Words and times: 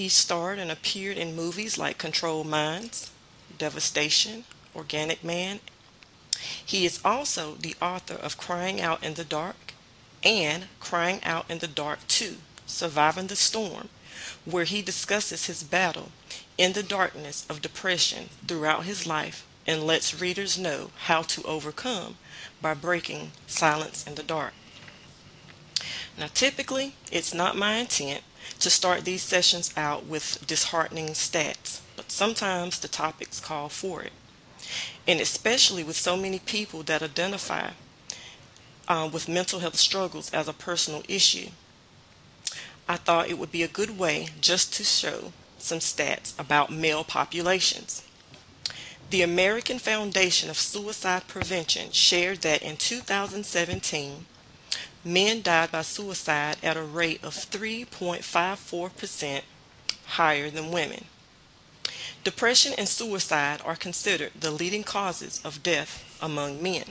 He 0.00 0.08
starred 0.08 0.58
and 0.58 0.70
appeared 0.70 1.18
in 1.18 1.36
movies 1.36 1.76
like 1.76 1.98
Controlled 1.98 2.46
Minds, 2.46 3.10
Devastation, 3.58 4.44
Organic 4.74 5.22
Man. 5.22 5.60
He 6.64 6.86
is 6.86 7.00
also 7.04 7.56
the 7.56 7.76
author 7.82 8.14
of 8.14 8.38
Crying 8.38 8.80
Out 8.80 9.04
in 9.04 9.12
the 9.12 9.24
Dark 9.24 9.74
and 10.24 10.68
Crying 10.80 11.22
Out 11.22 11.50
in 11.50 11.58
the 11.58 11.68
Dark 11.68 11.98
2, 12.08 12.36
Surviving 12.64 13.26
the 13.26 13.36
Storm, 13.36 13.90
where 14.46 14.64
he 14.64 14.80
discusses 14.80 15.44
his 15.44 15.62
battle 15.62 16.12
in 16.56 16.72
the 16.72 16.82
darkness 16.82 17.44
of 17.50 17.60
depression 17.60 18.30
throughout 18.48 18.84
his 18.84 19.06
life 19.06 19.46
and 19.66 19.84
lets 19.84 20.18
readers 20.18 20.58
know 20.58 20.92
how 21.08 21.20
to 21.20 21.42
overcome 21.42 22.16
by 22.62 22.72
breaking 22.72 23.32
silence 23.46 24.06
in 24.06 24.14
the 24.14 24.22
dark. 24.22 24.54
Now, 26.18 26.28
typically, 26.32 26.94
it's 27.12 27.34
not 27.34 27.54
my 27.54 27.74
intent 27.74 28.22
to 28.58 28.70
start 28.70 29.04
these 29.04 29.22
sessions 29.22 29.72
out 29.76 30.06
with 30.06 30.44
disheartening 30.46 31.08
stats, 31.08 31.80
but 31.96 32.10
sometimes 32.10 32.78
the 32.78 32.88
topics 32.88 33.40
call 33.40 33.68
for 33.68 34.02
it. 34.02 34.12
And 35.06 35.20
especially 35.20 35.82
with 35.82 35.96
so 35.96 36.16
many 36.16 36.38
people 36.38 36.82
that 36.84 37.02
identify 37.02 37.70
uh, 38.88 39.08
with 39.12 39.28
mental 39.28 39.60
health 39.60 39.76
struggles 39.76 40.30
as 40.32 40.48
a 40.48 40.52
personal 40.52 41.02
issue, 41.08 41.48
I 42.88 42.96
thought 42.96 43.28
it 43.28 43.38
would 43.38 43.52
be 43.52 43.62
a 43.62 43.68
good 43.68 43.98
way 43.98 44.28
just 44.40 44.74
to 44.74 44.84
show 44.84 45.32
some 45.58 45.78
stats 45.78 46.38
about 46.38 46.72
male 46.72 47.04
populations. 47.04 48.02
The 49.10 49.22
American 49.22 49.78
Foundation 49.78 50.50
of 50.50 50.56
Suicide 50.56 51.26
Prevention 51.26 51.90
shared 51.90 52.42
that 52.42 52.62
in 52.62 52.76
2017, 52.76 54.26
men 55.04 55.42
died 55.42 55.72
by 55.72 55.82
suicide 55.82 56.56
at 56.62 56.76
a 56.76 56.82
rate 56.82 57.24
of 57.24 57.34
3.54% 57.34 59.42
higher 60.06 60.50
than 60.50 60.70
women. 60.70 61.06
Depression 62.22 62.74
and 62.76 62.88
suicide 62.88 63.62
are 63.64 63.76
considered 63.76 64.32
the 64.38 64.50
leading 64.50 64.82
causes 64.82 65.40
of 65.44 65.62
death 65.62 66.18
among 66.20 66.62
men. 66.62 66.84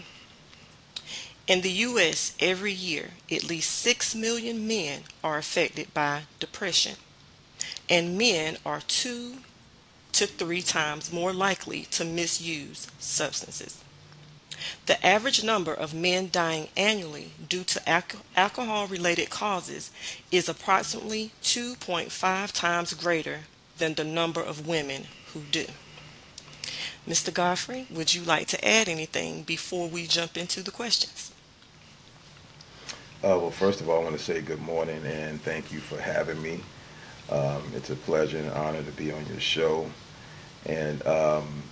In 1.48 1.62
the 1.62 1.72
U.S., 1.72 2.36
every 2.40 2.74
year, 2.74 3.12
at 3.32 3.44
least 3.44 3.72
6 3.80 4.16
million 4.16 4.68
men 4.68 5.04
are 5.24 5.38
affected 5.38 5.94
by 5.94 6.24
depression, 6.40 6.96
and 7.90 8.18
men 8.18 8.58
are 8.66 8.82
two 8.82 9.38
to 10.12 10.28
three 10.28 10.62
times 10.62 11.14
more 11.14 11.34
likely 11.34 11.84
to 11.92 12.06
misuse 12.06 12.88
substances. 13.00 13.84
The 14.86 15.04
average 15.06 15.44
number 15.44 15.74
of 15.74 15.94
men 15.94 16.30
dying 16.32 16.70
annually 16.76 17.32
due 17.48 17.64
to 17.66 18.04
alcohol 18.36 18.88
related 18.88 19.30
causes 19.30 19.92
is 20.32 20.50
approximately 20.50 21.32
2.5 21.44 22.52
times 22.52 22.94
greater 22.94 23.42
than 23.78 23.94
the 23.94 24.04
number 24.04 24.42
of 24.42 24.68
women 24.68 25.08
who 25.34 25.42
do. 25.52 25.66
Mr. 27.08 27.34
Godfrey, 27.34 27.88
would 27.90 28.14
you 28.14 28.24
like 28.24 28.48
to 28.48 28.68
add 28.68 28.88
anything 28.88 29.44
before 29.44 29.88
we 29.88 30.06
jump 30.06 30.38
into 30.38 30.62
the 30.62 30.72
questions? 30.72 31.32
Uh, 33.24 33.36
well, 33.38 33.52
first 33.52 33.82
of 33.82 33.90
all, 33.90 34.00
I 34.00 34.04
want 34.04 34.18
to 34.18 34.24
say 34.24 34.42
good 34.42 34.62
morning 34.62 35.02
and 35.06 35.42
thank 35.42 35.72
you 35.72 35.80
for 35.80 36.00
having 36.00 36.42
me. 36.42 36.62
Um, 37.30 37.62
it's 37.76 37.90
a 37.90 37.96
pleasure 37.96 38.38
and 38.38 38.50
honor 38.52 38.82
to 38.82 38.92
be 38.92 39.12
on 39.12 39.26
your 39.28 39.40
show. 39.40 39.90
And 40.66 41.06
um, 41.06 41.64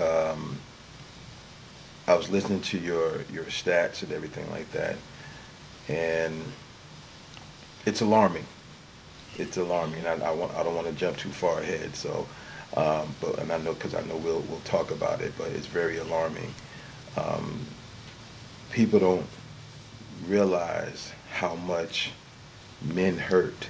um, 0.00 0.58
I 2.12 2.14
was 2.14 2.28
listening 2.28 2.60
to 2.60 2.78
your 2.78 3.22
your 3.32 3.44
stats 3.44 4.02
and 4.02 4.12
everything 4.12 4.48
like 4.50 4.70
that, 4.72 4.96
and 5.88 6.44
it's 7.86 8.02
alarming. 8.02 8.44
It's 9.38 9.56
alarming. 9.56 10.06
I, 10.06 10.20
I 10.20 10.30
want 10.34 10.54
I 10.54 10.62
don't 10.62 10.74
want 10.74 10.88
to 10.88 10.92
jump 10.92 11.16
too 11.16 11.30
far 11.30 11.60
ahead. 11.60 11.96
So, 11.96 12.28
um, 12.76 13.14
but 13.18 13.38
and 13.38 13.50
I 13.50 13.56
know 13.56 13.72
because 13.72 13.94
I 13.94 14.02
know 14.02 14.16
we'll 14.16 14.40
we'll 14.40 14.60
talk 14.60 14.90
about 14.90 15.22
it, 15.22 15.32
but 15.38 15.48
it's 15.52 15.66
very 15.66 15.96
alarming. 15.96 16.52
Um, 17.16 17.60
people 18.72 18.98
don't 18.98 19.26
realize 20.26 21.12
how 21.32 21.54
much 21.54 22.10
men 22.82 23.16
hurt. 23.16 23.68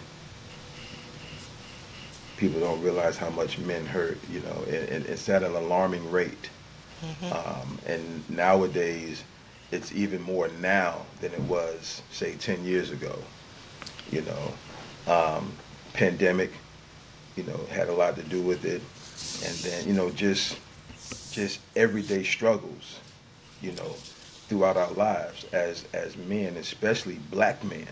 People 2.39 2.59
don't 2.59 2.83
realize 2.83 3.19
how 3.19 3.31
much 3.31 3.59
men 3.59 3.87
hurt. 3.87 4.19
You 4.29 4.41
know, 4.41 4.65
and, 4.67 4.89
and 4.89 5.07
it's 5.07 5.29
at 5.29 5.45
an 5.45 5.55
alarming 5.55 6.11
rate. 6.11 6.51
Mm-hmm. 7.03 7.33
Um, 7.33 7.79
and 7.87 8.31
nowadays, 8.31 9.25
it's 9.73 9.93
even 9.93 10.23
more 10.23 10.49
now 10.61 11.03
than 11.21 11.33
it 11.33 11.41
was, 11.41 12.03
say, 12.13 12.35
10 12.37 12.65
years 12.65 12.91
ago. 12.91 13.19
You 14.11 14.23
know, 14.23 15.13
um, 15.13 15.53
pandemic, 15.95 16.53
you 17.37 17.43
know, 17.45 17.59
had 17.71 17.89
a 17.89 17.93
lot 17.93 18.17
to 18.17 18.23
do 18.23 18.41
with 18.41 18.65
it. 18.65 18.83
And 19.45 19.57
then, 19.59 19.89
you 19.89 19.95
know, 19.95 20.11
just 20.11 20.59
just 21.33 21.61
everyday 21.75 22.23
struggles, 22.23 23.01
you 23.63 23.73
know, 23.73 23.97
throughout 24.49 24.77
our 24.77 24.93
lives 24.93 25.45
as 25.53 25.85
as 25.93 26.17
men, 26.17 26.57
especially 26.57 27.19
black 27.31 27.65
men. 27.65 27.89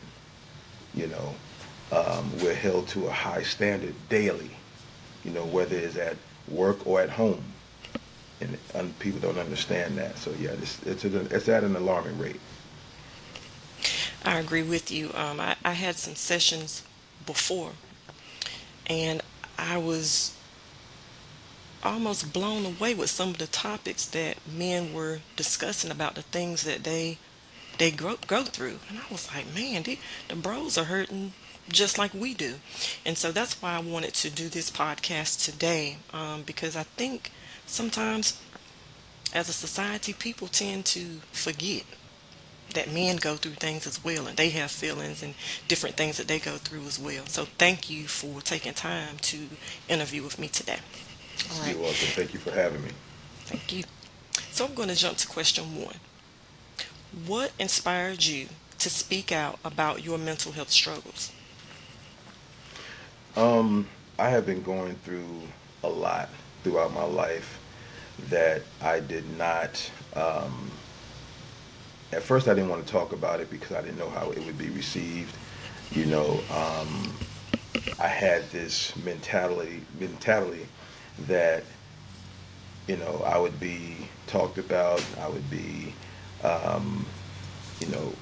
You 0.94 1.06
know, 1.06 1.34
um, 1.93 2.31
we're 2.43 2.54
held 2.54 2.88
to 2.88 3.06
a 3.06 3.12
high 3.12 3.43
standard 3.43 3.94
daily. 4.09 4.50
You 5.25 5.31
know, 5.32 5.47
whether 5.47 5.76
it's 5.76 5.97
at 5.97 6.16
work 6.49 6.87
or 6.87 7.00
at 7.00 7.10
home 7.10 7.44
and, 8.41 8.99
people 8.99 9.21
don't 9.21 9.39
understand 9.39 9.97
that. 9.99 10.19
So 10.19 10.33
yeah, 10.39 10.51
it's 10.51 10.83
it's, 10.84 11.05
a, 11.05 11.21
it's 11.34 11.49
at 11.49 11.65
an 11.65 11.77
alarming 11.77 12.19
rate. 12.19 12.41
I 14.25 14.39
agree 14.39 14.62
with 14.62 14.91
you. 14.91 15.11
Um, 15.15 15.41
I, 15.41 15.56
I 15.65 15.73
had 15.73 15.97
some 15.97 16.15
sessions 16.15 16.83
before, 17.25 17.73
and 18.87 19.23
I 19.59 19.79
was 19.79 20.37
almost 21.83 22.33
blown 22.33 22.67
away 22.67 22.95
with 22.95 23.09
some 23.09 23.31
of 23.31 23.39
the 23.39 23.47
topics 23.47 24.05
that 24.06 24.37
men 24.47 24.93
were 24.93 25.21
discussing 25.37 25.91
about 25.91 26.15
the 26.15 26.23
things 26.23 26.65
that 26.65 26.84
they 26.84 27.19
they 27.79 27.91
go, 27.91 28.17
go 28.27 28.45
through. 28.45 28.79
And 28.91 28.99
I 28.99 29.11
was 29.11 29.31
like, 29.34 29.55
man, 29.55 29.84
the 29.84 30.37
bros 30.37 30.77
are 30.77 30.84
hurting 30.84 31.33
just 31.71 31.99
like 31.99 32.12
we 32.12 32.34
do. 32.34 32.56
And 33.06 33.17
so 33.17 33.33
that's 33.33 33.62
why 33.62 33.75
I 33.75 33.81
wanted 33.81 34.12
to 34.15 34.31
do 34.31 34.49
this 34.49 34.71
podcast 34.71 35.45
today 35.45 35.97
um, 36.12 36.43
because 36.43 36.77
I 36.77 36.83
think 36.83 37.33
sometimes 37.70 38.41
as 39.32 39.48
a 39.48 39.53
society 39.53 40.12
people 40.12 40.48
tend 40.48 40.84
to 40.84 41.20
forget 41.32 41.84
that 42.75 42.92
men 42.92 43.16
go 43.16 43.36
through 43.36 43.53
things 43.53 43.86
as 43.86 44.03
well 44.04 44.26
and 44.26 44.36
they 44.36 44.50
have 44.50 44.70
feelings 44.70 45.22
and 45.22 45.34
different 45.69 45.97
things 45.97 46.16
that 46.16 46.28
they 46.28 46.38
go 46.38 46.56
through 46.56 46.82
as 46.82 46.98
well. 46.98 47.25
So 47.26 47.44
thank 47.58 47.91
you 47.91 48.06
for 48.06 48.41
taking 48.41 48.75
time 48.75 49.16
to 49.22 49.38
interview 49.88 50.22
with 50.22 50.38
me 50.38 50.48
today. 50.48 50.78
All 51.53 51.60
right. 51.60 51.70
you're 51.70 51.82
welcome. 51.82 52.08
Thank 52.08 52.34
you 52.34 52.41
for 52.41 52.50
having 52.50 52.82
me. 52.82 52.91
Thank 53.44 53.72
you. 53.72 53.84
So 54.52 54.66
i'm 54.66 54.75
going 54.75 54.88
to 54.88 54.94
jump 54.94 55.16
to 55.19 55.28
question 55.28 55.81
one. 55.81 55.97
What 57.26 57.52
inspired 57.58 58.25
you 58.25 58.48
to 58.78 58.91
speak 58.91 59.32
out 59.32 59.58
about 59.64 60.04
your 60.04 60.19
mental 60.19 60.52
health 60.52 60.70
struggles? 60.70 61.32
Um 63.37 63.88
i 64.19 64.28
have 64.28 64.44
been 64.44 64.62
going 64.62 64.97
through 64.97 65.41
a 65.82 65.88
lot 65.88 66.28
throughout 66.62 66.92
my 66.92 67.04
life 67.04 67.59
that 68.28 68.62
I 68.82 69.00
did 69.00 69.25
not. 69.36 69.91
Um, 70.14 70.70
at 72.12 72.22
first, 72.22 72.48
I 72.48 72.54
didn't 72.54 72.70
want 72.70 72.84
to 72.84 72.92
talk 72.92 73.12
about 73.12 73.41
it 73.41 73.50
because 73.50 73.76
I 73.76 73.82
didn't 73.82 73.98
know 73.98 74.10
how 74.10 74.31
it 74.31 74.44
would 74.44 74.58
be 74.58 74.69
received. 74.70 75.36
You 75.92 76.06
know, 76.06 76.41
um, 76.50 77.12
I 77.98 78.08
had 78.08 78.48
this 78.50 78.94
mentality 78.97 79.82
mentality 79.98 80.66
that 81.26 81.64
you 82.86 82.97
know 82.97 83.22
I 83.25 83.38
would 83.38 83.58
be 83.60 83.97
talked 84.26 84.58
about. 84.58 85.04
I 85.20 85.28
would 85.28 85.48
be, 85.50 85.94
um, 86.42 87.06
you 87.81 87.88
know, 87.88 88.12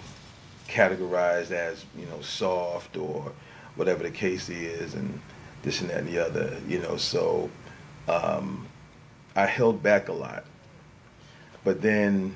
categorized 0.68 1.50
as 1.50 1.84
you 1.98 2.06
know 2.06 2.20
soft 2.20 2.96
or 2.96 3.32
whatever 3.76 4.02
the 4.02 4.10
case 4.10 4.48
is, 4.48 4.94
and 4.94 5.20
this 5.62 5.80
and 5.80 5.90
that 5.90 5.98
and 5.98 6.08
the 6.08 6.18
other. 6.18 6.58
You 6.68 6.80
know, 6.80 6.96
so 6.96 7.50
um, 8.06 8.67
I 9.38 9.46
held 9.46 9.84
back 9.84 10.08
a 10.08 10.12
lot. 10.12 10.44
But 11.62 11.80
then, 11.80 12.34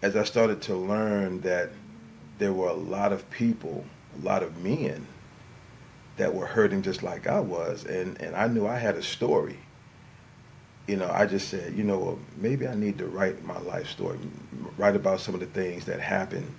as 0.00 0.14
I 0.14 0.22
started 0.22 0.62
to 0.62 0.76
learn 0.76 1.40
that 1.40 1.70
there 2.38 2.52
were 2.52 2.68
a 2.68 2.74
lot 2.74 3.12
of 3.12 3.28
people, 3.30 3.84
a 4.16 4.24
lot 4.24 4.44
of 4.44 4.62
men 4.62 5.08
that 6.18 6.32
were 6.32 6.46
hurting 6.46 6.82
just 6.82 7.02
like 7.02 7.26
I 7.26 7.40
was, 7.40 7.84
and, 7.84 8.20
and 8.20 8.36
I 8.36 8.46
knew 8.46 8.64
I 8.64 8.76
had 8.76 8.94
a 8.94 9.02
story. 9.02 9.58
You 10.86 10.98
know, 10.98 11.10
I 11.10 11.26
just 11.26 11.48
said, 11.48 11.74
you 11.76 11.82
know, 11.82 11.98
well, 11.98 12.18
maybe 12.36 12.68
I 12.68 12.76
need 12.76 12.98
to 12.98 13.06
write 13.06 13.44
my 13.44 13.58
life 13.58 13.88
story, 13.88 14.20
write 14.78 14.94
about 14.94 15.18
some 15.18 15.34
of 15.34 15.40
the 15.40 15.46
things 15.46 15.86
that 15.86 15.98
happened 15.98 16.54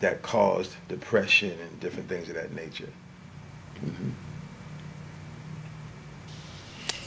that 0.00 0.22
caused 0.22 0.74
depression 0.88 1.58
and 1.60 1.80
different 1.80 2.08
things 2.08 2.30
of 2.30 2.36
that 2.36 2.54
nature. 2.54 2.88
Mm-hmm. 3.84 4.08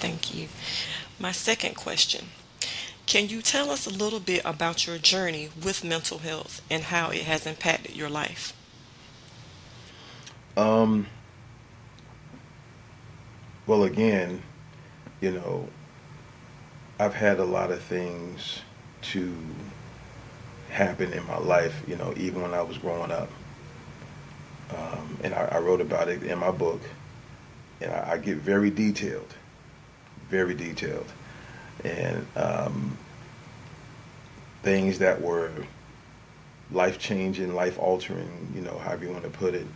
Thank 0.02 0.36
you. 0.36 0.48
My 1.22 1.32
second 1.32 1.76
question 1.76 2.30
Can 3.06 3.30
you 3.30 3.44
tell 3.44 3.70
us 3.70 3.86
a 3.86 3.92
little 3.92 4.20
bit 4.20 4.42
about 4.44 4.88
your 4.88 4.98
journey 4.98 5.50
with 5.64 5.84
mental 5.84 6.18
health 6.18 6.64
and 6.68 6.82
how 6.82 7.12
it 7.12 7.22
has 7.22 7.46
impacted 7.46 7.96
your 7.96 8.10
life? 8.10 8.54
Um, 10.58 11.06
Well, 13.68 13.84
again, 13.84 14.42
you 15.22 15.32
know, 15.32 15.70
I've 17.00 17.14
had 17.14 17.40
a 17.40 17.46
lot 17.46 17.72
of 17.72 17.84
things 17.84 18.62
to 19.14 19.38
happen 20.72 21.14
in 21.14 21.26
my 21.28 21.38
life, 21.38 21.84
you 21.88 21.98
know, 21.98 22.16
even 22.18 22.42
when 22.42 22.56
I 22.56 22.64
was 22.64 22.80
growing 22.80 23.12
up. 23.12 23.30
Um, 24.76 25.18
and 25.24 25.34
I, 25.36 25.46
I, 25.52 25.60
wrote 25.60 25.82
about 25.82 26.08
it 26.08 26.24
in 26.24 26.40
my 26.40 26.50
book. 26.50 26.82
And 27.82 27.92
I, 27.92 28.14
I 28.14 28.18
get 28.18 28.38
very 28.38 28.70
detailed, 28.72 29.36
very 30.32 30.56
detailed. 30.56 31.12
And 31.84 32.26
um, 32.36 32.98
things 34.64 35.00
that 35.00 35.22
were 35.22 35.52
life 36.72 36.98
changing, 36.98 37.54
life 37.54 37.78
altering, 37.78 38.52
you 38.56 38.62
know, 38.62 38.78
however 38.80 39.06
you 39.06 39.12
want 39.12 39.24
to 39.24 39.30
put 39.30 39.54
it. 39.54 39.68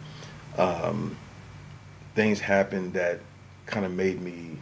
Um, 0.57 1.18
things 2.16 2.40
happened 2.40 2.94
that 2.94 3.19
kind 3.66 3.86
of 3.86 3.92
made 3.92 4.22
me 4.22 4.57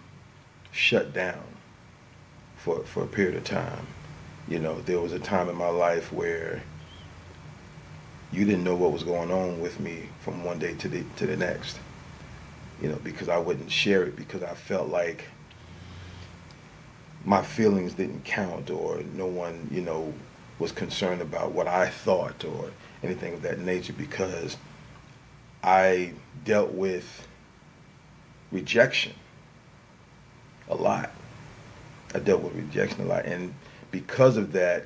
shut 0.71 1.13
down 1.13 1.43
for, 2.57 2.79
for 2.83 3.03
a 3.03 3.07
period 3.07 3.35
of 3.35 3.43
time. 3.43 3.85
You 4.47 4.59
know, 4.59 4.81
there 4.81 4.99
was 4.99 5.13
a 5.13 5.19
time 5.19 5.47
in 5.47 5.55
my 5.55 5.69
life 5.69 6.11
where 6.11 6.63
you 8.31 8.45
didn't 8.45 8.63
know 8.63 8.75
what 8.75 8.91
was 8.91 9.03
going 9.03 9.31
on 9.31 9.61
with 9.61 9.79
me 9.79 10.09
from 10.21 10.43
one 10.43 10.57
day 10.57 10.73
to 10.73 10.89
the 10.89 11.03
to 11.17 11.27
the 11.27 11.37
next. 11.37 11.79
You 12.81 12.89
know, 12.89 12.99
because 13.03 13.29
I 13.29 13.37
wouldn't 13.37 13.71
share 13.71 14.03
it 14.03 14.15
because 14.15 14.43
I 14.43 14.55
felt 14.55 14.89
like 14.89 15.25
my 17.25 17.41
feelings 17.41 17.93
didn't 17.93 18.25
count 18.25 18.69
or 18.69 19.01
no 19.13 19.25
one, 19.25 19.67
you 19.71 19.81
know, 19.81 20.13
was 20.59 20.71
concerned 20.71 21.21
about 21.21 21.51
what 21.51 21.67
I 21.67 21.89
thought 21.89 22.43
or 22.43 22.71
anything 23.01 23.33
of 23.33 23.41
that 23.43 23.59
nature 23.59 23.93
because 23.93 24.57
I 25.63 26.13
dealt 26.43 26.71
with 26.71 27.27
rejection 28.51 29.13
a 30.69 30.75
lot. 30.75 31.11
I 32.13 32.19
dealt 32.19 32.41
with 32.41 32.53
rejection 32.55 33.01
a 33.01 33.05
lot. 33.05 33.25
And 33.25 33.53
because 33.91 34.37
of 34.37 34.51
that, 34.53 34.85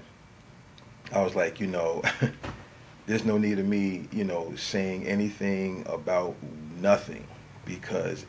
I 1.12 1.24
was 1.24 1.36
like, 1.36 1.60
you 1.60 1.68
know, 1.68 2.02
there's 3.08 3.26
no 3.26 3.38
need 3.38 3.60
of 3.60 3.66
me, 3.66 4.08
you 4.12 4.24
know, 4.24 4.56
saying 4.56 5.08
anything 5.08 5.86
about 5.88 6.36
nothing 6.80 7.26
because 7.66 8.26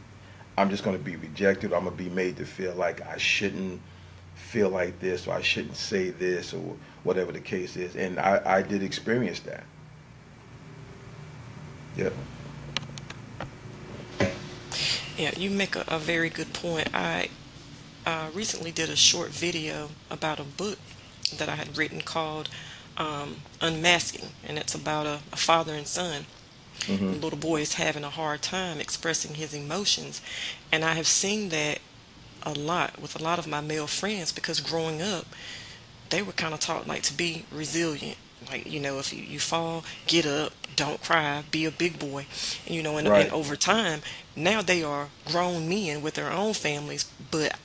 I'm 0.56 0.70
just 0.70 0.82
going 0.82 0.96
to 0.96 1.02
be 1.02 1.16
rejected. 1.16 1.72
I'm 1.72 1.84
going 1.84 1.96
to 1.96 2.02
be 2.02 2.10
made 2.10 2.36
to 2.38 2.46
feel 2.46 2.74
like 2.74 3.00
I 3.02 3.16
shouldn't 3.16 3.80
feel 4.38 4.70
like 4.70 4.98
this 5.00 5.26
or 5.26 5.34
I 5.34 5.42
shouldn't 5.42 5.76
say 5.76 6.10
this 6.10 6.54
or 6.54 6.76
whatever 7.04 7.32
the 7.32 7.40
case 7.40 7.76
is. 7.76 7.96
And 7.96 8.18
I, 8.18 8.40
I 8.44 8.62
did 8.62 8.82
experience 8.82 9.40
that. 9.40 9.64
Yeah. 11.96 12.10
Yeah, 15.16 15.32
you 15.36 15.50
make 15.50 15.74
a, 15.74 15.84
a 15.88 15.98
very 15.98 16.30
good 16.30 16.52
point. 16.52 16.88
I 16.94 17.28
uh, 18.06 18.28
recently 18.32 18.70
did 18.70 18.88
a 18.88 18.96
short 18.96 19.30
video 19.30 19.90
about 20.10 20.38
a 20.38 20.44
book 20.44 20.78
that 21.36 21.48
I 21.48 21.56
had 21.56 21.76
written 21.76 22.00
called 22.00 22.48
um, 22.96 23.36
Unmasking, 23.60 24.28
and 24.46 24.56
it's 24.58 24.74
about 24.74 25.06
a, 25.06 25.18
a 25.32 25.36
father 25.36 25.74
and 25.74 25.86
son. 25.86 26.24
Mm-hmm. 26.82 27.12
The 27.12 27.18
little 27.18 27.38
boy 27.38 27.60
is 27.60 27.74
having 27.74 28.04
a 28.04 28.10
hard 28.10 28.42
time 28.42 28.80
expressing 28.80 29.34
his 29.34 29.52
emotions, 29.52 30.22
and 30.70 30.84
I 30.84 30.94
have 30.94 31.08
seen 31.08 31.48
that 31.48 31.80
a 32.42 32.52
lot 32.52 33.00
with 33.00 33.18
a 33.18 33.22
lot 33.22 33.38
of 33.38 33.46
my 33.46 33.60
male 33.60 33.86
friends 33.86 34.32
because 34.32 34.60
growing 34.60 35.02
up, 35.02 35.26
they 36.10 36.22
were 36.22 36.32
kind 36.32 36.54
of 36.54 36.60
taught 36.60 36.86
like 36.86 37.02
to 37.02 37.16
be 37.16 37.44
resilient. 37.52 38.16
Like 38.50 38.70
you 38.70 38.80
know, 38.80 38.98
if 38.98 39.12
you, 39.12 39.22
you 39.22 39.40
fall, 39.40 39.84
get 40.06 40.26
up, 40.26 40.52
don't 40.76 41.02
cry, 41.02 41.44
be 41.50 41.64
a 41.64 41.70
big 41.70 41.98
boy. 41.98 42.26
And, 42.66 42.74
you 42.74 42.82
know, 42.82 42.96
and, 42.96 43.08
right. 43.08 43.24
and 43.24 43.32
over 43.32 43.56
time, 43.56 44.00
now 44.36 44.62
they 44.62 44.82
are 44.82 45.08
grown 45.26 45.68
men 45.68 46.02
with 46.02 46.14
their 46.14 46.30
own 46.30 46.54
families, 46.54 47.10
but 47.30 47.58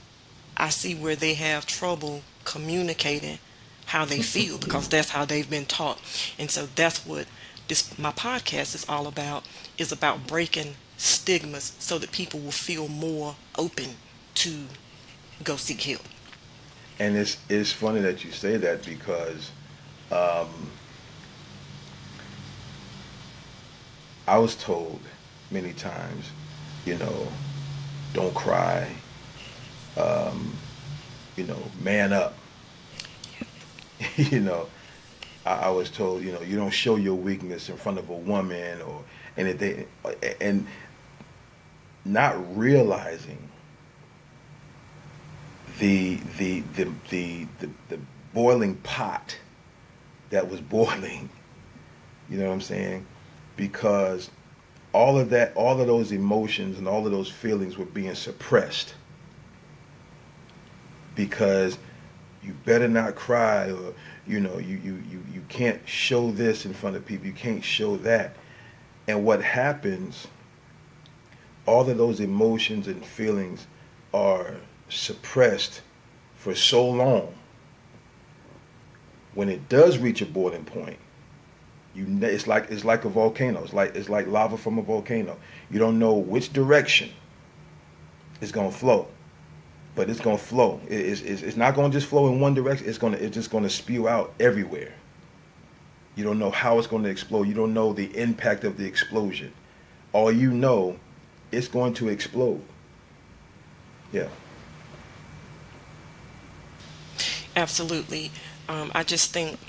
I 0.58 0.70
see 0.70 0.96
where 0.96 1.16
they 1.16 1.36
have 1.36 1.66
trouble 1.66 2.24
communicating 2.44 3.40
how 3.88 4.06
they 4.06 4.22
feel 4.22 4.58
because 4.58 4.90
that's 4.90 5.10
how 5.10 5.26
they've 5.26 5.50
been 5.50 5.66
taught. 5.66 6.00
And 6.40 6.50
so 6.50 6.68
that's 6.76 7.06
what 7.06 7.28
this 7.68 7.98
my 7.98 8.12
podcast 8.12 8.76
is 8.76 8.86
all 8.90 9.08
about 9.08 9.46
is 9.78 9.92
about 9.92 10.28
breaking 10.28 10.76
stigmas 10.98 11.74
so 11.80 11.98
that 11.98 12.12
people 12.12 12.40
will 12.40 12.52
feel 12.52 12.88
more 12.88 13.36
open 13.58 13.96
to 14.36 14.54
go 15.44 15.56
seek 15.56 15.82
help. 15.82 16.02
And 17.00 17.16
it's 17.18 17.38
it's 17.50 17.72
funny 17.72 18.02
that 18.02 18.24
you 18.24 18.32
say 18.32 18.58
that 18.58 18.86
because 18.86 19.52
um, 20.12 20.50
I 24.28 24.38
was 24.38 24.56
told 24.56 25.00
many 25.52 25.74
times, 25.74 26.26
you 26.86 26.98
know, 26.98 27.28
don't 28.14 28.34
cry, 28.34 28.90
um, 29.98 30.54
you 31.36 31.46
know, 31.46 31.60
man 31.82 32.14
up. 32.14 32.36
you 34.16 34.40
know, 34.40 34.68
I, 35.46 35.54
I, 35.54 35.70
was 35.70 35.90
told, 35.90 36.24
you 36.24 36.32
know, 36.32 36.42
you 36.42 36.56
don't 36.56 36.74
show 36.74 36.96
your 36.96 37.16
weakness 37.16 37.70
in 37.70 37.78
front 37.78 37.98
of 37.98 38.10
a 38.10 38.16
woman 38.16 38.82
or 38.82 39.04
anything, 39.38 39.88
and 40.40 40.68
not 42.06 42.58
realizing 42.58 43.50
the 45.80 46.16
the 46.38 46.62
the 46.76 46.88
the 47.10 47.48
the, 47.60 47.70
the 47.90 48.00
boiling 48.34 48.76
pot 48.78 49.38
that 50.30 50.50
was 50.50 50.62
boiling. 50.78 51.30
You 52.30 52.40
know 52.40 52.48
what 52.48 52.54
I'm 52.54 52.62
saying? 52.62 53.06
Because 53.56 54.30
all 54.94 55.20
of 55.20 55.30
that, 55.32 55.56
all 55.56 55.80
of 55.80 55.88
those 55.88 56.12
emotions 56.12 56.78
and 56.78 56.88
all 56.88 57.06
of 57.06 57.12
those 57.12 57.30
feelings 57.30 57.78
were 57.78 57.86
being 57.86 58.16
suppressed 58.16 58.94
because 61.16 61.78
you 62.42 62.54
better 62.66 62.88
not 62.88 63.16
cry 63.16 63.72
or 63.72 63.94
you 64.28 64.40
know 64.40 64.58
you, 64.58 64.78
you 64.84 65.04
you 65.10 65.24
you 65.34 65.42
can't 65.50 65.88
show 65.88 66.32
this 66.32 66.66
in 66.66 66.74
front 66.74 66.96
of 66.96 67.06
people 67.06 67.26
you 67.28 67.34
can't 67.34 67.64
show 67.64 67.98
that 67.98 68.36
and 69.08 69.24
what 69.24 69.42
happens 69.42 70.28
all 71.66 71.90
of 71.90 71.98
those 71.98 72.20
emotions 72.20 72.88
and 72.88 73.06
feelings 73.06 73.68
are 74.14 74.56
suppressed 74.90 75.82
for 76.36 76.54
so 76.54 76.88
long 76.88 77.34
when 79.34 79.50
it 79.50 79.68
does 79.70 79.98
reach 79.98 80.22
a 80.22 80.26
boiling 80.26 80.66
point 80.66 80.98
you 81.96 82.06
it's 82.22 82.48
like 82.48 82.70
it's 82.70 82.86
like 82.86 83.06
a 83.06 83.10
volcano 83.10 83.64
it's 83.64 83.74
like 83.74 83.96
it's 83.96 84.10
like 84.10 84.28
lava 84.28 84.58
from 84.58 84.78
a 84.78 84.82
volcano 84.82 85.38
you 85.72 85.80
don't 85.80 85.98
know 85.98 86.14
which 86.14 86.54
direction 86.54 87.10
it's 88.42 88.52
to 88.52 88.72
flow 88.72 89.08
but 89.96 90.10
it's 90.10 90.20
gonna 90.20 90.38
flow. 90.38 90.80
It's, 90.88 91.22
it's, 91.22 91.42
it's 91.42 91.58
not 91.58 91.76
gonna 91.76 91.92
just 91.92 92.08
flow 92.08 92.28
in 92.28 92.40
one 92.40 92.54
direction. 92.54 92.88
It's 92.88 92.98
gonna 92.98 93.18
it's 93.18 93.34
just 93.34 93.52
gonna 93.52 93.70
spew 93.70 94.08
out 94.08 94.34
everywhere. 94.40 94.94
You 96.16 96.24
don't 96.24 96.40
know 96.40 96.52
how 96.52 96.78
it's 96.80 96.88
gonna 96.88 97.10
explode. 97.10 97.48
You 97.48 97.54
don't 97.54 97.74
know 97.74 97.94
the 97.94 98.16
impact 98.18 98.64
of 98.64 98.78
the 98.78 98.86
explosion. 98.86 99.54
All 100.12 100.32
you 100.32 100.52
know, 100.52 100.98
it's 101.52 101.68
going 101.68 101.94
to 101.96 102.10
explode. 102.10 102.62
Yeah. 104.12 104.28
Absolutely. 107.56 108.32
Um, 108.68 108.92
I 108.96 109.04
just 109.04 109.32
think, 109.32 109.60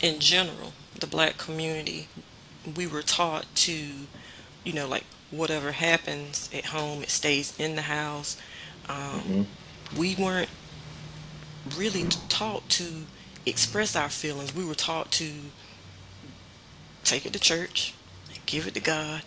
in 0.00 0.18
general, 0.20 0.72
the 0.98 1.06
black 1.06 1.38
community, 1.38 2.08
we 2.76 2.86
were 2.86 3.02
taught 3.02 3.46
to, 3.54 3.76
you 4.64 4.72
know, 4.72 4.88
like 4.88 5.04
whatever 5.30 5.72
happens 5.72 6.50
at 6.52 6.66
home, 6.66 7.02
it 7.02 7.10
stays 7.10 7.58
in 7.58 7.76
the 7.76 7.82
house 7.82 8.36
um, 8.90 8.96
mm-hmm. 8.96 9.42
We 9.98 10.14
weren't 10.16 10.50
really 11.76 12.04
taught 12.28 12.68
to 12.70 12.84
express 13.46 13.94
our 13.94 14.08
feelings. 14.08 14.54
We 14.54 14.64
were 14.64 14.74
taught 14.74 15.10
to 15.12 15.30
take 17.04 17.24
it 17.26 17.32
to 17.32 17.38
church, 17.38 17.94
give 18.46 18.66
it 18.66 18.74
to 18.74 18.80
God, 18.80 19.22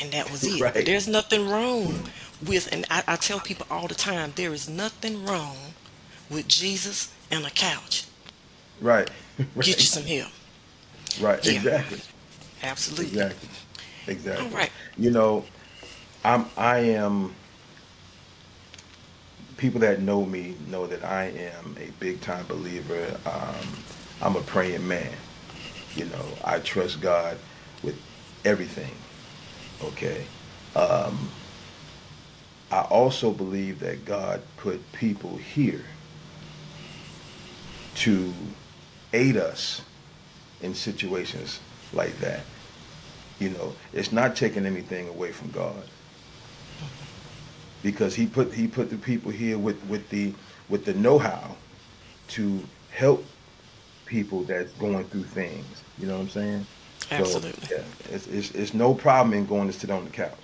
and 0.00 0.12
that 0.12 0.30
was 0.30 0.44
it. 0.46 0.60
Right. 0.60 0.84
There's 0.84 1.08
nothing 1.08 1.48
wrong 1.48 2.10
with, 2.46 2.72
and 2.72 2.84
I, 2.90 3.02
I, 3.06 3.16
tell 3.16 3.40
people 3.40 3.66
all 3.70 3.88
the 3.88 3.94
time, 3.94 4.32
there 4.36 4.52
is 4.52 4.68
nothing 4.68 5.24
wrong 5.24 5.56
with 6.30 6.48
Jesus 6.48 7.12
and 7.30 7.44
a 7.44 7.50
couch. 7.50 8.04
Right. 8.80 9.10
right. 9.38 9.48
Get 9.56 9.78
you 9.78 9.84
some 9.84 10.04
help. 10.04 10.30
Right. 11.20 11.44
Yeah. 11.44 11.52
Exactly. 11.52 12.00
Absolutely. 12.62 13.06
Exactly. 13.06 13.48
Exactly. 14.06 14.46
All 14.46 14.52
right. 14.52 14.70
You 14.96 15.10
know, 15.10 15.44
I'm. 16.24 16.46
I 16.56 16.78
am 16.78 17.34
people 19.56 19.80
that 19.80 20.00
know 20.00 20.24
me 20.24 20.54
know 20.68 20.86
that 20.86 21.04
I 21.04 21.24
am 21.24 21.76
a 21.78 21.90
big 22.00 22.20
time 22.20 22.46
believer. 22.46 23.18
Um, 23.26 23.66
I'm 24.22 24.36
a 24.36 24.42
praying 24.42 24.86
man. 24.86 25.12
You 25.94 26.06
know, 26.06 26.24
I 26.44 26.60
trust 26.60 27.00
God 27.00 27.36
with 27.82 28.00
everything. 28.44 28.94
Okay. 29.82 30.24
Um, 30.74 31.30
I 32.70 32.82
also 32.82 33.30
believe 33.32 33.80
that 33.80 34.04
God 34.04 34.42
put 34.56 34.80
people 34.92 35.36
here 35.36 35.84
to 37.98 38.32
aid 39.12 39.36
us 39.36 39.82
in 40.62 40.74
situations 40.74 41.60
like 41.92 42.18
that. 42.20 42.40
You 43.38 43.50
know, 43.50 43.74
it's 43.92 44.12
not 44.12 44.36
taking 44.36 44.66
anything 44.66 45.08
away 45.08 45.32
from 45.32 45.50
God. 45.50 45.82
because 47.82 48.14
he 48.14 48.26
put 48.26 48.52
he 48.52 48.66
put 48.66 48.90
the 48.90 48.96
people 48.96 49.30
here 49.30 49.58
with 49.58 49.82
with 49.88 50.08
the 50.10 50.34
with 50.68 50.84
the 50.84 50.94
know-how 50.94 51.56
to 52.28 52.60
help 52.90 53.24
people 54.06 54.42
that's 54.42 54.72
going 54.74 55.04
through 55.06 55.24
things. 55.24 55.66
You 55.98 56.06
know 56.08 56.14
what 56.16 56.22
I'm 56.22 56.28
saying? 56.30 56.66
Absolutely. 57.10 57.66
So, 57.66 57.76
yeah, 57.76 58.14
it's, 58.14 58.26
it's, 58.26 58.50
it's 58.52 58.74
no 58.74 58.94
problem 58.94 59.32
in 59.34 59.46
going 59.46 59.66
to 59.68 59.72
sit 59.72 59.90
on 59.90 60.04
the 60.04 60.10
couch. 60.10 60.34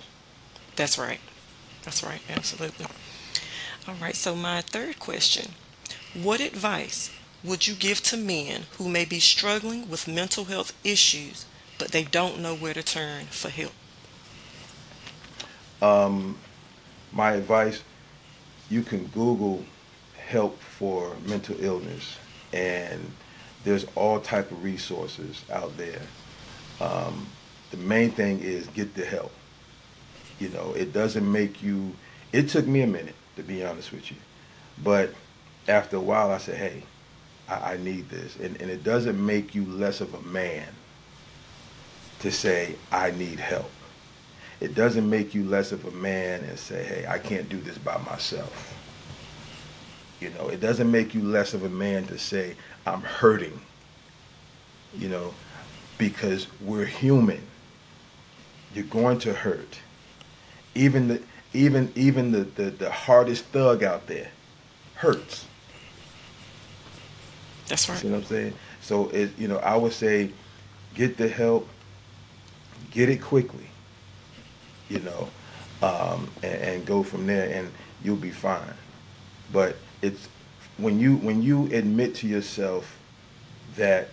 That's 0.75 0.97
right. 0.97 1.19
That's 1.83 2.03
right. 2.03 2.21
Absolutely. 2.29 2.87
All 3.87 3.95
right. 4.01 4.15
So, 4.15 4.35
my 4.35 4.61
third 4.61 4.99
question 4.99 5.53
What 6.15 6.39
advice 6.41 7.11
would 7.43 7.67
you 7.67 7.75
give 7.75 8.01
to 8.03 8.17
men 8.17 8.63
who 8.77 8.89
may 8.89 9.05
be 9.05 9.19
struggling 9.19 9.89
with 9.89 10.07
mental 10.07 10.45
health 10.45 10.73
issues, 10.83 11.45
but 11.77 11.91
they 11.91 12.03
don't 12.03 12.39
know 12.39 12.55
where 12.55 12.73
to 12.73 12.83
turn 12.83 13.25
for 13.25 13.49
help? 13.49 13.73
Um, 15.81 16.37
my 17.11 17.33
advice 17.33 17.81
you 18.69 18.81
can 18.81 19.05
Google 19.07 19.63
help 20.27 20.59
for 20.59 21.15
mental 21.25 21.55
illness, 21.59 22.17
and 22.53 23.11
there's 23.63 23.85
all 23.95 24.19
type 24.19 24.51
of 24.51 24.63
resources 24.63 25.43
out 25.51 25.75
there. 25.77 26.01
Um, 26.81 27.27
the 27.71 27.77
main 27.77 28.11
thing 28.11 28.39
is 28.39 28.67
get 28.67 28.95
the 28.95 29.05
help. 29.05 29.31
You 30.39 30.49
know, 30.49 30.73
it 30.73 30.93
doesn't 30.93 31.29
make 31.29 31.61
you. 31.61 31.93
It 32.31 32.49
took 32.49 32.65
me 32.65 32.81
a 32.81 32.87
minute 32.87 33.15
to 33.35 33.43
be 33.43 33.63
honest 33.63 33.91
with 33.91 34.11
you, 34.11 34.17
but 34.83 35.13
after 35.67 35.97
a 35.97 36.01
while, 36.01 36.31
I 36.31 36.37
said, 36.37 36.57
"Hey, 36.57 36.83
I, 37.49 37.73
I 37.73 37.77
need 37.77 38.09
this," 38.09 38.35
and, 38.37 38.59
and 38.61 38.69
it 38.69 38.83
doesn't 38.83 39.23
make 39.23 39.55
you 39.55 39.65
less 39.65 40.01
of 40.01 40.13
a 40.13 40.21
man 40.21 40.67
to 42.19 42.31
say, 42.31 42.75
"I 42.91 43.11
need 43.11 43.39
help." 43.39 43.71
It 44.61 44.73
doesn't 44.73 45.09
make 45.09 45.35
you 45.35 45.43
less 45.43 45.71
of 45.71 45.85
a 45.85 45.91
man 45.91 46.43
and 46.43 46.57
say, 46.57 46.83
"Hey, 46.83 47.05
I 47.07 47.19
can't 47.19 47.49
do 47.49 47.59
this 47.59 47.77
by 47.77 47.97
myself." 47.99 48.73
You 50.19 50.29
know, 50.31 50.47
it 50.47 50.61
doesn't 50.61 50.89
make 50.89 51.13
you 51.13 51.21
less 51.21 51.53
of 51.53 51.63
a 51.63 51.69
man 51.69 52.05
to 52.07 52.17
say, 52.17 52.55
"I'm 52.85 53.01
hurting." 53.01 53.59
You 54.97 55.09
know, 55.09 55.33
because 55.97 56.47
we're 56.61 56.85
human. 56.85 57.41
You're 58.73 58.85
going 58.85 59.19
to 59.19 59.33
hurt. 59.33 59.79
Even 60.73 61.07
the 61.07 61.21
even 61.53 61.91
even 61.95 62.31
the, 62.31 62.43
the, 62.43 62.69
the 62.71 62.91
hardest 62.91 63.45
thug 63.45 63.83
out 63.83 64.07
there 64.07 64.29
hurts. 64.95 65.45
That's 67.67 67.89
right. 67.89 68.03
You 68.03 68.09
know 68.09 68.17
what 68.17 68.23
I'm 68.23 68.29
saying? 68.29 68.53
So 68.81 69.09
it 69.09 69.37
you 69.37 69.47
know, 69.47 69.57
I 69.57 69.75
would 69.75 69.93
say 69.93 70.31
get 70.93 71.17
the 71.17 71.27
help, 71.27 71.67
get 72.91 73.09
it 73.09 73.21
quickly, 73.21 73.67
you 74.89 74.99
know, 74.99 75.29
um, 75.81 76.29
and, 76.43 76.61
and 76.61 76.85
go 76.85 77.03
from 77.03 77.27
there 77.27 77.49
and 77.53 77.71
you'll 78.03 78.15
be 78.15 78.31
fine. 78.31 78.73
But 79.51 79.77
it's 80.01 80.27
when 80.77 80.99
you 80.99 81.17
when 81.17 81.41
you 81.41 81.65
admit 81.73 82.15
to 82.15 82.27
yourself 82.27 82.97
that 83.75 84.09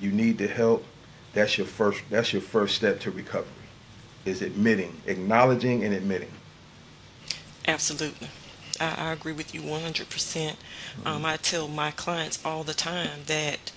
you 0.00 0.12
need 0.12 0.38
the 0.38 0.46
help, 0.46 0.84
that's 1.32 1.58
your 1.58 1.66
first 1.66 2.02
that's 2.10 2.32
your 2.32 2.42
first 2.42 2.76
step 2.76 3.00
to 3.00 3.10
recovery. 3.10 3.52
Is 4.24 4.42
admitting, 4.42 5.00
acknowledging 5.06 5.84
and 5.84 5.94
admitting. 5.94 6.32
Absolutely. 7.68 8.28
I, 8.80 9.08
I 9.08 9.12
agree 9.12 9.32
with 9.32 9.54
you 9.54 9.60
100%. 9.60 10.08
percent 10.08 10.56
um, 11.04 11.24
I 11.24 11.36
tell 11.36 11.68
my 11.68 11.90
clients 11.90 12.44
all 12.44 12.62
the 12.62 12.74
time 12.74 13.20
that 13.26 13.72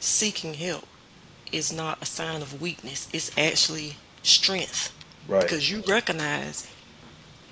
seeking 0.00 0.54
help 0.54 0.86
is 1.50 1.72
not 1.72 2.02
a 2.02 2.06
sign 2.06 2.42
of 2.42 2.60
weakness, 2.60 3.08
it's 3.12 3.36
actually 3.38 3.96
strength. 4.22 4.94
Right. 5.26 5.42
Because 5.42 5.70
you 5.70 5.82
recognize 5.86 6.70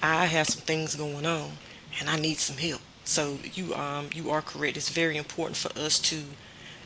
I 0.03 0.27
have 0.27 0.47
some 0.47 0.63
things 0.63 0.95
going 0.95 1.27
on 1.27 1.53
and 1.99 2.09
I 2.09 2.19
need 2.19 2.39
some 2.39 2.57
help. 2.57 2.81
So 3.05 3.39
you 3.55 3.75
um 3.75 4.09
you 4.15 4.31
are 4.31 4.43
correct. 4.43 4.77
It's 4.77 4.89
very 4.89 5.17
important 5.17 5.57
for 5.57 5.77
us 5.79 5.99
to 6.01 6.23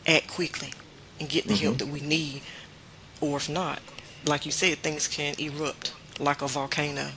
act 0.07 0.29
quickly 0.29 0.73
and 1.19 1.29
get 1.29 1.47
the 1.47 1.55
help 1.55 1.79
that 1.79 1.89
we 1.89 2.01
need. 2.01 2.43
Or 3.21 3.37
if 3.37 3.49
not, 3.49 3.81
like 4.25 4.47
you 4.47 4.53
said, 4.53 4.79
things 4.79 5.09
can 5.09 5.35
erupt 5.39 5.93
like 6.19 6.43
a 6.43 6.49
volcano. 6.49 7.11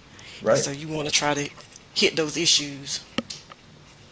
Right. 0.44 0.58
So 0.58 0.72
you 0.72 0.88
want 0.88 1.08
to 1.08 1.14
try 1.14 1.34
to 1.34 1.50
hit 1.96 2.16
those 2.16 2.38
issues. 2.38 3.04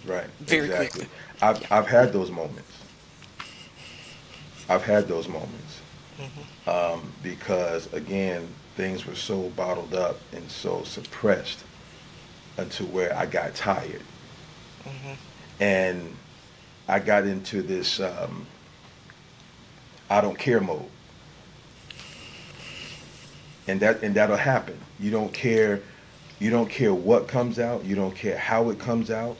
Right. 0.06 0.28
Very 0.40 0.68
exactly. 0.68 1.06
quickly. 1.06 1.08
I've 1.42 1.72
I've 1.72 1.88
had 1.88 2.14
those 2.14 2.32
moments. 2.32 2.72
I've 4.70 4.84
had 4.84 5.08
those 5.08 5.28
moments. 5.28 5.82
Um, 6.68 7.12
because 7.24 7.92
again, 7.94 8.48
things 8.78 9.06
were 9.06 9.16
so 9.16 9.50
bottled 9.50 9.94
up 9.94 10.20
and 10.34 10.50
so 10.50 10.84
suppressed 10.84 11.64
until 12.58 12.88
where 12.88 13.16
I 13.16 13.26
got 13.26 13.56
tired. 13.56 14.04
And 15.60 16.16
I 16.88 17.00
got 17.00 17.26
into 17.26 17.62
this 17.62 18.00
um, 18.00 18.46
I 20.10 20.22
don't 20.22 20.38
care 20.38 20.60
mode. 20.62 20.86
And 23.68 23.80
that 23.80 24.04
and 24.04 24.16
that'll 24.16 24.38
happen. 24.38 24.78
You 25.00 25.12
don't 25.12 25.34
care 25.34 25.82
you 26.42 26.50
don't 26.50 26.70
care 26.72 26.92
what 26.92 27.28
comes 27.28 27.60
out, 27.60 27.86
you 27.86 27.96
don't 27.96 28.16
care 28.16 28.36
how 28.36 28.72
it 28.72 28.80
comes 28.80 29.12
out, 29.12 29.38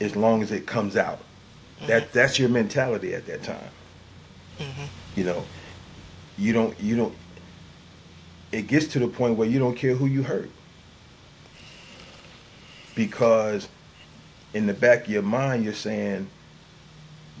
as 0.00 0.14
long 0.14 0.42
as 0.42 0.52
it 0.52 0.64
comes 0.64 0.96
out. 0.96 1.18
That 1.88 2.04
mm-hmm. 2.04 2.10
that's 2.12 2.38
your 2.38 2.48
mentality 2.48 3.14
at 3.14 3.26
that 3.26 3.42
time. 3.42 3.68
Mm-hmm. 4.60 4.84
You 5.16 5.24
know, 5.24 5.44
you 6.38 6.52
don't 6.52 6.78
you 6.80 6.94
don't 6.96 7.14
it 8.52 8.68
gets 8.68 8.86
to 8.88 9.00
the 9.00 9.08
point 9.08 9.36
where 9.36 9.48
you 9.48 9.58
don't 9.58 9.74
care 9.74 9.96
who 9.96 10.06
you 10.06 10.22
hurt. 10.22 10.48
Because 12.94 13.68
in 14.54 14.66
the 14.68 14.72
back 14.72 15.02
of 15.02 15.08
your 15.08 15.22
mind 15.22 15.64
you're 15.64 15.74
saying 15.74 16.28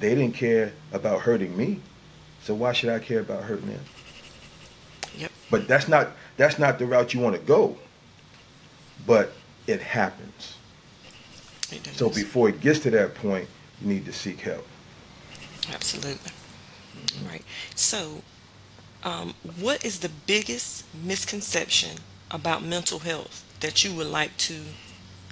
they 0.00 0.16
didn't 0.16 0.34
care 0.34 0.72
about 0.92 1.20
hurting 1.20 1.56
me. 1.56 1.80
So 2.42 2.54
why 2.54 2.72
should 2.72 2.90
I 2.90 2.98
care 2.98 3.20
about 3.20 3.44
hurting 3.44 3.68
them? 3.68 3.84
Yep. 5.16 5.30
But 5.48 5.68
that's 5.68 5.86
not 5.86 6.10
that's 6.36 6.58
not 6.58 6.80
the 6.80 6.86
route 6.86 7.14
you 7.14 7.20
want 7.20 7.36
to 7.36 7.42
go. 7.42 7.78
But 9.06 9.32
it 9.66 9.80
happens. 9.80 10.56
It. 11.70 11.86
So 11.94 12.08
before 12.08 12.48
it 12.48 12.60
gets 12.60 12.80
to 12.80 12.90
that 12.90 13.14
point, 13.14 13.48
you 13.80 13.88
need 13.88 14.04
to 14.06 14.12
seek 14.12 14.40
help. 14.40 14.66
Absolutely. 15.72 16.32
Right. 17.28 17.44
So, 17.74 18.22
um, 19.04 19.34
what 19.60 19.84
is 19.84 20.00
the 20.00 20.10
biggest 20.26 20.84
misconception 20.94 21.98
about 22.30 22.62
mental 22.62 23.00
health 23.00 23.44
that 23.60 23.84
you 23.84 23.94
would 23.94 24.06
like 24.06 24.36
to 24.38 24.54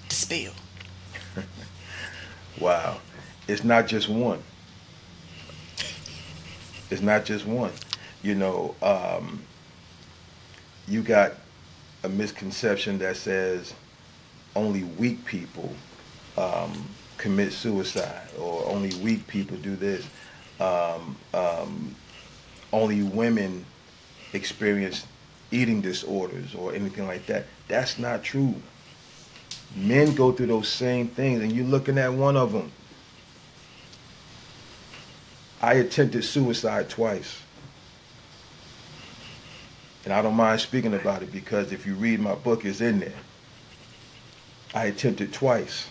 dispel? 0.08 0.52
Wow. 2.60 2.98
It's 3.48 3.64
not 3.64 3.86
just 3.86 4.08
one. 4.08 4.42
It's 6.90 7.02
not 7.02 7.24
just 7.24 7.46
one. 7.46 7.72
You 8.22 8.34
know, 8.34 8.74
um, 8.80 9.42
you 10.86 11.02
got 11.02 11.32
a 12.04 12.08
misconception 12.08 12.98
that 12.98 13.16
says 13.16 13.74
only 14.54 14.84
weak 14.84 15.24
people 15.24 15.74
um, 16.36 16.86
commit 17.16 17.52
suicide 17.52 18.28
or 18.38 18.64
only 18.66 18.94
weak 19.02 19.26
people 19.26 19.56
do 19.56 19.74
this. 19.74 20.06
Um, 20.60 21.16
um, 21.32 21.96
only 22.72 23.02
women 23.02 23.64
experience 24.32 25.06
eating 25.50 25.80
disorders 25.80 26.54
or 26.54 26.74
anything 26.74 27.06
like 27.06 27.26
that. 27.26 27.46
That's 27.68 27.98
not 27.98 28.22
true. 28.22 28.54
Men 29.74 30.14
go 30.14 30.30
through 30.30 30.46
those 30.46 30.68
same 30.68 31.08
things, 31.08 31.42
and 31.42 31.52
you're 31.52 31.64
looking 31.64 31.98
at 31.98 32.12
one 32.12 32.36
of 32.36 32.52
them. 32.52 32.70
I 35.60 35.74
attempted 35.74 36.24
suicide 36.24 36.90
twice. 36.90 37.40
And 40.04 40.12
I 40.12 40.20
don't 40.20 40.34
mind 40.34 40.60
speaking 40.60 40.94
about 40.94 41.22
it 41.22 41.32
because 41.32 41.72
if 41.72 41.86
you 41.86 41.94
read 41.94 42.20
my 42.20 42.34
book, 42.34 42.64
it's 42.64 42.80
in 42.80 43.00
there. 43.00 43.14
I 44.74 44.86
attempted 44.86 45.32
twice. 45.32 45.88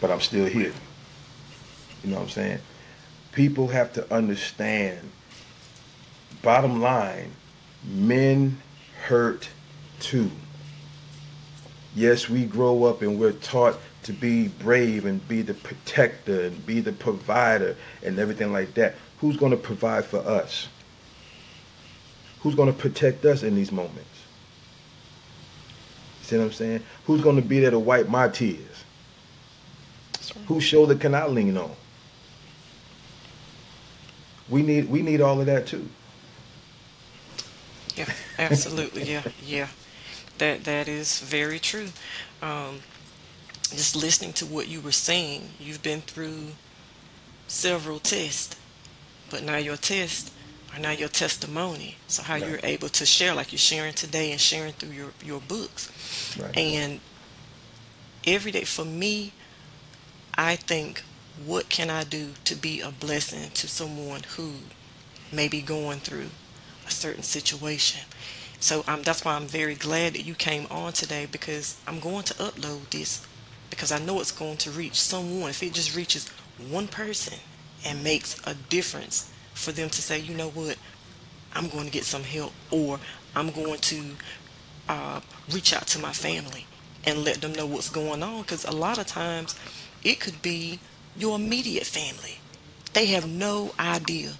But 0.00 0.10
I'm 0.10 0.20
still 0.20 0.46
here. 0.46 0.72
You 2.02 2.10
know 2.10 2.16
what 2.16 2.24
I'm 2.24 2.28
saying? 2.28 2.58
People 3.32 3.68
have 3.68 3.92
to 3.94 4.14
understand, 4.14 5.10
bottom 6.42 6.82
line, 6.82 7.32
men 7.84 8.60
hurt 9.06 9.48
too. 10.00 10.30
Yes, 11.96 12.28
we 12.28 12.44
grow 12.44 12.84
up 12.84 13.00
and 13.02 13.18
we're 13.18 13.32
taught 13.32 13.78
to 14.02 14.12
be 14.12 14.48
brave 14.48 15.06
and 15.06 15.26
be 15.28 15.40
the 15.40 15.54
protector 15.54 16.44
and 16.44 16.66
be 16.66 16.80
the 16.80 16.92
provider 16.92 17.76
and 18.02 18.18
everything 18.18 18.52
like 18.52 18.74
that. 18.74 18.96
Who's 19.20 19.36
going 19.36 19.52
to 19.52 19.56
provide 19.56 20.04
for 20.04 20.18
us? 20.18 20.68
Who's 22.44 22.54
going 22.54 22.70
to 22.70 22.78
protect 22.78 23.24
us 23.24 23.42
in 23.42 23.54
these 23.54 23.72
moments? 23.72 23.98
You 26.20 26.26
See 26.26 26.36
what 26.36 26.44
I'm 26.44 26.52
saying? 26.52 26.82
Who's 27.06 27.22
going 27.22 27.36
to 27.36 27.42
be 27.42 27.58
there 27.58 27.70
to 27.70 27.78
wipe 27.78 28.06
my 28.06 28.28
tears? 28.28 28.60
Right. 30.12 30.44
Whose 30.46 30.62
shoulder 30.62 30.94
can 30.94 31.14
I 31.14 31.26
lean 31.26 31.56
on? 31.56 31.74
We 34.50 34.62
need 34.62 34.90
we 34.90 35.00
need 35.00 35.22
all 35.22 35.40
of 35.40 35.46
that 35.46 35.66
too. 35.66 35.88
Yeah, 37.96 38.12
absolutely. 38.38 39.04
Yeah, 39.04 39.22
yeah. 39.42 39.68
That 40.36 40.64
that 40.64 40.86
is 40.86 41.20
very 41.20 41.58
true. 41.58 41.88
Um, 42.42 42.80
just 43.70 43.96
listening 43.96 44.34
to 44.34 44.44
what 44.44 44.68
you 44.68 44.82
were 44.82 44.92
saying, 44.92 45.48
you've 45.58 45.82
been 45.82 46.02
through 46.02 46.48
several 47.48 48.00
tests, 48.00 48.54
but 49.30 49.42
now 49.42 49.56
your 49.56 49.76
tests 49.78 50.30
are 50.74 50.80
now 50.80 50.90
your 50.90 51.08
testimony. 51.08 51.96
So 52.08 52.22
how 52.22 52.34
Right. 52.34 52.46
you're 52.46 52.60
able 52.62 52.88
to 52.90 53.06
share, 53.06 53.34
like 53.34 53.52
you're 53.52 53.58
sharing 53.58 53.94
today 53.94 54.32
and 54.32 54.40
sharing 54.40 54.72
through 54.72 54.90
your 54.92 55.12
your 55.24 55.40
books, 55.40 55.90
Right. 56.38 56.56
and 56.56 57.00
every 58.26 58.50
day 58.52 58.64
for 58.64 58.84
me, 58.84 59.32
I 60.34 60.56
think, 60.56 61.02
what 61.44 61.68
can 61.68 61.90
I 61.90 62.04
do 62.04 62.34
to 62.44 62.54
be 62.54 62.80
a 62.80 62.90
blessing 62.90 63.50
to 63.54 63.68
someone 63.68 64.22
who 64.36 64.54
may 65.32 65.48
be 65.48 65.60
going 65.62 66.00
through 66.00 66.30
a 66.86 66.90
certain 66.90 67.22
situation? 67.22 68.00
So 68.60 68.84
um, 68.88 69.02
that's 69.02 69.24
why 69.24 69.34
I'm 69.34 69.46
very 69.46 69.74
glad 69.74 70.14
that 70.14 70.24
you 70.24 70.34
came 70.34 70.66
on 70.70 70.92
today 70.92 71.26
because 71.30 71.76
I'm 71.86 72.00
going 72.00 72.24
to 72.24 72.34
upload 72.34 72.90
this 72.90 73.26
because 73.68 73.92
I 73.92 73.98
know 73.98 74.20
it's 74.20 74.32
going 74.32 74.56
to 74.58 74.70
reach 74.70 74.94
someone. 75.00 75.50
If 75.50 75.62
it 75.62 75.74
just 75.74 75.94
reaches 75.94 76.28
one 76.70 76.88
person 76.88 77.38
and 77.84 78.02
makes 78.02 78.40
a 78.46 78.54
difference 78.54 79.30
for 79.54 79.72
them 79.72 79.88
to 79.88 80.02
say, 80.02 80.18
you 80.18 80.34
know 80.34 80.50
what, 80.50 80.76
I'm 81.54 81.68
going 81.68 81.86
to 81.86 81.90
get 81.90 82.04
some 82.04 82.24
help 82.24 82.52
or 82.70 82.98
I'm 83.34 83.50
going 83.50 83.78
to 83.78 84.02
uh, 84.88 85.20
reach 85.50 85.72
out 85.72 85.86
to 85.88 85.98
my 85.98 86.12
family 86.12 86.66
and 87.04 87.24
let 87.24 87.40
them 87.40 87.52
know 87.52 87.66
what's 87.66 87.90
going 87.90 88.22
on 88.22 88.42
because 88.42 88.64
a 88.64 88.72
lot 88.72 88.98
of 88.98 89.06
times 89.06 89.58
it 90.02 90.20
could 90.20 90.42
be 90.42 90.78
your 91.16 91.36
immediate 91.36 91.86
family. 91.86 92.38
They 92.92 93.06
have 93.06 93.28
no 93.28 93.72
idea 93.78 94.32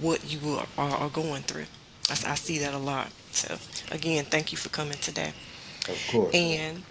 what 0.00 0.30
you 0.30 0.56
are, 0.56 0.66
are, 0.78 0.96
are 0.96 1.08
going 1.08 1.42
through. 1.42 1.66
I, 2.08 2.32
I 2.32 2.34
see 2.34 2.58
that 2.58 2.74
a 2.74 2.78
lot. 2.78 3.08
So, 3.32 3.58
again, 3.90 4.24
thank 4.24 4.52
you 4.52 4.58
for 4.58 4.68
coming 4.68 4.98
today. 4.98 5.32
Of 5.88 6.08
course. 6.10 6.34
And 6.34 6.82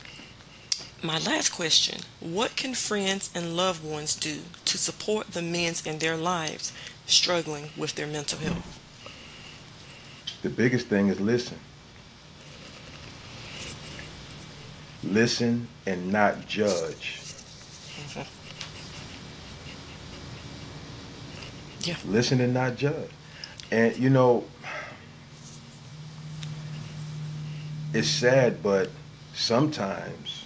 my 1.01 1.17
last 1.19 1.49
question 1.49 2.01
What 2.19 2.55
can 2.55 2.73
friends 2.73 3.29
and 3.33 3.55
loved 3.55 3.83
ones 3.83 4.15
do 4.15 4.39
to 4.65 4.77
support 4.77 5.31
the 5.31 5.41
men 5.41 5.73
in 5.85 5.99
their 5.99 6.17
lives 6.17 6.73
struggling 7.09 7.69
with 7.77 7.95
their 7.95 8.07
mental 8.07 8.39
health? 8.39 8.79
The 10.41 10.49
biggest 10.49 10.87
thing 10.87 11.09
is 11.09 11.19
listen. 11.19 11.57
Listen 15.03 15.67
and 15.85 16.11
not 16.11 16.47
judge. 16.47 17.21
Yeah. 21.81 21.95
Listen 22.05 22.41
and 22.41 22.53
not 22.53 22.75
judge. 22.75 23.09
And 23.71 23.97
you 23.97 24.09
know, 24.09 24.43
it's 27.93 28.07
sad, 28.07 28.61
but 28.61 28.89
sometimes 29.33 30.45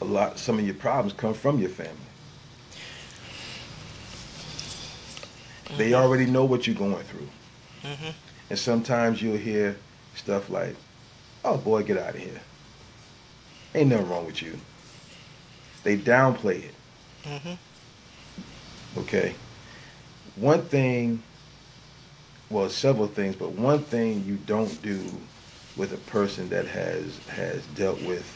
a 0.00 0.04
lot 0.04 0.38
some 0.38 0.58
of 0.58 0.64
your 0.66 0.74
problems 0.74 1.12
come 1.12 1.34
from 1.34 1.58
your 1.58 1.70
family. 1.70 1.96
They 5.76 5.94
already 5.94 6.26
know 6.26 6.44
what 6.44 6.66
you're 6.66 6.76
going 6.76 7.04
through. 7.04 7.28
hmm 7.82 8.10
And 8.50 8.58
sometimes 8.58 9.22
you'll 9.22 9.36
hear 9.38 9.76
stuff 10.14 10.50
like, 10.50 10.76
oh 11.44 11.56
boy, 11.56 11.82
get 11.82 11.98
out 11.98 12.14
of 12.14 12.20
here. 12.20 12.40
Ain't 13.74 13.88
nothing 13.88 14.08
wrong 14.08 14.26
with 14.26 14.42
you. 14.42 14.58
They 15.84 15.96
downplay 15.96 16.64
it, 16.64 16.74
hmm 17.24 17.54
okay? 18.98 19.34
One 20.36 20.62
thing, 20.62 21.22
well, 22.50 22.68
several 22.68 23.06
things, 23.08 23.36
but 23.36 23.52
one 23.52 23.80
thing 23.80 24.24
you 24.24 24.36
don't 24.36 24.80
do 24.82 25.02
with 25.76 25.92
a 25.92 25.96
person 26.10 26.48
that 26.50 26.66
has 26.66 27.18
has 27.28 27.64
dealt 27.68 28.00
with 28.02 28.30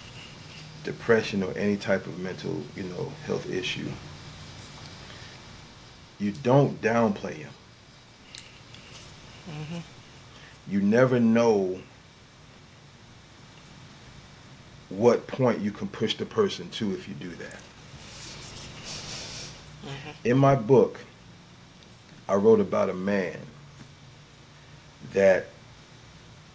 depression 0.84 1.42
or 1.42 1.52
any 1.56 1.76
type 1.76 2.06
of 2.06 2.18
mental, 2.18 2.62
you 2.74 2.84
know, 2.84 3.12
health 3.26 3.50
issue, 3.50 3.88
you 6.18 6.32
don't 6.32 6.80
downplay 6.80 7.42
them. 7.42 7.52
hmm 9.48 9.78
you 10.68 10.80
never 10.80 11.20
know 11.20 11.78
what 14.88 15.26
point 15.28 15.60
you 15.60 15.70
can 15.70 15.86
push 15.86 16.16
the 16.16 16.26
person 16.26 16.68
to 16.70 16.92
if 16.92 17.06
you 17.08 17.14
do 17.14 17.30
that. 17.30 17.60
hmm 19.82 20.10
In 20.24 20.38
my 20.38 20.56
book, 20.56 20.98
I 22.28 22.34
wrote 22.34 22.58
about 22.60 22.90
a 22.90 22.94
man 22.94 23.38
that 25.12 25.46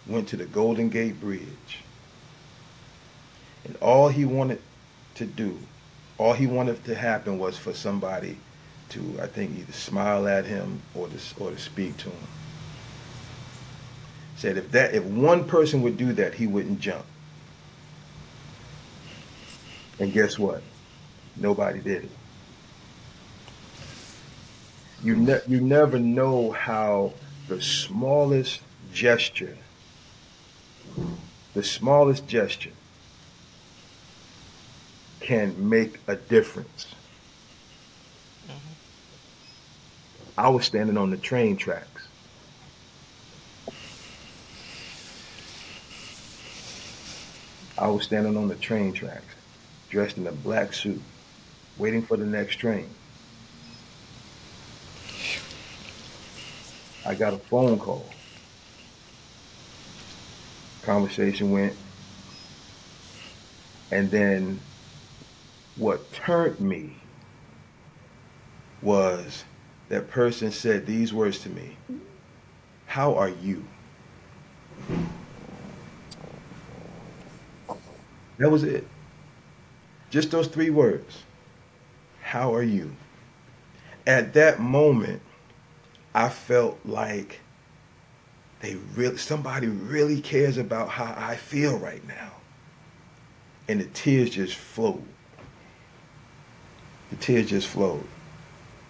went 0.06 0.28
to 0.28 0.36
the 0.36 0.44
Golden 0.44 0.88
Gate 0.90 1.18
Bridge. 1.20 1.78
And 3.64 3.76
all 3.80 4.08
he 4.08 4.24
wanted 4.24 4.60
to 5.14 5.24
do, 5.24 5.58
all 6.18 6.32
he 6.34 6.46
wanted 6.46 6.84
to 6.84 6.94
happen 6.94 7.38
was 7.38 7.56
for 7.56 7.72
somebody 7.72 8.36
to, 8.92 9.20
I 9.20 9.26
think, 9.26 9.58
either 9.58 9.72
smile 9.72 10.28
at 10.28 10.44
him 10.44 10.80
or 10.94 11.08
to, 11.08 11.18
or 11.38 11.50
to 11.50 11.58
speak 11.58 11.96
to 11.98 12.10
him. 12.10 12.28
Said 14.36 14.56
if 14.56 14.70
that 14.72 14.94
if 14.94 15.04
one 15.04 15.44
person 15.44 15.82
would 15.82 15.96
do 15.96 16.12
that, 16.14 16.34
he 16.34 16.46
wouldn't 16.46 16.80
jump. 16.80 17.04
And 19.98 20.12
guess 20.12 20.38
what? 20.38 20.62
Nobody 21.36 21.80
did 21.80 22.04
it. 22.04 22.10
You 25.02 25.16
ne- 25.16 25.40
you 25.46 25.60
never 25.60 25.98
know 25.98 26.50
how 26.50 27.12
the 27.48 27.60
smallest 27.60 28.60
gesture, 28.92 29.56
the 31.54 31.62
smallest 31.62 32.26
gesture, 32.26 32.72
can 35.20 35.68
make 35.68 36.00
a 36.06 36.16
difference. 36.16 36.86
I 40.42 40.48
was 40.48 40.66
standing 40.66 40.96
on 40.96 41.10
the 41.10 41.16
train 41.16 41.56
tracks. 41.56 42.08
I 47.78 47.86
was 47.86 48.02
standing 48.02 48.36
on 48.36 48.48
the 48.48 48.56
train 48.56 48.92
tracks, 48.92 49.36
dressed 49.88 50.18
in 50.18 50.26
a 50.26 50.32
black 50.32 50.72
suit, 50.72 51.00
waiting 51.78 52.02
for 52.02 52.16
the 52.16 52.26
next 52.26 52.56
train. 52.56 52.90
I 57.06 57.14
got 57.14 57.34
a 57.34 57.38
phone 57.38 57.78
call. 57.78 58.10
Conversation 60.82 61.52
went. 61.52 61.76
And 63.92 64.10
then 64.10 64.58
what 65.76 66.12
turned 66.12 66.58
me 66.58 66.96
was 68.82 69.44
that 69.92 70.08
person 70.10 70.50
said 70.50 70.86
these 70.86 71.12
words 71.12 71.40
to 71.40 71.50
me 71.50 71.76
How 72.86 73.14
are 73.14 73.28
you? 73.28 73.62
That 78.38 78.50
was 78.50 78.64
it. 78.64 78.86
Just 80.08 80.30
those 80.30 80.46
three 80.48 80.70
words. 80.70 81.24
How 82.22 82.54
are 82.54 82.62
you? 82.62 82.92
At 84.06 84.32
that 84.32 84.60
moment, 84.60 85.20
I 86.14 86.30
felt 86.30 86.78
like 86.86 87.40
they 88.60 88.76
really 88.96 89.18
somebody 89.18 89.66
really 89.66 90.22
cares 90.22 90.56
about 90.56 90.88
how 90.88 91.14
I 91.18 91.36
feel 91.36 91.78
right 91.78 92.06
now. 92.08 92.32
And 93.68 93.78
the 93.78 93.84
tears 93.84 94.30
just 94.30 94.54
flowed. 94.54 95.04
The 97.10 97.16
tears 97.16 97.50
just 97.50 97.68
flowed. 97.68 98.06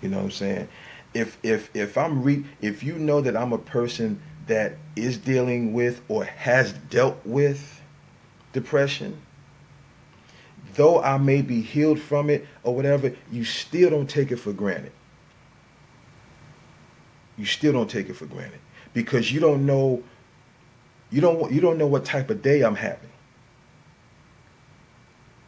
You 0.01 0.09
know 0.09 0.19
what 0.19 0.25
I'm 0.25 0.31
saying? 0.33 0.69
If 1.14 1.38
if 1.42 1.75
if 1.75 1.98
I'm 1.98 2.22
re 2.22 2.44
if 2.61 2.83
you 2.83 2.94
know 2.98 3.20
that 3.20 3.37
I'm 3.37 3.53
a 3.53 3.59
person 3.59 4.20
that 4.46 4.77
is 4.96 5.18
dealing 5.18 5.72
with 5.72 6.01
or 6.09 6.25
has 6.25 6.72
dealt 6.72 7.18
with 7.25 7.81
depression, 8.53 9.20
though 10.75 11.03
I 11.03 11.18
may 11.18 11.42
be 11.42 11.61
healed 11.61 12.01
from 12.01 12.31
it 12.31 12.46
or 12.62 12.75
whatever, 12.75 13.12
you 13.31 13.44
still 13.44 13.90
don't 13.90 14.09
take 14.09 14.33
it 14.33 14.37
for 14.37 14.53
granted. 14.53 14.92
You 17.37 17.46
still 17.46 17.72
don't 17.72 17.90
take 17.90 18.09
it 18.09 18.14
for 18.14 18.27
granted 18.27 18.61
because 18.94 19.33
you 19.33 19.40
don't 19.40 19.66
know 19.66 20.03
you 21.11 21.20
don't 21.20 21.53
you 21.53 21.61
don't 21.61 21.79
know 21.79 21.87
what 21.87 22.05
type 22.05 22.31
of 22.31 22.40
day 22.42 22.62
I'm 22.62 22.75
having. 22.77 23.11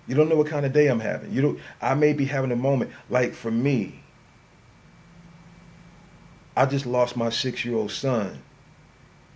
You 0.06 0.14
don't 0.14 0.28
know 0.28 0.36
what 0.36 0.46
kind 0.46 0.66
of 0.66 0.74
day 0.74 0.88
I'm 0.88 1.00
having. 1.00 1.32
You 1.32 1.40
don't 1.40 1.58
I 1.80 1.94
may 1.94 2.12
be 2.12 2.26
having 2.26 2.52
a 2.52 2.56
moment 2.56 2.90
like 3.08 3.32
for 3.32 3.50
me 3.50 4.03
I 6.56 6.66
just 6.66 6.86
lost 6.86 7.16
my 7.16 7.28
6-year-old 7.28 7.90
son 7.90 8.42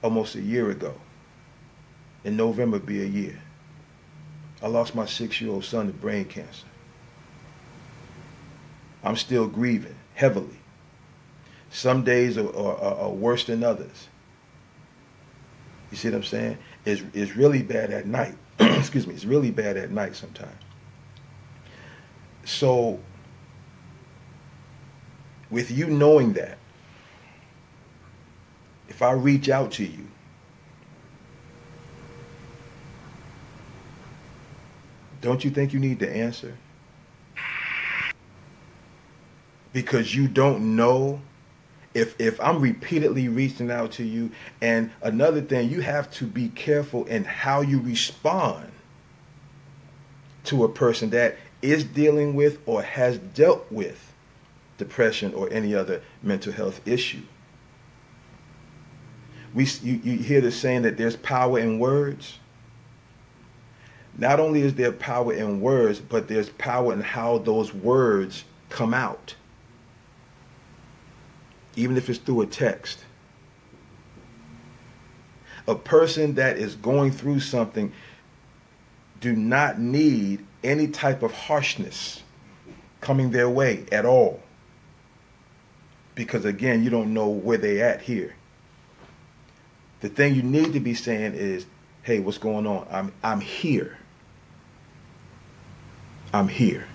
almost 0.03 0.35
a 0.35 0.41
year 0.41 0.71
ago. 0.71 0.95
In 2.25 2.37
November 2.37 2.79
be 2.79 3.03
a 3.03 3.07
year. 3.07 3.41
I 4.63 4.69
lost 4.69 4.95
my 4.95 5.05
6-year-old 5.05 5.65
son 5.65 5.87
to 5.87 5.93
brain 5.93 6.25
cancer. 6.25 6.67
I'm 9.03 9.17
still 9.17 9.47
grieving 9.47 9.95
heavily. 10.15 10.59
Some 11.71 12.03
days 12.05 12.37
are, 12.39 12.49
are, 12.57 12.77
are 12.77 13.11
worse 13.11 13.45
than 13.45 13.63
others. 13.63 14.09
You 15.91 15.97
see 15.97 16.09
what 16.09 16.17
I'm 16.17 16.25
saying? 16.25 16.59
It's, 16.85 17.03
is 17.15 17.37
really 17.37 17.63
bad 17.63 17.93
at 17.93 18.07
night. 18.07 18.37
Excuse 18.59 19.07
me. 19.07 19.15
It's 19.15 19.25
really 19.25 19.51
bad 19.51 19.77
at 19.77 19.91
night 19.91 20.17
sometimes. 20.17 20.53
So, 22.45 22.99
with 25.51 25.71
you 25.71 25.87
knowing 25.87 26.33
that, 26.35 26.58
if 28.99 29.03
I 29.03 29.13
reach 29.13 29.49
out 29.49 29.71
to 29.75 29.85
you, 29.85 30.09
don't 35.21 35.45
you 35.45 35.53
think 35.53 35.73
you 35.73 35.79
need 35.79 36.01
to 36.01 36.11
answer? 36.11 36.57
Because 39.73 40.17
you 40.17 40.27
don't 40.27 40.75
know 40.75 41.21
if 41.95 42.21
if 42.21 42.41
I'm 42.41 42.61
repeatedly 42.61 43.29
reaching 43.29 43.71
out 43.71 43.93
to 43.93 44.05
you 44.05 44.33
and 44.61 44.91
another 45.01 45.43
thing 45.43 45.71
you 45.71 45.81
have 45.81 46.11
to 46.15 46.27
be 46.27 46.49
careful 46.49 47.05
in 47.05 47.23
how 47.23 47.61
you 47.61 47.79
respond 47.79 48.73
to 50.47 50.65
a 50.65 50.69
person 50.69 51.11
that 51.11 51.37
is 51.63 51.85
dealing 51.85 52.35
with 52.35 52.59
or 52.67 52.83
has 52.83 53.19
dealt 53.19 53.71
with 53.71 54.13
depression 54.77 55.35
or 55.35 55.49
any 55.53 55.73
other 55.73 56.03
mental 56.21 56.53
health 56.53 56.81
issue. 56.85 57.23
We 59.55 59.65
you, 59.83 60.01
you 60.03 60.19
hear 60.19 60.41
the 60.41 60.53
saying 60.53 60.83
that 60.83 60.97
there's 60.97 61.17
power 61.17 61.59
in 61.59 61.79
words. 61.79 62.39
Not 64.17 64.41
only 64.41 64.63
is 64.63 64.75
there 64.75 64.93
power 64.93 65.33
in 65.33 65.61
words, 65.61 66.01
but 66.01 66.29
there's 66.29 66.51
power 66.51 66.93
in 66.93 67.01
how 67.01 67.39
those 67.39 67.73
words 67.73 68.45
come 68.69 68.93
out 68.93 69.35
even 71.79 71.97
if 71.97 72.11
it's 72.11 72.19
through 72.19 72.41
a 72.41 72.47
text. 72.47 73.05
A 75.69 75.77
person 75.77 76.35
that 76.35 76.59
is 76.59 76.75
going 76.75 77.13
through 77.13 77.39
something 77.39 77.93
do 79.21 79.35
not 79.37 79.79
need 79.79 80.45
any 80.65 80.89
type 80.89 81.23
of 81.23 81.33
harshness 81.33 82.25
coming 83.01 83.31
their 83.31 83.49
way 83.49 83.87
at 83.93 84.05
all. 84.05 84.43
Because 86.17 86.45
again, 86.45 86.83
you 86.83 86.91
don't 86.91 87.15
know 87.15 87.29
where 87.29 87.59
they 87.59 87.81
at 87.81 88.03
here. 88.03 88.35
The 90.01 90.09
thing 90.09 90.35
you 90.35 90.43
need 90.43 90.73
to 90.75 90.81
be 90.81 90.95
saying 90.95 91.35
is, 91.35 91.67
hey, 92.03 92.21
what's 92.21 92.39
going 92.39 92.67
on? 92.67 92.87
I'm 92.91 93.13
I'm 93.23 93.41
here. 93.41 93.99
I'm 96.33 96.49
here. 96.49 96.87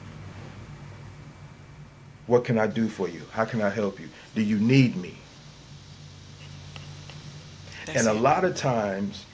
What 2.27 2.45
can 2.45 2.57
I 2.57 2.67
do 2.67 2.87
for 2.87 3.09
you? 3.09 3.21
How 3.31 3.45
can 3.45 3.61
I 3.61 3.69
help 3.69 3.99
you? 3.99 4.09
Do 4.35 4.41
you 4.41 4.57
need 4.57 4.95
me? 4.95 5.15
That's 7.85 7.99
and 7.99 8.07
a 8.07 8.17
it. 8.17 8.21
lot 8.21 8.45
of 8.45 8.55
times, 8.55 9.25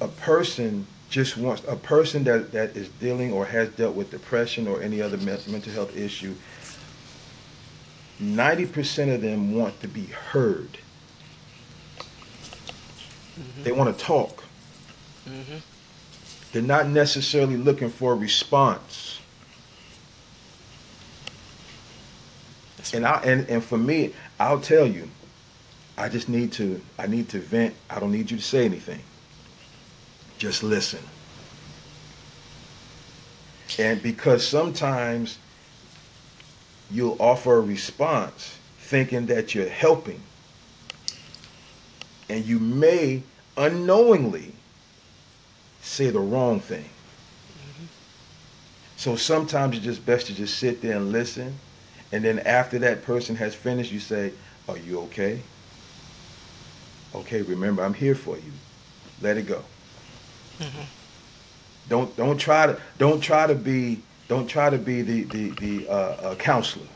a 0.00 0.08
person 0.08 0.86
just 1.08 1.36
wants 1.36 1.62
a 1.66 1.76
person 1.76 2.24
that, 2.24 2.52
that 2.52 2.76
is 2.76 2.88
dealing 3.00 3.32
or 3.32 3.44
has 3.46 3.68
dealt 3.70 3.94
with 3.96 4.10
depression 4.10 4.68
or 4.68 4.82
any 4.82 5.00
other 5.00 5.16
mental 5.16 5.72
health 5.72 5.96
issue 5.96 6.34
90% 8.20 9.14
of 9.14 9.20
them 9.20 9.54
want 9.54 9.80
to 9.80 9.88
be 9.88 10.06
heard 10.06 10.78
mm-hmm. 13.38 13.62
they 13.62 13.72
want 13.72 13.96
to 13.96 14.04
talk 14.04 14.44
mm-hmm. 15.28 15.58
they're 16.52 16.62
not 16.62 16.88
necessarily 16.88 17.56
looking 17.56 17.90
for 17.90 18.12
a 18.12 18.16
response 18.16 19.16
and 22.94 23.06
I 23.06 23.20
and, 23.22 23.48
and 23.48 23.64
for 23.64 23.78
me, 23.78 24.12
I'll 24.38 24.60
tell 24.60 24.86
you, 24.86 25.08
I 25.96 26.08
just 26.08 26.28
need 26.28 26.52
to 26.52 26.80
I 26.98 27.06
need 27.06 27.28
to 27.30 27.40
vent. 27.40 27.74
I 27.90 28.00
don't 28.00 28.12
need 28.12 28.30
you 28.30 28.36
to 28.36 28.42
say 28.42 28.64
anything. 28.64 29.00
Just 30.38 30.62
listen. 30.62 31.00
And 33.78 34.02
because 34.02 34.46
sometimes 34.46 35.38
you'll 36.90 37.16
offer 37.20 37.56
a 37.56 37.60
response 37.60 38.58
thinking 38.78 39.26
that 39.26 39.54
you're 39.54 39.68
helping. 39.68 40.20
And 42.28 42.44
you 42.44 42.58
may 42.58 43.22
unknowingly 43.56 44.52
say 45.80 46.10
the 46.10 46.20
wrong 46.20 46.60
thing. 46.60 46.84
Mm-hmm. 46.84 47.84
So 48.96 49.16
sometimes 49.16 49.76
it's 49.76 49.84
just 49.84 50.04
best 50.04 50.26
to 50.26 50.34
just 50.34 50.58
sit 50.58 50.82
there 50.82 50.96
and 50.96 51.12
listen 51.12 51.58
and 52.12 52.24
then 52.24 52.38
after 52.40 52.78
that 52.80 53.02
person 53.02 53.36
has 53.36 53.54
finished, 53.54 53.92
you 53.92 54.00
say, 54.00 54.32
Are 54.68 54.78
you 54.78 55.00
okay? 55.02 55.40
Okay, 57.14 57.42
remember, 57.42 57.82
I'm 57.82 57.94
here 57.94 58.14
for 58.14 58.36
you. 58.36 58.52
Let 59.20 59.36
it 59.36 59.46
go. 59.46 59.62
Mm-hmm. 60.58 60.82
Don't 61.88 62.16
don't 62.16 62.38
try 62.38 62.66
to 62.66 62.80
don't 62.98 63.20
try 63.20 63.46
to 63.46 63.54
be 63.54 64.02
don't 64.28 64.46
try 64.46 64.70
to 64.70 64.78
be 64.78 65.02
the 65.02 65.22
the 65.24 65.50
the 65.50 65.88
uh, 65.88 66.34
counselor 66.36 66.86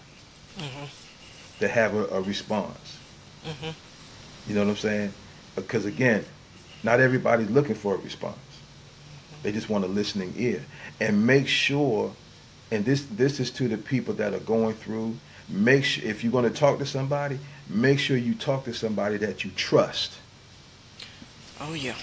mm-hmm. 0.58 0.84
to 1.60 1.68
have 1.68 1.94
a, 1.94 2.06
a 2.06 2.20
response. 2.20 2.98
Mm-hmm. 3.44 3.70
You 4.48 4.54
know 4.54 4.64
what 4.64 4.70
I'm 4.70 4.76
saying? 4.76 5.12
Because 5.56 5.84
again, 5.84 6.24
not 6.82 7.00
everybody's 7.00 7.50
looking 7.50 7.74
for 7.74 7.94
a 7.94 7.98
response. 7.98 8.36
Mm-hmm. 8.36 9.42
They 9.42 9.52
just 9.52 9.68
want 9.68 9.84
a 9.84 9.88
listening 9.88 10.34
ear, 10.36 10.64
and 11.00 11.26
make 11.26 11.48
sure 11.48 12.12
and 12.70 12.84
this 12.84 13.04
this 13.06 13.40
is 13.40 13.50
to 13.50 13.68
the 13.68 13.76
people 13.76 14.14
that 14.14 14.32
are 14.34 14.40
going 14.40 14.74
through 14.74 15.16
make 15.48 15.84
sure 15.84 16.04
if 16.08 16.22
you're 16.22 16.32
going 16.32 16.50
to 16.50 16.58
talk 16.58 16.78
to 16.78 16.86
somebody 16.86 17.38
make 17.68 17.98
sure 17.98 18.16
you 18.16 18.34
talk 18.34 18.64
to 18.64 18.72
somebody 18.72 19.16
that 19.16 19.44
you 19.44 19.50
trust 19.56 20.12
oh 21.60 21.74
yeah 21.74 21.94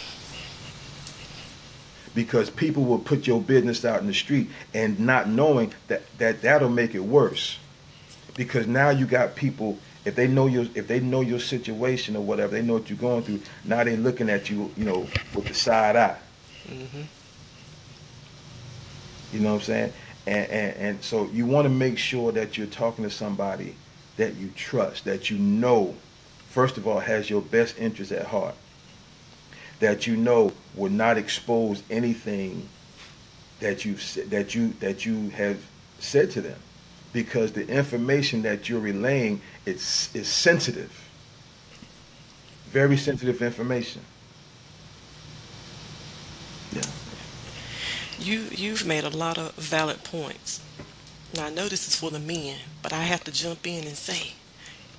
because 2.16 2.50
people 2.50 2.84
will 2.86 3.00
put 3.00 3.28
your 3.28 3.42
business 3.42 3.86
out 3.86 4.02
in 4.02 4.08
the 4.08 4.14
street 4.14 4.50
and 4.74 5.00
not 5.00 5.28
knowing 5.28 5.74
that, 5.88 6.04
that 6.18 6.42
that'll 6.42 6.70
make 6.70 6.96
it 6.96 7.00
worse. 7.00 7.58
Because 8.36 8.68
now 8.68 8.90
you 8.90 9.06
got 9.06 9.36
people 9.36 9.78
if 10.06 10.16
they 10.16 10.28
know 10.28 10.48
your 10.48 10.66
if 10.74 10.88
they 10.88 11.00
know 11.00 11.22
your 11.22 11.40
situation 11.40 12.16
or 12.16 12.22
whatever 12.22 12.54
they 12.54 12.62
know 12.62 12.74
what 12.74 12.90
you're 12.90 12.98
going 12.98 13.22
through 13.24 13.42
now 13.66 13.84
they're 13.84 13.98
looking 13.98 14.30
at 14.30 14.50
you 14.50 14.72
you 14.78 14.86
know 14.86 15.00
with 15.36 15.46
the 15.48 15.54
side 15.54 15.96
eye. 15.98 16.18
Mm-hmm. 16.66 17.02
you 19.34 19.40
know 19.40 19.54
what 19.54 19.60
i'm 19.60 19.62
saying? 19.62 19.94
And, 20.26 20.50
and, 20.52 20.78
and 20.78 21.04
so 21.04 21.26
you 21.28 21.46
want 21.46 21.66
to 21.66 21.70
make 21.70 21.98
sure 21.98 22.32
that 22.34 22.58
you're 22.58 22.68
talking 22.68 23.06
to 23.06 23.10
somebody 23.10 23.76
that 24.18 24.36
you 24.36 24.52
trust, 24.56 25.06
that 25.06 25.30
you 25.30 25.38
know, 25.38 25.96
first 26.50 26.78
of 26.78 26.86
all, 26.86 27.00
has 27.00 27.30
your 27.30 27.42
best 27.42 27.80
interest 27.80 28.12
at 28.12 28.26
heart, 28.26 28.56
that 29.80 30.08
you 30.08 30.16
know 30.16 30.52
will 30.76 30.92
not 30.92 31.18
expose 31.18 31.84
anything 31.90 32.68
that 33.60 33.86
you 33.86 33.96
that 34.28 34.56
you 34.56 34.70
that 34.80 35.06
you 35.06 35.30
have 35.30 35.60
said 36.00 36.32
to 36.32 36.42
them, 36.42 36.60
because 37.14 37.54
the 37.54 37.68
information 37.68 38.44
that 38.44 38.70
you're 38.70 38.80
relaying 38.80 39.42
is 39.66 40.10
is 40.14 40.28
sensitive, 40.28 40.92
very 42.70 42.98
sensitive 42.98 43.42
information. 43.42 44.02
Yeah 46.72 46.84
you 48.20 48.48
you've 48.52 48.86
made 48.86 49.04
a 49.04 49.10
lot 49.10 49.38
of 49.38 49.54
valid 49.54 50.04
points. 50.04 50.62
Now 51.36 51.46
I 51.46 51.50
know 51.50 51.68
this 51.68 51.88
is 51.88 51.96
for 51.96 52.10
the 52.10 52.20
men, 52.20 52.58
but 52.82 52.94
I 52.94 53.04
have 53.04 53.24
to 53.26 53.32
jump 53.32 53.68
in 53.68 53.86
and 53.86 53.96
say, 53.96 54.34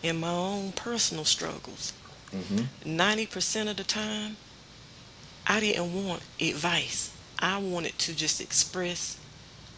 in 0.02 0.20
my 0.20 0.30
own 0.30 0.72
personal 0.72 1.24
struggles, 1.24 1.92
mm-hmm. 2.30 2.98
90% 2.98 3.70
of 3.70 3.76
the 3.76 3.84
time, 3.84 4.36
I 5.48 5.60
didn't 5.60 6.06
want 6.06 6.22
advice. 6.38 7.16
I 7.38 7.58
wanted 7.58 7.98
to 8.00 8.14
just 8.14 8.40
express 8.40 9.18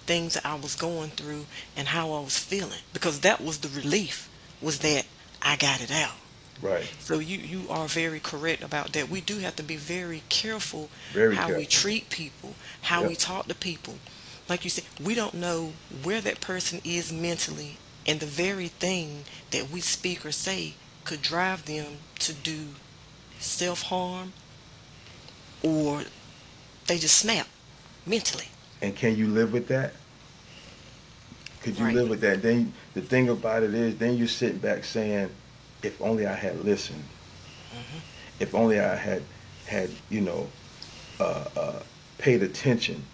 things 0.04 0.35
that 0.35 0.44
I 0.44 0.56
was 0.56 0.74
going 0.74 1.11
through 1.11 1.46
and 1.76 1.88
how 1.88 2.12
I 2.12 2.20
was 2.20 2.37
feeling 2.37 2.80
because 2.92 3.20
that 3.20 3.40
was 3.40 3.59
the 3.59 3.68
relief 3.68 4.28
was 4.61 4.80
that 4.80 5.06
I 5.40 5.54
got 5.56 5.80
it 5.80 5.92
out. 5.92 6.16
Right. 6.61 6.90
So 6.98 7.20
you 7.20 7.38
you 7.38 7.70
are 7.70 7.87
very 7.87 8.20
correct 8.20 8.62
about 8.62 8.92
that. 8.92 9.09
We 9.09 9.20
do 9.20 9.38
have 9.38 9.56
to 9.56 9.62
be 9.62 9.76
very 9.76 10.22
careful 10.28 10.90
very 11.12 11.37
how 11.37 11.46
careful. 11.46 11.61
we 11.61 11.66
treat 11.66 12.11
people, 12.11 12.54
how 12.83 13.00
yep. 13.00 13.09
we 13.11 13.16
talk 13.16 13.46
to 13.46 13.54
people. 13.54 13.94
Like 14.48 14.64
you 14.64 14.70
said, 14.70 14.85
we 15.02 15.14
don't 15.14 15.35
know 15.35 15.72
where 16.02 16.20
that 16.20 16.40
person 16.40 16.80
is 16.85 17.12
mentally, 17.12 17.78
and 18.06 18.18
the 18.20 18.26
very 18.26 18.68
thing 18.68 19.24
that 19.52 19.70
we 19.70 19.80
speak 19.80 20.26
or 20.26 20.33
say 20.33 20.74
could 21.04 21.22
drive 21.22 21.66
them 21.66 21.98
to 22.18 22.33
do 22.33 22.70
self 23.38 23.83
harm, 23.83 24.33
or 25.62 26.03
they 26.87 26.99
just 26.99 27.18
snap 27.18 27.46
mentally. 28.07 28.46
And 28.83 28.96
can 28.96 29.16
you 29.16 29.29
live 29.29 29.53
with 29.53 29.68
that? 29.68 29.92
Could 31.62 31.79
you 31.79 31.85
right. 31.85 31.94
live 31.94 32.09
with 32.09 32.20
that? 32.23 32.42
Then 32.42 32.73
the 32.94 33.03
thing 33.03 33.29
about 33.29 33.62
it 33.62 33.75
is, 33.75 33.96
then 33.99 34.16
you're 34.16 34.29
sitting 34.29 34.59
back 34.59 34.85
saying 34.85 35.31
if 35.83 36.01
only 36.01 36.27
I 36.27 36.35
had 36.35 36.64
listened. 36.64 37.05
Mm-hmm. 37.70 37.99
If 38.40 38.55
only 38.55 38.81
I 38.81 38.94
had 38.94 39.23
had 39.66 39.90
you 40.09 40.23
know 40.23 40.49
uh, 41.20 41.44
uh, 41.57 41.81
paid 42.18 42.42
attention 42.42 43.05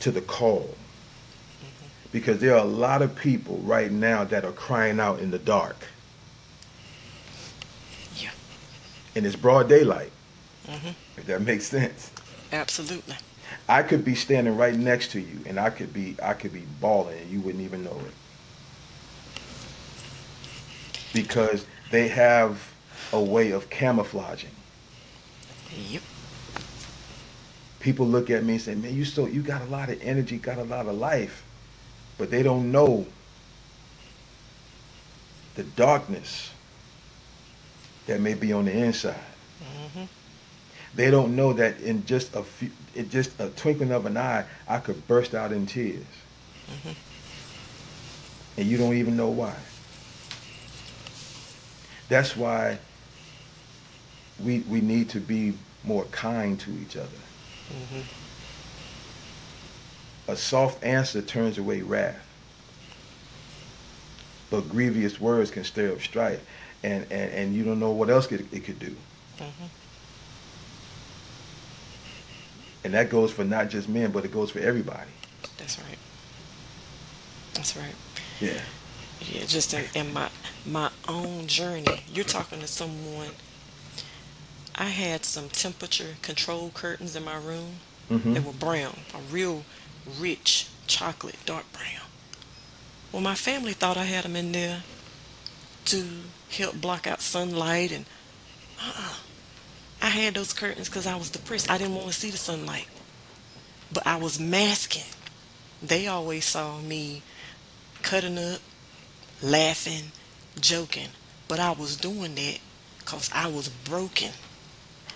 to 0.00 0.10
the 0.10 0.20
call. 0.20 0.60
Mm-hmm. 0.60 1.86
Because 2.12 2.38
there 2.40 2.54
are 2.54 2.64
a 2.64 2.68
lot 2.68 3.00
of 3.02 3.16
people 3.16 3.56
right 3.58 3.90
now 3.90 4.24
that 4.24 4.44
are 4.44 4.52
crying 4.52 5.00
out 5.00 5.20
in 5.20 5.30
the 5.30 5.38
dark. 5.38 5.76
Yeah. 8.16 8.30
and 9.14 9.24
it's 9.24 9.36
broad 9.36 9.68
daylight. 9.68 10.12
Mhm. 10.68 10.94
If 11.16 11.26
that 11.26 11.42
makes 11.42 11.66
sense. 11.66 12.10
Absolutely. 12.52 13.16
I 13.68 13.82
could 13.82 14.04
be 14.04 14.14
standing 14.14 14.56
right 14.56 14.74
next 14.74 15.12
to 15.12 15.20
you, 15.20 15.40
and 15.46 15.58
I 15.58 15.70
could 15.70 15.92
be 15.92 16.16
I 16.22 16.34
could 16.34 16.52
be 16.52 16.64
bawling, 16.80 17.18
and 17.18 17.30
you 17.30 17.40
wouldn't 17.40 17.64
even 17.64 17.84
know 17.84 18.00
it. 18.06 18.14
Because 21.12 21.64
they 21.90 22.08
have 22.08 22.70
a 23.12 23.20
way 23.20 23.50
of 23.50 23.70
camouflaging. 23.70 24.50
Yep. 25.90 26.02
People 27.80 28.06
look 28.06 28.28
at 28.28 28.44
me 28.44 28.54
and 28.54 28.62
say, 28.62 28.74
"Man, 28.74 28.94
you 28.94 29.04
so 29.04 29.26
you 29.26 29.42
got 29.42 29.62
a 29.62 29.66
lot 29.66 29.88
of 29.88 30.00
energy, 30.02 30.36
got 30.36 30.58
a 30.58 30.64
lot 30.64 30.86
of 30.86 30.96
life," 30.96 31.42
but 32.18 32.30
they 32.30 32.42
don't 32.42 32.70
know 32.70 33.06
the 35.54 35.62
darkness 35.64 36.50
that 38.06 38.20
may 38.20 38.34
be 38.34 38.52
on 38.52 38.66
the 38.66 38.72
inside. 38.72 39.16
hmm 39.62 40.04
They 40.94 41.10
don't 41.10 41.36
know 41.36 41.52
that 41.52 41.80
in 41.80 42.04
just 42.06 42.34
a 42.34 42.42
few, 42.42 42.70
in 42.94 43.08
just 43.10 43.38
a 43.38 43.50
twinkling 43.50 43.92
of 43.92 44.06
an 44.06 44.16
eye, 44.16 44.44
I 44.66 44.78
could 44.78 45.06
burst 45.06 45.34
out 45.34 45.52
in 45.52 45.66
tears, 45.66 46.04
Mhm. 46.70 46.94
and 48.56 48.66
you 48.66 48.76
don't 48.78 48.94
even 48.96 49.16
know 49.16 49.28
why. 49.28 49.54
That's 52.08 52.34
why 52.36 52.78
we 54.40 54.60
we 54.60 54.80
need 54.80 55.10
to 55.10 55.20
be 55.20 55.54
more 55.84 56.04
kind 56.06 56.58
to 56.60 56.70
each 56.70 56.96
other. 56.96 57.20
hmm 57.90 58.00
A 60.26 60.36
soft 60.36 60.82
answer 60.84 61.22
turns 61.22 61.58
away 61.58 61.82
wrath, 61.82 62.20
but 64.50 64.68
grievous 64.68 65.20
words 65.20 65.50
can 65.50 65.64
stir 65.64 65.92
up 65.92 66.00
strife, 66.00 66.40
and 66.82 67.04
and, 67.10 67.30
and 67.32 67.54
you 67.54 67.62
don't 67.62 67.78
know 67.78 67.90
what 67.92 68.08
else 68.10 68.30
it, 68.32 68.46
it 68.52 68.64
could 68.64 68.78
do. 68.78 68.96
hmm 69.38 69.66
And 72.84 72.94
that 72.94 73.10
goes 73.10 73.30
for 73.32 73.44
not 73.44 73.68
just 73.68 73.88
men, 73.88 74.12
but 74.12 74.24
it 74.24 74.32
goes 74.32 74.50
for 74.50 74.60
everybody. 74.60 75.10
That's 75.58 75.78
right. 75.78 75.98
That's 77.54 77.76
right. 77.76 77.94
Yeah. 78.40 78.60
Yeah, 79.20 79.44
just 79.46 79.74
in, 79.74 79.84
in 79.94 80.12
my 80.12 80.30
my 80.64 80.90
own 81.08 81.46
journey. 81.48 82.04
You're 82.12 82.24
talking 82.24 82.60
to 82.60 82.66
someone. 82.68 83.30
I 84.76 84.84
had 84.84 85.24
some 85.24 85.48
temperature 85.48 86.14
control 86.22 86.70
curtains 86.72 87.16
in 87.16 87.24
my 87.24 87.36
room. 87.36 87.76
hmm 88.08 88.32
They 88.34 88.40
were 88.40 88.52
brown, 88.52 89.00
a 89.12 89.18
real 89.32 89.64
rich 90.18 90.68
chocolate, 90.86 91.36
dark 91.44 91.64
brown. 91.72 92.06
Well, 93.12 93.22
my 93.22 93.34
family 93.34 93.72
thought 93.72 93.96
I 93.96 94.04
had 94.04 94.24
them 94.24 94.36
in 94.36 94.52
there 94.52 94.84
to 95.86 96.06
help 96.50 96.80
block 96.80 97.06
out 97.08 97.20
sunlight, 97.20 97.90
and 97.90 98.04
uh-uh. 98.80 99.14
I 100.00 100.06
had 100.06 100.34
those 100.34 100.52
curtains 100.52 100.88
because 100.88 101.06
I 101.06 101.16
was 101.16 101.30
depressed. 101.30 101.70
I 101.70 101.78
didn't 101.78 101.94
want 101.94 102.06
to 102.08 102.12
see 102.12 102.30
the 102.30 102.36
sunlight, 102.36 102.88
but 103.92 104.06
I 104.06 104.16
was 104.16 104.38
masking. 104.38 105.04
They 105.82 106.06
always 106.06 106.44
saw 106.44 106.78
me 106.80 107.22
cutting 108.02 108.38
up, 108.38 108.60
laughing, 109.42 110.12
joking, 110.60 111.08
but 111.48 111.58
I 111.58 111.72
was 111.72 111.96
doing 111.96 112.34
that 112.36 112.58
because 112.98 113.30
I 113.34 113.48
was 113.48 113.68
broken 113.68 114.30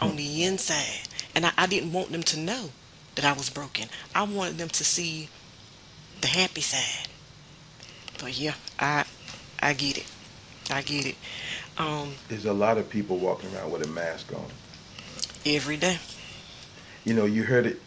on 0.00 0.16
the 0.16 0.44
inside, 0.44 1.08
and 1.34 1.46
I, 1.46 1.52
I 1.56 1.66
didn't 1.66 1.92
want 1.92 2.10
them 2.10 2.22
to 2.24 2.38
know 2.38 2.70
that 3.14 3.24
I 3.24 3.32
was 3.32 3.50
broken. 3.50 3.88
I 4.14 4.22
wanted 4.24 4.58
them 4.58 4.68
to 4.70 4.84
see 4.84 5.28
the 6.20 6.28
happy 6.28 6.60
side. 6.60 7.08
But 8.18 8.38
yeah, 8.38 8.54
I 8.78 9.04
I 9.60 9.74
get 9.74 9.98
it. 9.98 10.06
I 10.70 10.82
get 10.82 11.06
it. 11.06 11.16
Um, 11.78 12.14
There's 12.28 12.46
a 12.46 12.52
lot 12.52 12.78
of 12.78 12.88
people 12.88 13.18
walking 13.18 13.54
around 13.54 13.70
with 13.70 13.84
a 13.84 13.88
mask 13.88 14.32
on. 14.32 14.44
Every 15.46 15.76
day. 15.76 15.98
You 17.04 17.14
know, 17.14 17.24
you 17.24 17.42
heard 17.44 17.66
it. 17.66 17.80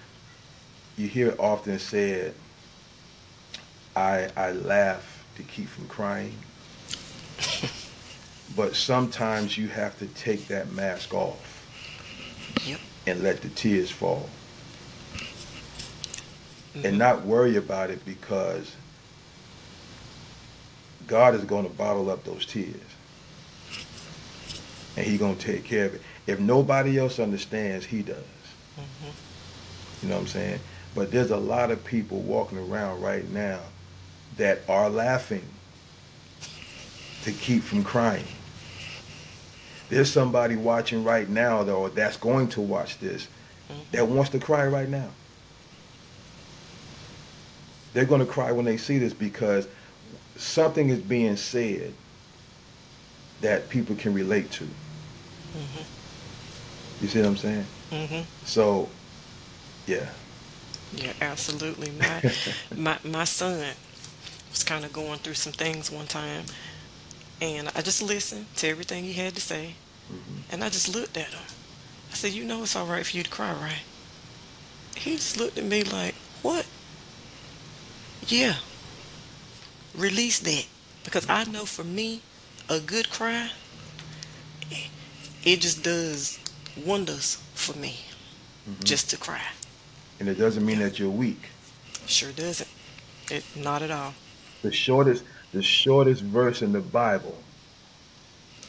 You 0.97 1.07
hear 1.07 1.29
it 1.29 1.39
often 1.39 1.79
said, 1.79 2.33
"I 3.95 4.29
I 4.35 4.51
laugh 4.51 5.23
to 5.37 5.43
keep 5.43 5.67
from 5.67 5.87
crying." 5.87 6.37
but 8.55 8.75
sometimes 8.75 9.57
you 9.57 9.67
have 9.67 9.97
to 9.99 10.05
take 10.07 10.47
that 10.47 10.71
mask 10.71 11.13
off 11.13 11.51
Yep. 12.65 12.79
and 13.07 13.23
let 13.23 13.41
the 13.41 13.49
tears 13.49 13.91
fall, 13.91 14.29
Mhm. 16.75 16.85
and 16.85 16.97
not 16.97 17.25
worry 17.25 17.55
about 17.57 17.89
it 17.89 18.05
because 18.05 18.71
God 21.07 21.35
is 21.35 21.43
going 21.43 21.63
to 21.65 21.69
bottle 21.73 22.09
up 22.09 22.23
those 22.23 22.45
tears, 22.45 22.75
and 24.95 25.05
He's 25.05 25.19
going 25.19 25.35
to 25.35 25.45
take 25.45 25.65
care 25.65 25.85
of 25.85 25.95
it. 25.95 26.01
If 26.27 26.39
nobody 26.39 26.97
else 26.97 27.19
understands, 27.19 27.85
He 27.85 28.01
does. 28.01 28.17
Mhm. 28.77 29.11
You 30.01 30.09
know 30.09 30.15
what 30.15 30.21
I'm 30.21 30.27
saying? 30.27 30.59
But 30.93 31.11
there's 31.11 31.31
a 31.31 31.37
lot 31.37 31.71
of 31.71 31.83
people 31.83 32.19
walking 32.21 32.57
around 32.57 33.01
right 33.01 33.29
now 33.31 33.59
that 34.37 34.61
are 34.67 34.89
laughing 34.89 35.43
to 37.23 37.31
keep 37.31 37.63
from 37.63 37.83
crying. 37.83 38.27
There's 39.89 40.11
somebody 40.11 40.55
watching 40.55 41.03
right 41.03 41.29
now, 41.29 41.63
though, 41.63 41.89
that's 41.89 42.17
going 42.17 42.47
to 42.49 42.61
watch 42.61 42.97
this 42.99 43.27
that 43.91 44.07
wants 44.07 44.31
to 44.31 44.39
cry 44.39 44.67
right 44.67 44.89
now. 44.89 45.09
They're 47.93 48.05
going 48.05 48.19
to 48.25 48.31
cry 48.31 48.51
when 48.51 48.65
they 48.65 48.77
see 48.77 48.97
this 48.97 49.13
because 49.13 49.67
something 50.37 50.89
is 50.89 50.99
being 50.99 51.37
said 51.37 51.93
that 53.41 53.69
people 53.69 53.95
can 53.95 54.13
relate 54.13 54.51
to. 54.51 54.63
Mhm. 54.65 55.83
You 57.01 57.07
see 57.07 57.19
what 57.19 57.27
I'm 57.27 57.37
saying? 57.37 57.65
Mhm. 57.91 58.25
So, 58.45 58.89
yeah. 59.87 60.09
Yeah, 60.93 61.13
absolutely. 61.21 61.91
My 61.91 62.23
my 62.75 62.97
my 63.03 63.25
son 63.25 63.73
was 64.51 64.63
kind 64.63 64.85
of 64.85 64.93
going 64.93 65.19
through 65.19 65.33
some 65.35 65.53
things 65.53 65.91
one 65.91 66.07
time, 66.07 66.45
and 67.41 67.69
I 67.75 67.81
just 67.81 68.01
listened 68.01 68.47
to 68.57 68.67
everything 68.67 69.03
he 69.03 69.13
had 69.13 69.35
to 69.35 69.41
say, 69.41 69.75
Mhm. 70.11 70.43
and 70.53 70.63
I 70.63 70.69
just 70.69 70.87
looked 70.89 71.17
at 71.17 71.29
him. 71.29 71.43
I 72.11 72.15
said, 72.15 72.31
"You 72.33 72.45
know 72.45 72.63
it's 72.63 72.75
all 72.75 72.85
right 72.87 73.05
for 73.05 73.17
you 73.17 73.23
to 73.23 73.29
cry, 73.29 73.51
right?" 73.53 73.83
He 74.95 75.15
just 75.15 75.37
looked 75.37 75.57
at 75.57 75.63
me 75.65 75.83
like, 75.83 76.15
"What?" 76.41 76.65
Yeah. 78.27 78.55
Release 79.95 80.39
that 80.39 80.65
because 81.03 81.27
I 81.29 81.45
know 81.45 81.65
for 81.65 81.83
me, 81.83 82.21
a 82.69 82.79
good 82.79 83.09
cry, 83.09 83.51
it 85.43 85.61
just 85.61 85.83
does 85.83 86.39
wonders 86.77 87.41
for 87.53 87.77
me. 87.77 87.99
Mm-hmm. 88.69 88.83
Just 88.83 89.09
to 89.11 89.17
cry. 89.17 89.41
And 90.19 90.27
it 90.29 90.35
doesn't 90.35 90.65
mean 90.65 90.79
that 90.79 90.97
you're 90.99 91.09
weak. 91.09 91.49
Sure 92.07 92.31
doesn't. 92.31 92.69
It 93.29 93.43
not 93.55 93.81
at 93.81 93.91
all. 93.91 94.13
The 94.61 94.71
shortest, 94.71 95.23
the 95.53 95.61
shortest 95.61 96.21
verse 96.21 96.61
in 96.61 96.71
the 96.71 96.79
Bible 96.81 97.37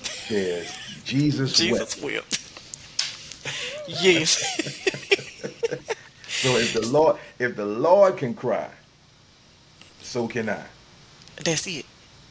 says 0.02 0.74
Jesus, 1.04 1.52
Jesus 1.56 2.00
wept. 2.02 2.14
wept. 2.26 3.84
yes. 4.02 4.92
So 6.28 6.56
if 6.56 6.74
the 6.74 6.86
Lord, 6.86 7.16
if 7.38 7.56
the 7.56 7.64
Lord 7.64 8.18
can 8.18 8.34
cry, 8.34 8.68
so 10.02 10.28
can 10.28 10.50
I. 10.50 10.62
That's 11.42 11.66
it. 11.66 11.86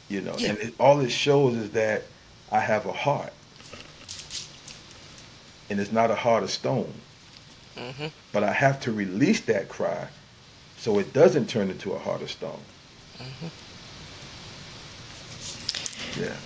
You 0.08 0.20
know, 0.20 0.36
Yeah. 0.38 0.50
and 0.50 0.58
it, 0.58 0.74
all 0.78 1.00
it 1.00 1.10
shows 1.10 1.56
is 1.56 1.70
that 1.72 2.04
I 2.52 2.60
have 2.60 2.86
a 2.86 2.92
heart, 2.92 3.32
and 5.68 5.80
it's 5.80 5.92
not 5.92 6.10
a 6.10 6.14
heart 6.14 6.42
of 6.42 6.50
stone. 6.50 6.92
hmm 7.76 8.06
But 8.32 8.44
I 8.44 8.52
have 8.52 8.80
to 8.80 8.92
release 8.92 9.40
that 9.42 9.68
cry, 9.68 10.08
so 10.78 10.98
it 10.98 11.12
doesn't 11.12 11.48
turn 11.48 11.70
into 11.70 11.92
a 11.92 11.98
heart 11.98 12.22
of 12.22 12.30
stone. 12.30 12.60
Mm-hmm. 13.18 13.48
Yeah. 16.22 16.36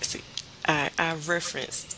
See, 0.00 0.22
I, 0.66 0.90
I 0.98 1.14
referenced 1.14 1.96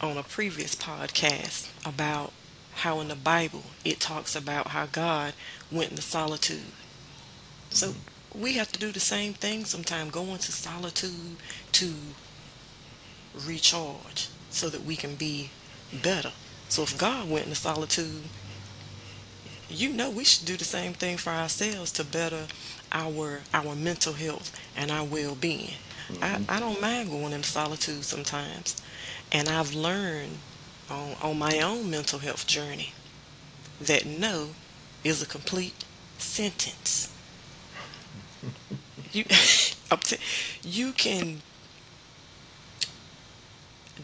on 0.00 0.16
a 0.16 0.22
previous 0.22 0.74
podcast 0.74 1.68
about 1.86 2.32
how 2.74 3.00
in 3.00 3.08
the 3.08 3.14
Bible 3.14 3.64
it 3.84 4.00
talks 4.00 4.34
about 4.34 4.68
how 4.68 4.86
God 4.86 5.34
went 5.70 5.90
into 5.90 6.02
solitude. 6.02 6.72
So 7.70 7.94
we 8.34 8.54
have 8.54 8.72
to 8.72 8.78
do 8.78 8.90
the 8.92 9.00
same 9.00 9.34
thing 9.34 9.64
sometime, 9.64 10.08
go 10.08 10.24
into 10.24 10.52
solitude 10.52 11.36
to 11.72 11.92
recharge 13.46 14.28
so 14.50 14.68
that 14.68 14.84
we 14.84 14.96
can 14.96 15.14
be 15.14 15.50
better. 16.02 16.32
So 16.68 16.82
if 16.82 16.96
God 16.96 17.28
went 17.28 17.44
into 17.46 17.56
solitude, 17.56 18.22
you 19.68 19.90
know 19.92 20.10
we 20.10 20.24
should 20.24 20.46
do 20.46 20.56
the 20.56 20.64
same 20.64 20.92
thing 20.92 21.16
for 21.16 21.30
ourselves 21.30 21.92
to 21.92 22.04
better 22.04 22.46
our 22.92 23.40
our 23.54 23.74
mental 23.74 24.12
health 24.12 24.58
and 24.76 24.90
our 24.90 25.04
well-being. 25.04 25.74
I, 26.20 26.28
mm-hmm. 26.28 26.50
I 26.50 26.60
don't 26.60 26.80
mind 26.80 27.10
going 27.10 27.32
into 27.32 27.48
solitude 27.48 28.04
sometimes. 28.04 28.80
And 29.30 29.48
I've 29.48 29.74
learned 29.74 30.38
on, 30.90 31.14
on 31.22 31.38
my 31.38 31.60
own 31.60 31.90
mental 31.90 32.18
health 32.18 32.46
journey 32.46 32.92
that 33.80 34.04
no 34.04 34.50
is 35.04 35.22
a 35.22 35.26
complete 35.26 35.84
sentence. 36.18 37.12
You, 39.12 39.24
I'm 39.90 39.98
t- 39.98 40.18
you 40.62 40.92
can 40.92 41.42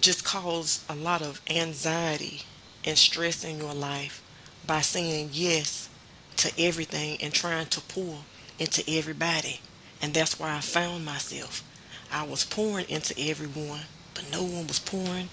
just 0.01 0.25
cause 0.25 0.85
a 0.89 0.95
lot 0.95 1.23
of 1.23 1.41
anxiety 1.51 2.43
and 2.85 2.97
stress 2.97 3.45
in 3.45 3.59
your 3.59 3.75
life 3.75 4.23
by 4.67 4.81
saying 4.81 5.31
yes 5.33 5.89
to 6.37 6.53
everything 6.59 7.19
and 7.21 7.33
trying 7.33 7.67
to 7.67 7.81
pour 7.83 8.19
into 8.59 8.85
everybody. 8.89 9.61
And 10.01 10.15
that's 10.15 10.39
where 10.39 10.51
I 10.51 10.61
found 10.61 11.05
myself. 11.05 11.65
I 12.13 12.25
was 12.25 12.45
pouring 12.45 12.89
into 12.89 13.15
everyone, 13.19 13.81
but 14.15 14.31
no 14.31 14.43
one 14.43 14.67
was 14.67 14.79
pouring 14.79 15.29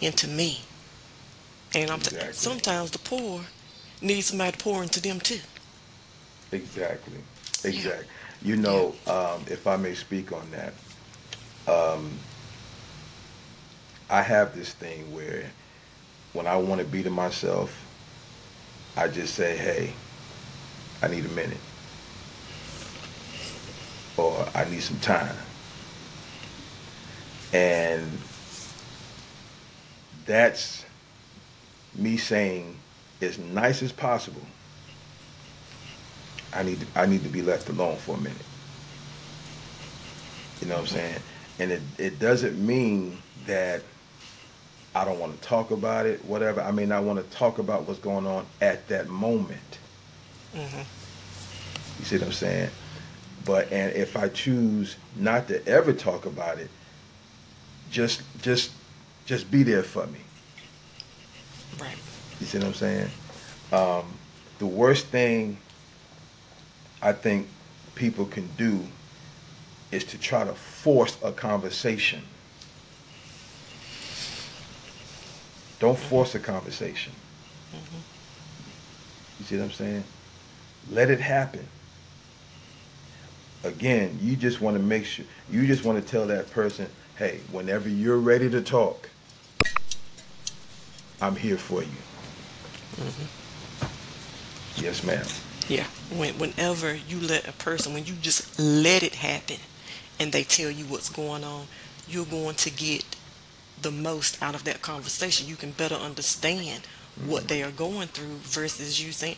into 0.00 0.26
me. 0.28 0.60
And 1.74 1.90
I'm 1.90 2.00
t- 2.00 2.16
sometimes 2.32 2.90
the 2.90 2.98
poor 2.98 3.42
need 4.00 4.20
somebody 4.22 4.52
to 4.52 4.58
pour 4.58 4.82
into 4.82 5.00
them 5.00 5.20
too. 5.20 5.40
Exactly. 6.52 7.18
Exactly. 7.64 8.06
You 8.42 8.56
know, 8.56 8.94
um, 9.06 9.42
if 9.46 9.66
I 9.66 9.76
may 9.76 9.94
speak 9.94 10.32
on 10.32 10.46
that, 10.50 10.74
um, 11.72 12.10
I 14.10 14.22
have 14.22 14.54
this 14.54 14.72
thing 14.72 15.14
where 15.14 15.50
when 16.32 16.46
I 16.46 16.56
want 16.56 16.80
to 16.80 16.86
be 16.86 17.02
to 17.02 17.10
myself, 17.10 17.80
I 18.96 19.08
just 19.08 19.34
say, 19.34 19.56
hey, 19.56 19.92
I 21.02 21.08
need 21.08 21.24
a 21.24 21.28
minute. 21.30 21.58
Or 24.16 24.46
I 24.54 24.64
need 24.66 24.82
some 24.82 25.00
time. 25.00 25.34
And 27.52 28.18
that's 30.26 30.84
me 31.94 32.16
saying, 32.16 32.76
as 33.20 33.38
nice 33.38 33.82
as 33.82 33.92
possible, 33.92 34.42
I 36.52 36.62
need 36.62 36.80
to, 36.80 36.86
I 36.94 37.06
need 37.06 37.22
to 37.24 37.28
be 37.28 37.42
left 37.42 37.68
alone 37.68 37.96
for 37.96 38.16
a 38.16 38.20
minute. 38.20 38.36
You 40.60 40.68
know 40.68 40.74
what 40.74 40.82
I'm 40.82 40.86
saying? 40.86 41.20
And 41.58 41.72
it, 41.72 41.82
it 41.98 42.18
doesn't 42.18 42.64
mean 42.64 43.18
that 43.46 43.82
I 44.94 45.04
don't 45.04 45.18
want 45.18 45.40
to 45.40 45.48
talk 45.48 45.70
about 45.72 46.06
it, 46.06 46.24
whatever. 46.24 46.60
I 46.60 46.70
may 46.70 46.86
not 46.86 47.02
want 47.02 47.18
to 47.18 47.36
talk 47.36 47.58
about 47.58 47.86
what's 47.88 47.98
going 47.98 48.26
on 48.26 48.46
at 48.60 48.86
that 48.88 49.08
moment. 49.08 49.78
hmm 50.54 50.82
You 51.98 52.04
see 52.04 52.16
what 52.18 52.26
I'm 52.26 52.32
saying? 52.32 52.70
But 53.44 53.72
and 53.72 53.92
if 53.94 54.16
I 54.16 54.28
choose 54.28 54.96
not 55.16 55.48
to 55.48 55.66
ever 55.66 55.92
talk 55.92 56.26
about 56.26 56.58
it, 56.58 56.70
just 57.90 58.22
just 58.40 58.70
just 59.26 59.50
be 59.50 59.62
there 59.62 59.82
for 59.82 60.06
me. 60.06 60.20
Right. 61.80 61.96
You 62.40 62.46
see 62.46 62.58
what 62.58 62.68
I'm 62.68 62.74
saying? 62.74 63.10
Um, 63.72 64.04
the 64.58 64.66
worst 64.66 65.06
thing 65.06 65.58
I 67.02 67.12
think 67.12 67.48
people 67.94 68.26
can 68.26 68.48
do 68.56 68.80
is 69.90 70.04
to 70.04 70.18
try 70.18 70.44
to 70.44 70.54
force 70.54 71.16
a 71.22 71.32
conversation. 71.32 72.22
Don't 75.80 75.98
force 75.98 76.34
a 76.34 76.38
conversation. 76.38 77.12
Mm-hmm. 77.72 77.96
You 79.38 79.44
see 79.44 79.56
what 79.56 79.64
I'm 79.64 79.72
saying? 79.72 80.04
Let 80.90 81.10
it 81.10 81.20
happen. 81.20 81.66
Again, 83.64 84.18
you 84.20 84.36
just 84.36 84.60
want 84.60 84.76
to 84.76 84.82
make 84.82 85.04
sure, 85.04 85.24
you 85.50 85.66
just 85.66 85.84
want 85.84 86.02
to 86.02 86.10
tell 86.10 86.26
that 86.26 86.50
person, 86.50 86.88
hey, 87.16 87.40
whenever 87.50 87.88
you're 87.88 88.18
ready 88.18 88.50
to 88.50 88.60
talk, 88.60 89.08
I'm 91.20 91.36
here 91.36 91.56
for 91.56 91.82
you. 91.82 91.88
Mm-hmm. 92.96 94.84
Yes, 94.84 95.02
ma'am. 95.04 95.24
Yeah. 95.68 95.86
When, 96.14 96.34
whenever 96.38 96.94
you 96.94 97.20
let 97.20 97.48
a 97.48 97.52
person, 97.52 97.94
when 97.94 98.04
you 98.04 98.14
just 98.14 98.58
let 98.60 99.02
it 99.02 99.14
happen 99.14 99.56
and 100.20 100.32
they 100.32 100.44
tell 100.44 100.70
you 100.70 100.84
what's 100.84 101.08
going 101.08 101.42
on, 101.42 101.66
you're 102.06 102.26
going 102.26 102.56
to 102.56 102.70
get 102.70 103.04
the 103.80 103.90
most 103.90 104.42
out 104.42 104.54
of 104.54 104.64
that 104.64 104.82
conversation. 104.82 105.48
You 105.48 105.56
can 105.56 105.72
better 105.72 105.94
understand 105.94 106.82
what 107.26 107.48
they 107.48 107.62
are 107.62 107.70
going 107.70 108.08
through 108.08 108.36
versus 108.42 109.04
you 109.04 109.12
saying, 109.12 109.36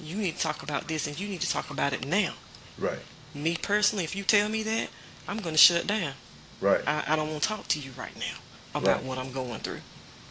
you 0.00 0.16
need 0.16 0.36
to 0.36 0.40
talk 0.42 0.62
about 0.62 0.88
this 0.88 1.06
and 1.06 1.18
you 1.18 1.28
need 1.28 1.40
to 1.40 1.50
talk 1.50 1.70
about 1.70 1.92
it 1.92 2.06
now. 2.06 2.34
Right, 2.78 3.00
Me 3.34 3.56
personally, 3.60 4.04
if 4.04 4.14
you 4.14 4.22
tell 4.22 4.48
me 4.48 4.62
that, 4.62 4.88
I'm 5.26 5.38
going 5.38 5.54
to 5.54 5.58
shut 5.58 5.86
down. 5.86 6.12
right. 6.60 6.80
I, 6.86 7.04
I 7.08 7.16
don't 7.16 7.28
want 7.30 7.42
to 7.42 7.48
talk 7.48 7.68
to 7.68 7.80
you 7.80 7.90
right 7.98 8.16
now 8.16 8.36
about 8.74 8.96
Right. 8.98 9.04
what 9.04 9.18
I'm 9.18 9.32
going 9.32 9.60
through. 9.60 9.80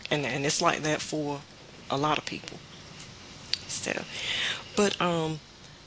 And 0.10 0.26
and 0.26 0.46
it's 0.46 0.62
like 0.62 0.82
that 0.84 1.02
for 1.02 1.42
a 1.92 1.98
lot 1.98 2.18
of 2.18 2.26
people. 2.26 2.58
So, 3.68 4.04
but 4.76 5.00
um, 5.02 5.40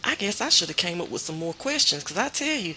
I 0.04 0.14
guess 0.14 0.40
I 0.42 0.50
should 0.50 0.68
have 0.68 0.76
came 0.76 1.00
up 1.00 1.08
with 1.10 1.22
some 1.22 1.38
more 1.38 1.54
questions 1.54 2.02
because 2.04 2.18
I 2.18 2.28
tell 2.28 2.60
you, 2.60 2.74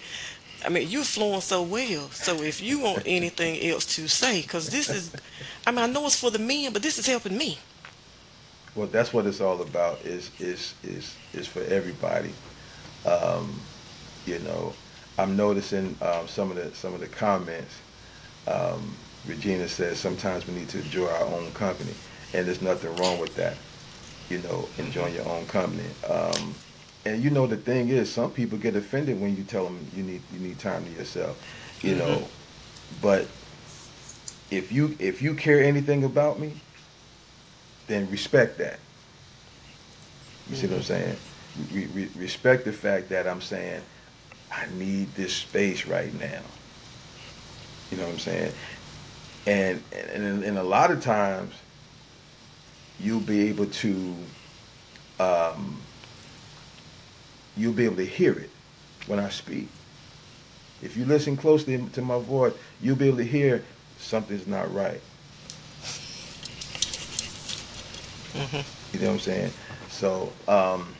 I 0.65 0.69
mean, 0.69 0.89
you're 0.89 1.03
flowing 1.03 1.41
so 1.41 1.61
well. 1.61 2.09
So 2.11 2.41
if 2.41 2.61
you 2.61 2.79
want 2.79 3.03
anything 3.05 3.63
else 3.69 3.85
to 3.95 4.07
say, 4.07 4.41
because 4.41 4.69
this 4.69 4.89
is, 4.89 5.13
I 5.67 5.71
mean, 5.71 5.79
I 5.79 5.87
know 5.87 6.05
it's 6.05 6.19
for 6.19 6.31
the 6.31 6.39
men, 6.39 6.73
but 6.73 6.81
this 6.81 6.97
is 6.97 7.05
helping 7.05 7.37
me. 7.37 7.57
Well, 8.75 8.87
that's 8.87 9.13
what 9.13 9.25
it's 9.25 9.41
all 9.41 9.61
about. 9.61 10.01
Is 10.03 10.31
is 10.39 10.73
is 10.83 11.15
is 11.33 11.47
for 11.47 11.61
everybody. 11.61 12.31
Um, 13.05 13.59
you 14.25 14.39
know, 14.39 14.73
I'm 15.19 15.35
noticing 15.37 15.95
um, 16.01 16.27
some 16.27 16.49
of 16.49 16.57
the 16.57 16.73
some 16.75 16.93
of 16.93 16.99
the 16.99 17.07
comments. 17.07 17.75
Um, 18.47 18.95
Regina 19.27 19.67
says 19.67 19.99
sometimes 19.99 20.47
we 20.47 20.55
need 20.55 20.69
to 20.69 20.79
enjoy 20.79 21.07
our 21.07 21.25
own 21.25 21.51
company, 21.51 21.93
and 22.33 22.47
there's 22.47 22.61
nothing 22.61 22.95
wrong 22.95 23.19
with 23.19 23.35
that. 23.35 23.57
You 24.29 24.39
know, 24.39 24.67
enjoying 24.77 25.13
your 25.13 25.27
own 25.27 25.45
company. 25.45 25.87
And 27.05 27.23
you 27.23 27.29
know, 27.29 27.47
the 27.47 27.57
thing 27.57 27.89
is, 27.89 28.11
some 28.11 28.31
people 28.31 28.57
get 28.57 28.75
offended 28.75 29.19
when 29.19 29.35
you 29.35 29.43
tell 29.43 29.65
them 29.65 29.85
you 29.95 30.03
need 30.03 30.21
you 30.33 30.39
need 30.39 30.59
time 30.59 30.85
to 30.85 30.91
yourself. 30.91 31.41
You 31.81 31.95
know, 31.95 32.27
but 33.01 33.27
if 34.49 34.71
you 34.71 34.95
if 34.99 35.21
you 35.21 35.33
care 35.35 35.61
anything 35.61 36.03
about 36.05 36.39
me, 36.39 36.53
then 37.87 38.09
respect 38.09 38.57
that. 38.59 38.79
You 40.49 40.55
see 40.55 40.67
what 40.67 40.77
I'm 40.77 40.83
saying? 40.83 41.15
Re- 41.73 41.87
re- 41.93 42.09
respect 42.15 42.65
the 42.65 42.73
fact 42.73 43.09
that 43.09 43.27
I'm 43.27 43.41
saying 43.41 43.81
I 44.51 44.65
need 44.77 45.13
this 45.15 45.33
space 45.33 45.85
right 45.85 46.13
now. 46.19 46.41
You 47.91 47.97
know 47.97 48.03
what 48.03 48.13
I'm 48.13 48.19
saying? 48.19 48.53
And 49.45 49.83
and, 50.13 50.43
and 50.43 50.57
a 50.57 50.63
lot 50.63 50.89
of 50.89 51.03
times 51.03 51.53
you'll 52.99 53.19
be 53.19 53.49
able 53.49 53.65
to 53.65 54.15
um, 55.19 55.82
you'll 57.55 57.73
be 57.73 57.85
able 57.85 57.97
to 57.97 58.05
hear 58.05 58.33
it 58.33 58.49
when 59.07 59.19
I 59.19 59.29
speak. 59.29 59.67
If 60.81 60.97
you 60.97 61.05
listen 61.05 61.37
closely 61.37 61.77
to 61.93 62.01
my 62.01 62.19
voice, 62.19 62.53
you'll 62.81 62.95
be 62.95 63.07
able 63.07 63.17
to 63.17 63.23
hear 63.23 63.63
something's 63.99 64.47
not 64.47 64.73
right. 64.73 65.01
You 68.93 68.99
know 68.99 69.07
what 69.07 69.13
I'm 69.13 69.19
saying? 69.19 69.51
So, 69.89 70.31
um, 70.47 70.93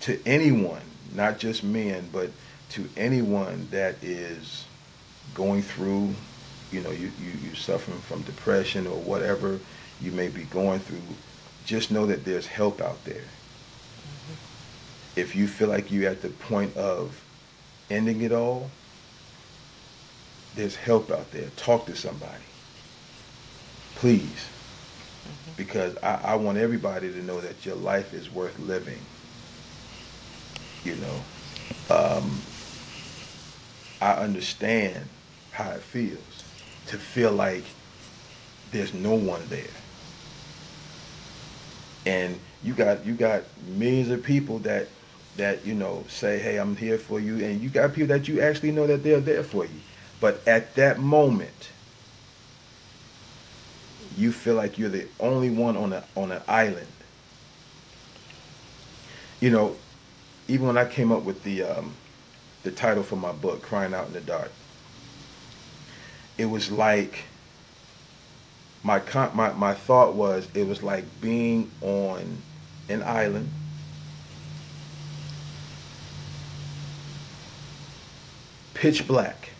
to 0.00 0.20
anyone, 0.26 0.82
not 1.14 1.38
just 1.38 1.62
men, 1.64 2.08
but 2.12 2.30
to 2.70 2.88
anyone 2.96 3.68
that 3.70 4.02
is 4.02 4.64
going 5.34 5.62
through, 5.62 6.14
you 6.70 6.80
know, 6.80 6.90
you, 6.90 7.12
you, 7.20 7.32
you 7.48 7.54
suffering 7.54 7.98
from 7.98 8.22
depression 8.22 8.86
or 8.86 8.96
whatever 9.00 9.58
you 10.00 10.12
may 10.12 10.28
be 10.28 10.44
going 10.44 10.80
through, 10.80 11.02
just 11.64 11.90
know 11.90 12.06
that 12.06 12.24
there's 12.24 12.46
help 12.46 12.80
out 12.80 13.04
there. 13.04 13.24
If 15.14 15.36
you 15.36 15.46
feel 15.46 15.68
like 15.68 15.90
you're 15.90 16.10
at 16.10 16.22
the 16.22 16.30
point 16.30 16.76
of 16.76 17.22
ending 17.90 18.22
it 18.22 18.32
all, 18.32 18.70
there's 20.54 20.76
help 20.76 21.10
out 21.10 21.30
there. 21.32 21.48
Talk 21.56 21.86
to 21.86 21.96
somebody. 21.96 22.44
Please 23.94 24.48
because 25.56 25.96
I, 26.02 26.20
I 26.24 26.34
want 26.36 26.58
everybody 26.58 27.12
to 27.12 27.22
know 27.22 27.40
that 27.40 27.64
your 27.64 27.76
life 27.76 28.14
is 28.14 28.32
worth 28.32 28.58
living. 28.58 28.98
You 30.84 30.96
know, 30.96 31.94
um, 31.94 32.40
I 34.00 34.14
understand 34.14 35.08
how 35.52 35.70
it 35.70 35.80
feels 35.80 36.18
to 36.86 36.98
feel 36.98 37.32
like 37.32 37.64
there's 38.72 38.92
no 38.92 39.14
one 39.14 39.42
there, 39.48 39.62
and 42.04 42.38
you 42.64 42.74
got 42.74 43.06
you 43.06 43.14
got 43.14 43.44
millions 43.66 44.08
of 44.08 44.24
people 44.24 44.58
that 44.60 44.88
that 45.36 45.64
you 45.64 45.74
know 45.74 46.04
say, 46.08 46.38
"Hey, 46.38 46.58
I'm 46.58 46.76
here 46.76 46.98
for 46.98 47.20
you," 47.20 47.44
and 47.44 47.60
you 47.60 47.68
got 47.68 47.94
people 47.94 48.16
that 48.16 48.28
you 48.28 48.40
actually 48.40 48.72
know 48.72 48.86
that 48.86 49.02
they're 49.02 49.20
there 49.20 49.42
for 49.42 49.64
you, 49.64 49.80
but 50.20 50.46
at 50.46 50.74
that 50.76 50.98
moment 50.98 51.70
you 54.16 54.32
feel 54.32 54.54
like 54.54 54.78
you're 54.78 54.88
the 54.88 55.06
only 55.20 55.50
one 55.50 55.76
on 55.76 55.92
a 55.92 56.04
on 56.16 56.32
an 56.32 56.42
island. 56.46 56.86
You 59.40 59.50
know, 59.50 59.76
even 60.48 60.66
when 60.66 60.78
I 60.78 60.84
came 60.84 61.10
up 61.12 61.22
with 61.22 61.42
the 61.44 61.62
um, 61.62 61.94
the 62.62 62.70
title 62.70 63.02
for 63.02 63.16
my 63.16 63.32
book, 63.32 63.62
"Crying 63.62 63.94
Out 63.94 64.06
in 64.06 64.12
the 64.12 64.20
Dark," 64.20 64.50
it 66.38 66.46
was 66.46 66.70
like 66.70 67.24
my 68.82 69.00
my 69.34 69.52
my 69.52 69.74
thought 69.74 70.14
was 70.14 70.46
it 70.54 70.66
was 70.66 70.82
like 70.82 71.04
being 71.20 71.70
on 71.80 72.42
an 72.88 73.02
island. 73.02 73.50
Pitch 78.82 79.06
black. 79.06 79.50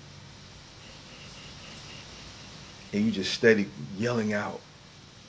and 2.92 3.04
you 3.04 3.12
just 3.12 3.32
steady 3.32 3.68
yelling 3.96 4.32
out, 4.32 4.60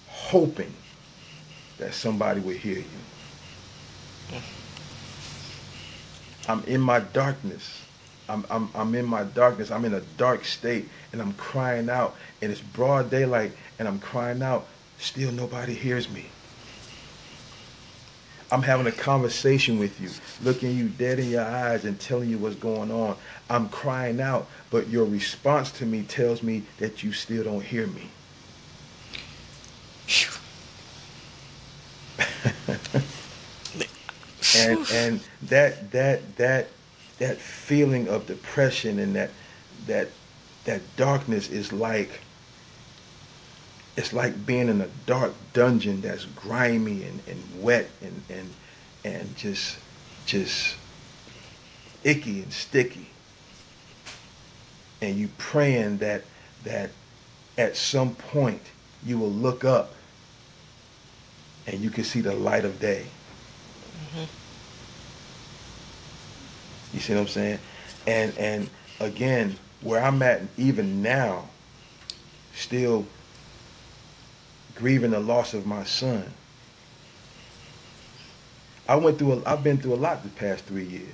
hoping 0.08 0.74
that 1.78 1.94
somebody 1.94 2.40
would 2.40 2.58
hear 2.58 2.80
you. 2.80 4.40
I'm 6.50 6.64
in 6.64 6.82
my 6.82 7.02
darkness. 7.02 7.84
I'm, 8.28 8.44
I'm, 8.50 8.68
I'm 8.74 8.96
in 8.96 9.06
my 9.06 9.26
darkness. 9.26 9.70
I'm 9.70 9.86
in 9.86 9.94
a 9.94 10.02
dark 10.18 10.44
state 10.44 10.90
and 11.12 11.22
I'm 11.22 11.34
crying 11.34 11.88
out 11.88 12.16
and 12.42 12.52
it's 12.52 12.62
broad 12.62 13.12
daylight 13.12 13.52
and 13.78 13.88
I'm 13.88 14.00
crying 14.00 14.42
out. 14.42 14.66
Still 14.98 15.32
nobody 15.32 15.76
hears 15.76 16.10
me. 16.10 16.26
I'm 18.54 18.62
having 18.62 18.86
a 18.86 18.92
conversation 18.92 19.80
with 19.80 20.00
you, 20.00 20.12
looking 20.44 20.78
you 20.78 20.88
dead 20.88 21.18
in 21.18 21.32
your 21.32 21.44
eyes 21.44 21.86
and 21.86 22.00
telling 22.00 22.30
you 22.30 22.38
what's 22.38 22.56
going 22.56 22.92
on. 22.92 23.16
I'm 23.50 23.68
crying 23.68 24.22
out, 24.22 24.48
but 24.70 24.90
your 24.90 25.06
response 25.06 25.72
to 25.72 25.88
me 25.88 26.04
tells 26.04 26.44
me 26.44 26.62
that 26.78 27.02
you 27.02 27.14
still 27.14 27.44
don't 27.44 27.64
hear 27.64 27.88
me. 27.88 28.12
and 34.56 34.86
and 34.92 35.20
that 35.42 35.90
that 35.92 36.36
that 36.36 36.68
that 37.18 37.38
feeling 37.38 38.08
of 38.08 38.28
depression 38.28 39.00
and 39.00 39.16
that 39.16 39.32
that 39.88 40.10
that 40.66 40.82
darkness 40.96 41.50
is 41.50 41.74
like 41.74 42.20
it's 43.96 44.14
like 44.14 44.46
being 44.46 44.70
in 44.70 44.82
a 44.82 44.88
dark 45.06 45.34
dungeon 45.54 46.02
that's 46.02 46.26
grimy 46.26 47.04
and, 47.04 47.22
and 47.28 47.44
wet 47.62 47.90
and, 48.02 48.22
and 48.30 48.50
and 49.06 49.36
just 49.36 49.78
just 50.26 50.76
icky 52.04 52.42
and 52.42 52.52
sticky. 52.52 53.08
And 55.02 55.16
you 55.18 55.30
praying 55.38 55.98
that 55.98 56.24
that 56.64 56.92
at 57.58 57.76
some 57.76 58.16
point 58.16 58.62
you 59.06 59.18
will 59.18 59.32
look 59.32 59.64
up 59.64 59.94
and 61.68 61.80
you 61.80 61.90
can 61.90 62.04
see 62.04 62.22
the 62.22 62.34
light 62.34 62.66
of 62.66 62.80
day. 62.80 63.06
Mm-hmm. 64.06 64.24
You 66.94 67.00
see 67.00 67.14
what 67.14 67.22
I'm 67.22 67.28
saying? 67.28 67.60
And 68.08 68.38
and 68.38 68.70
again, 69.00 69.56
where 69.82 70.04
I'm 70.04 70.22
at 70.24 70.42
even 70.58 71.02
now, 71.02 71.50
still 72.56 73.06
grieving 74.76 75.12
the 75.12 75.20
loss 75.20 75.54
of 75.54 75.66
my 75.66 75.84
son. 75.84 76.26
I 78.88 78.96
went 78.96 79.18
through 79.18 79.34
a, 79.34 79.44
I've 79.46 79.64
been 79.64 79.78
through 79.78 79.94
a 79.94 79.96
lot 79.96 80.24
the 80.24 80.30
past 80.30 80.66
three 80.66 80.86
years. 80.86 81.14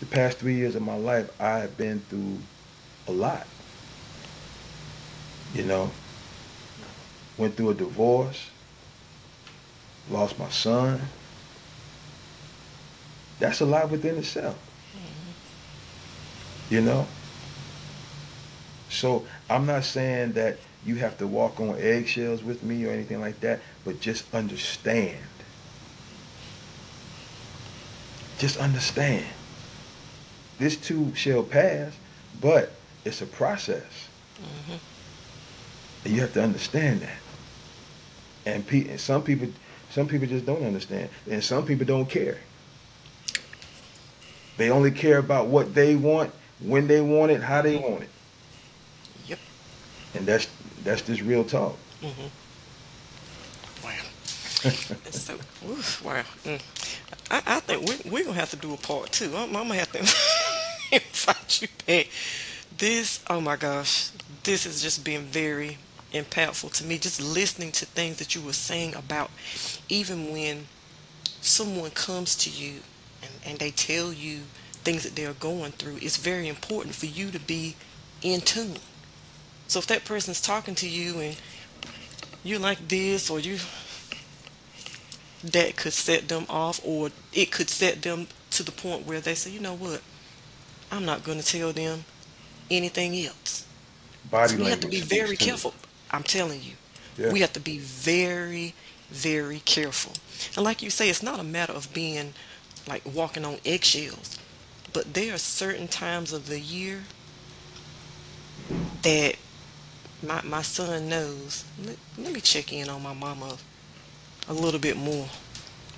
The 0.00 0.06
past 0.06 0.38
three 0.38 0.54
years 0.54 0.76
of 0.76 0.82
my 0.82 0.96
life, 0.96 1.28
I 1.40 1.58
have 1.58 1.76
been 1.76 2.00
through 2.00 2.38
a 3.08 3.12
lot. 3.12 3.46
You 5.54 5.64
know, 5.64 5.90
went 7.36 7.56
through 7.56 7.70
a 7.70 7.74
divorce, 7.74 8.50
lost 10.10 10.38
my 10.38 10.48
son. 10.50 11.00
That's 13.40 13.60
a 13.60 13.66
lot 13.66 13.90
within 13.90 14.18
itself. 14.18 14.58
You 16.70 16.82
know? 16.82 17.06
So 18.90 19.26
I'm 19.48 19.66
not 19.66 19.84
saying 19.84 20.32
that 20.32 20.58
you 20.88 20.94
have 20.96 21.18
to 21.18 21.26
walk 21.26 21.60
on 21.60 21.76
eggshells 21.78 22.42
with 22.42 22.62
me 22.62 22.86
or 22.86 22.90
anything 22.90 23.20
like 23.20 23.38
that, 23.40 23.60
but 23.84 24.00
just 24.00 24.34
understand. 24.34 25.18
Just 28.38 28.56
understand. 28.56 29.26
This 30.58 30.76
too 30.76 31.14
shall 31.14 31.42
pass, 31.42 31.92
but 32.40 32.72
it's 33.04 33.20
a 33.20 33.26
process. 33.26 34.08
Mm-hmm. 34.40 34.76
And 36.06 36.14
you 36.14 36.22
have 36.22 36.32
to 36.32 36.42
understand 36.42 37.02
that. 37.02 37.18
And, 38.46 38.66
pe- 38.66 38.88
and 38.88 38.98
some 38.98 39.22
people, 39.22 39.48
some 39.90 40.08
people 40.08 40.26
just 40.26 40.46
don't 40.46 40.64
understand, 40.64 41.10
and 41.30 41.44
some 41.44 41.66
people 41.66 41.84
don't 41.84 42.08
care. 42.08 42.38
They 44.56 44.70
only 44.70 44.90
care 44.90 45.18
about 45.18 45.48
what 45.48 45.74
they 45.74 45.96
want, 45.96 46.32
when 46.60 46.88
they 46.88 47.02
want 47.02 47.30
it, 47.30 47.42
how 47.42 47.60
they 47.60 47.76
want 47.76 48.04
it. 48.04 48.10
Yep. 49.26 49.38
And 50.14 50.26
that's 50.26 50.48
that's 50.84 51.02
just 51.02 51.22
real 51.22 51.44
talk. 51.44 51.76
Mm-hmm. 52.02 52.28
Wow. 53.84 53.92
so, 55.10 55.34
oof, 55.68 56.04
wow. 56.04 56.22
Mm. 56.44 56.60
I, 57.30 57.42
I, 57.46 57.60
think 57.60 57.82
we're, 57.86 58.10
we're 58.10 58.24
going 58.24 58.34
to 58.34 58.40
have 58.40 58.50
to 58.50 58.56
do 58.56 58.74
a 58.74 58.76
part 58.76 59.12
two. 59.12 59.32
I'm, 59.36 59.56
I'm 59.56 59.68
going 59.68 59.70
to 59.70 59.74
have 59.76 59.92
to 59.92 59.98
invite 60.92 61.62
you 61.62 61.68
back. 61.86 62.08
This, 62.76 63.22
oh 63.28 63.40
my 63.40 63.56
gosh, 63.56 64.10
this 64.44 64.64
has 64.64 64.82
just 64.82 65.04
been 65.04 65.22
very 65.22 65.78
impactful 66.12 66.72
to 66.74 66.84
me. 66.84 66.98
Just 66.98 67.20
listening 67.20 67.72
to 67.72 67.86
things 67.86 68.18
that 68.18 68.34
you 68.34 68.40
were 68.40 68.52
saying 68.52 68.94
about 68.94 69.30
even 69.88 70.32
when 70.32 70.66
someone 71.40 71.90
comes 71.90 72.34
to 72.36 72.50
you 72.50 72.80
and, 73.22 73.30
and 73.44 73.58
they 73.58 73.70
tell 73.70 74.12
you 74.12 74.40
things 74.84 75.02
that 75.02 75.16
they're 75.16 75.34
going 75.34 75.72
through, 75.72 75.96
it's 76.00 76.16
very 76.16 76.48
important 76.48 76.94
for 76.94 77.06
you 77.06 77.30
to 77.30 77.40
be 77.40 77.76
in 78.22 78.40
tune. 78.40 78.78
So 79.68 79.78
if 79.78 79.86
that 79.88 80.04
person's 80.04 80.40
talking 80.40 80.74
to 80.76 80.88
you 80.88 81.20
and 81.20 81.36
you're 82.42 82.58
like 82.58 82.88
this 82.88 83.28
or 83.30 83.38
you 83.38 83.58
that 85.44 85.76
could 85.76 85.92
set 85.92 86.28
them 86.28 86.46
off 86.48 86.80
or 86.84 87.10
it 87.32 87.52
could 87.52 87.68
set 87.68 88.02
them 88.02 88.26
to 88.50 88.62
the 88.62 88.72
point 88.72 89.06
where 89.06 89.20
they 89.20 89.34
say, 89.34 89.50
you 89.50 89.60
know 89.60 89.74
what, 89.74 90.02
I'm 90.90 91.04
not 91.04 91.22
going 91.22 91.38
to 91.38 91.44
tell 91.44 91.72
them 91.72 92.04
anything 92.70 93.14
else. 93.14 93.66
Body 94.30 94.54
so 94.54 94.58
we 94.58 94.70
have 94.70 94.80
to 94.80 94.88
be 94.88 95.00
very 95.00 95.36
careful. 95.36 95.74
I'm 96.10 96.22
telling 96.22 96.62
you. 96.62 96.72
Yeah. 97.18 97.32
We 97.32 97.40
have 97.40 97.52
to 97.52 97.60
be 97.60 97.78
very, 97.78 98.74
very 99.10 99.60
careful. 99.60 100.14
And 100.56 100.64
like 100.64 100.82
you 100.82 100.88
say, 100.88 101.10
it's 101.10 101.22
not 101.22 101.40
a 101.40 101.44
matter 101.44 101.74
of 101.74 101.92
being 101.92 102.32
like 102.88 103.02
walking 103.04 103.44
on 103.44 103.58
eggshells, 103.66 104.38
but 104.94 105.12
there 105.12 105.34
are 105.34 105.38
certain 105.38 105.88
times 105.88 106.32
of 106.32 106.46
the 106.46 106.58
year 106.58 107.04
that 109.02 109.36
my, 110.22 110.42
my 110.42 110.62
son 110.62 111.08
knows. 111.08 111.64
Let, 111.84 111.96
let 112.16 112.32
me 112.32 112.40
check 112.40 112.72
in 112.72 112.88
on 112.88 113.02
my 113.02 113.14
mama 113.14 113.56
a 114.48 114.52
little 114.52 114.80
bit 114.80 114.96
more 114.96 115.28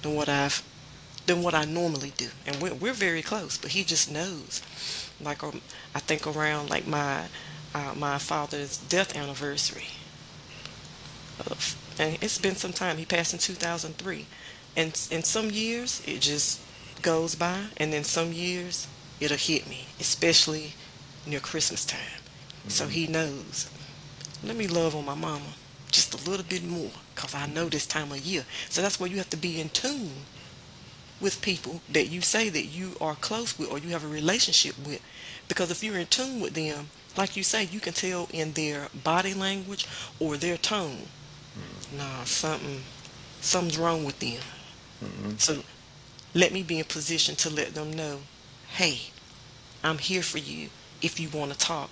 than 0.02 0.14
what 0.14 0.28
I've 0.28 0.62
than 1.26 1.42
what 1.42 1.54
I 1.54 1.64
normally 1.64 2.12
do, 2.16 2.28
and 2.46 2.56
we're 2.56 2.74
we're 2.74 2.92
very 2.92 3.22
close. 3.22 3.56
But 3.56 3.70
he 3.70 3.84
just 3.84 4.10
knows. 4.10 4.62
Like 5.20 5.44
um, 5.44 5.60
I 5.94 6.00
think 6.00 6.26
around 6.26 6.70
like 6.70 6.86
my 6.86 7.26
uh, 7.74 7.94
my 7.96 8.18
father's 8.18 8.78
death 8.78 9.16
anniversary. 9.16 9.86
Of, 11.46 11.76
and 11.98 12.18
it's 12.20 12.38
been 12.38 12.56
some 12.56 12.72
time. 12.72 12.98
He 12.98 13.04
passed 13.04 13.32
in 13.32 13.38
2003, 13.38 14.26
and 14.76 14.88
in 15.10 15.22
some 15.22 15.50
years 15.50 16.02
it 16.06 16.20
just 16.20 16.60
goes 17.02 17.34
by, 17.34 17.66
and 17.76 17.92
then 17.92 18.04
some 18.04 18.32
years 18.32 18.86
it'll 19.20 19.36
hit 19.36 19.68
me, 19.68 19.86
especially 19.98 20.74
near 21.26 21.40
Christmas 21.40 21.84
time. 21.84 22.00
Mm-hmm. 22.00 22.70
So 22.70 22.88
he 22.88 23.06
knows. 23.06 23.70
Let 24.42 24.56
me 24.56 24.66
love 24.66 24.96
on 24.96 25.04
my 25.04 25.14
mama 25.14 25.54
just 25.90 26.14
a 26.14 26.30
little 26.30 26.46
bit 26.46 26.64
more 26.64 26.90
because 27.14 27.34
I 27.34 27.46
know 27.46 27.68
this 27.68 27.86
time 27.86 28.12
of 28.12 28.18
year. 28.18 28.44
So 28.68 28.82
that's 28.82 28.98
where 28.98 29.10
you 29.10 29.16
have 29.16 29.30
to 29.30 29.36
be 29.36 29.60
in 29.60 29.68
tune 29.70 30.10
with 31.20 31.42
people 31.42 31.82
that 31.90 32.06
you 32.06 32.20
say 32.20 32.48
that 32.48 32.64
you 32.64 32.96
are 33.00 33.14
close 33.14 33.58
with 33.58 33.70
or 33.70 33.78
you 33.78 33.90
have 33.90 34.04
a 34.04 34.08
relationship 34.08 34.74
with. 34.86 35.02
Because 35.48 35.70
if 35.70 35.82
you're 35.82 35.98
in 35.98 36.06
tune 36.06 36.40
with 36.40 36.54
them, 36.54 36.88
like 37.16 37.36
you 37.36 37.42
say, 37.42 37.64
you 37.64 37.80
can 37.80 37.92
tell 37.92 38.28
in 38.32 38.52
their 38.52 38.88
body 39.04 39.34
language 39.34 39.86
or 40.18 40.36
their 40.36 40.56
tone. 40.56 41.08
Mm-hmm. 41.58 41.98
Nah, 41.98 42.24
something, 42.24 42.80
something's 43.40 43.76
wrong 43.76 44.04
with 44.04 44.18
them. 44.20 44.40
Mm-hmm. 45.04 45.36
So 45.36 45.62
let 46.34 46.52
me 46.52 46.62
be 46.62 46.78
in 46.78 46.84
position 46.84 47.34
to 47.36 47.50
let 47.50 47.74
them 47.74 47.92
know, 47.92 48.20
hey, 48.68 49.00
I'm 49.82 49.98
here 49.98 50.22
for 50.22 50.38
you 50.38 50.68
if 51.02 51.18
you 51.18 51.28
want 51.28 51.52
to 51.52 51.58
talk. 51.58 51.90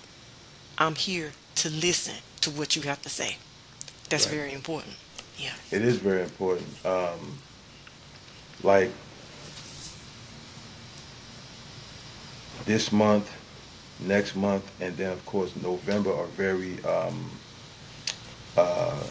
I'm 0.77 0.95
here 0.95 1.33
to 1.55 1.69
listen 1.69 2.15
to 2.41 2.51
what 2.51 2.75
you 2.75 2.81
have 2.83 3.01
to 3.01 3.09
say. 3.09 3.37
That's 4.09 4.25
right. 4.25 4.35
very 4.35 4.53
important. 4.53 4.95
Yeah. 5.37 5.53
It 5.71 5.81
is 5.81 5.97
very 5.97 6.23
important. 6.23 6.85
Um, 6.85 7.37
like 8.63 8.91
this 12.65 12.91
month, 12.91 13.31
next 13.99 14.35
month, 14.35 14.69
and 14.81 14.95
then 14.97 15.11
of 15.11 15.25
course 15.25 15.55
November 15.55 16.13
are 16.13 16.25
very 16.27 16.83
um, 16.83 17.29
uh, 18.57 19.03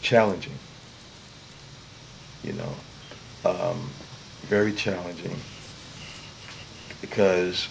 challenging. 0.00 0.58
You 2.42 2.54
know, 2.54 2.74
um, 3.44 3.90
very 4.42 4.72
challenging 4.72 5.36
because 7.00 7.68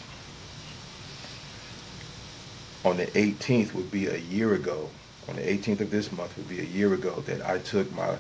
on 2.83 2.97
the 2.97 3.05
18th 3.07 3.73
would 3.73 3.91
be 3.91 4.07
a 4.07 4.17
year 4.17 4.53
ago. 4.53 4.89
On 5.29 5.35
the 5.35 5.41
18th 5.41 5.81
of 5.81 5.91
this 5.91 6.11
month 6.11 6.35
would 6.37 6.49
be 6.49 6.59
a 6.59 6.63
year 6.63 6.93
ago 6.93 7.21
that 7.27 7.45
I 7.47 7.59
took 7.59 7.91
my 7.93 8.17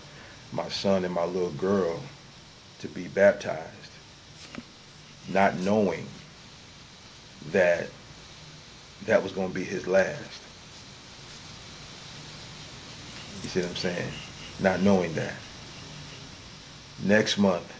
my 0.53 0.67
son 0.67 1.05
and 1.05 1.13
my 1.13 1.23
little 1.23 1.51
girl 1.51 2.01
to 2.79 2.87
be 2.89 3.07
baptized, 3.07 3.91
not 5.29 5.57
knowing 5.59 6.05
that 7.51 7.87
that 9.05 9.23
was 9.23 9.31
going 9.31 9.47
to 9.47 9.55
be 9.55 9.63
his 9.63 9.87
last. 9.87 10.41
You 13.43 13.49
see 13.49 13.61
what 13.61 13.69
I'm 13.69 13.75
saying? 13.75 14.11
Not 14.59 14.81
knowing 14.81 15.13
that. 15.13 15.33
Next 17.03 17.37
month 17.37 17.71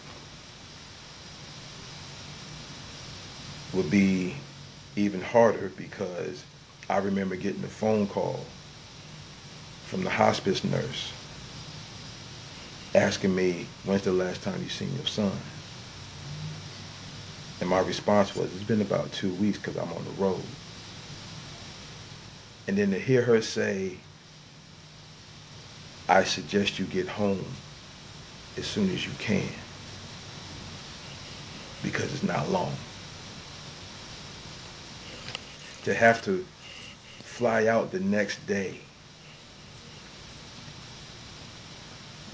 would 3.72 3.90
be 3.90 4.34
even 4.96 5.20
harder 5.20 5.70
because 5.76 6.42
I 6.88 6.98
remember 6.98 7.36
getting 7.36 7.64
a 7.64 7.68
phone 7.68 8.06
call 8.06 8.44
from 9.86 10.04
the 10.04 10.10
hospice 10.10 10.64
nurse 10.64 11.12
asking 12.94 13.34
me, 13.34 13.66
when's 13.84 14.02
the 14.02 14.12
last 14.12 14.42
time 14.42 14.62
you 14.62 14.68
seen 14.68 14.94
your 14.96 15.06
son? 15.06 15.32
And 17.60 17.70
my 17.70 17.80
response 17.80 18.34
was, 18.34 18.52
it's 18.54 18.64
been 18.64 18.80
about 18.80 19.12
two 19.12 19.32
weeks 19.34 19.58
because 19.58 19.76
I'm 19.76 19.92
on 19.92 20.04
the 20.04 20.22
road. 20.22 20.42
And 22.66 22.76
then 22.76 22.90
to 22.90 22.98
hear 22.98 23.22
her 23.22 23.40
say, 23.40 23.96
I 26.08 26.24
suggest 26.24 26.78
you 26.78 26.84
get 26.86 27.08
home 27.08 27.44
as 28.56 28.66
soon 28.66 28.90
as 28.90 29.06
you 29.06 29.12
can 29.18 29.48
because 31.82 32.12
it's 32.12 32.22
not 32.22 32.50
long. 32.50 32.74
To 35.84 35.94
have 35.94 36.22
to 36.24 36.44
fly 37.32 37.66
out 37.66 37.90
the 37.90 37.98
next 37.98 38.46
day, 38.46 38.78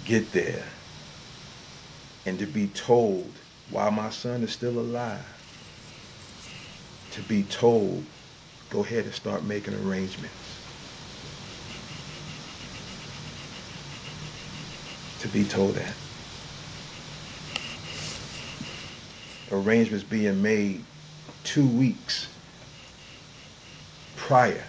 get 0.05 0.33
there, 0.33 0.65
and 2.27 2.37
to 2.37 2.47
be 2.47 2.67
told 2.67 3.33
while 3.71 3.93
my 3.93 4.11
son 4.11 4.43
is 4.43 4.51
still 4.51 4.77
alive, 4.81 5.25
to 7.13 7.23
be 7.23 7.45
told, 7.45 8.05
go 8.71 8.81
ahead 8.83 9.05
and 9.05 9.15
start 9.15 9.45
making 9.45 9.73
arrangements. 9.87 10.35
To 15.21 15.29
be 15.29 15.45
told 15.45 15.77
that. 15.77 15.95
Arrangements 19.53 20.05
being 20.05 20.43
made 20.43 20.83
two 21.45 21.67
weeks 21.69 22.29
prior 24.17 24.65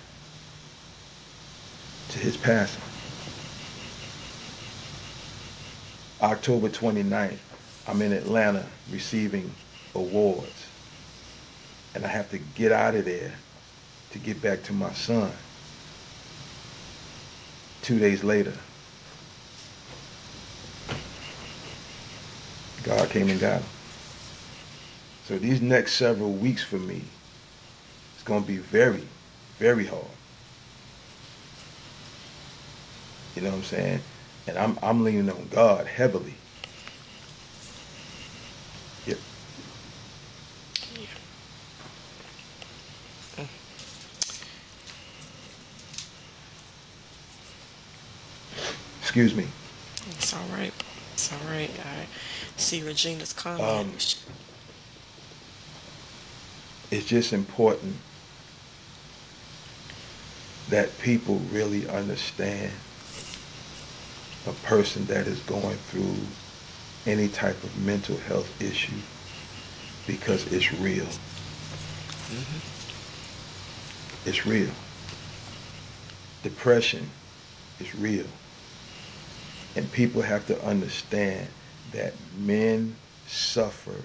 his 2.19 2.37
passing. 2.37 2.81
October 6.21 6.69
29th, 6.69 7.37
I'm 7.87 8.01
in 8.01 8.11
Atlanta 8.11 8.65
receiving 8.91 9.51
awards. 9.95 10.67
And 11.95 12.05
I 12.05 12.09
have 12.09 12.29
to 12.31 12.37
get 12.37 12.71
out 12.71 12.95
of 12.95 13.05
there 13.05 13.33
to 14.11 14.19
get 14.19 14.41
back 14.41 14.63
to 14.63 14.73
my 14.73 14.91
son. 14.93 15.31
Two 17.81 17.99
days 17.99 18.23
later, 18.23 18.53
God 22.83 23.09
came 23.09 23.29
and 23.29 23.39
got 23.39 23.61
him. 23.61 23.69
So 25.25 25.37
these 25.37 25.61
next 25.61 25.93
several 25.93 26.33
weeks 26.33 26.63
for 26.63 26.77
me, 26.77 27.03
it's 28.15 28.23
going 28.23 28.41
to 28.41 28.47
be 28.47 28.57
very, 28.57 29.07
very 29.57 29.85
hard. 29.85 30.05
You 33.39 33.45
know 33.45 33.51
what 33.51 33.57
I'm 33.59 33.63
saying? 33.63 34.01
And 34.47 34.57
I'm, 34.57 34.77
I'm 34.83 35.01
leaning 35.05 35.29
on 35.29 35.47
God 35.49 35.87
heavily. 35.87 36.33
Yep. 39.07 39.17
Excuse 49.01 49.33
me. 49.33 49.47
It's 50.09 50.33
all 50.33 50.41
right. 50.51 50.73
It's 51.13 51.31
all 51.31 51.39
right. 51.49 51.71
I 51.79 52.07
see 52.57 52.83
Regina's 52.83 53.31
comment. 53.31 53.63
Um, 53.63 53.93
it's 56.91 57.05
just 57.05 57.31
important 57.31 57.95
that 60.69 60.99
people 60.99 61.37
really 61.53 61.87
understand 61.87 62.73
a 64.49 64.53
person 64.65 65.05
that 65.05 65.27
is 65.27 65.39
going 65.41 65.77
through 65.89 66.15
any 67.05 67.27
type 67.27 67.61
of 67.63 67.77
mental 67.85 68.17
health 68.17 68.61
issue 68.61 68.91
because 70.07 70.51
it's 70.51 70.73
real. 70.73 71.05
Mhm. 71.05 72.61
It's 74.25 74.45
real. 74.45 74.71
Depression 76.43 77.09
is 77.79 77.93
real. 77.95 78.25
And 79.75 79.91
people 79.91 80.21
have 80.23 80.47
to 80.47 80.61
understand 80.65 81.47
that 81.91 82.13
men 82.37 82.95
suffer 83.27 83.95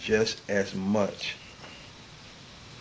just 0.00 0.40
as 0.48 0.74
much 0.74 1.36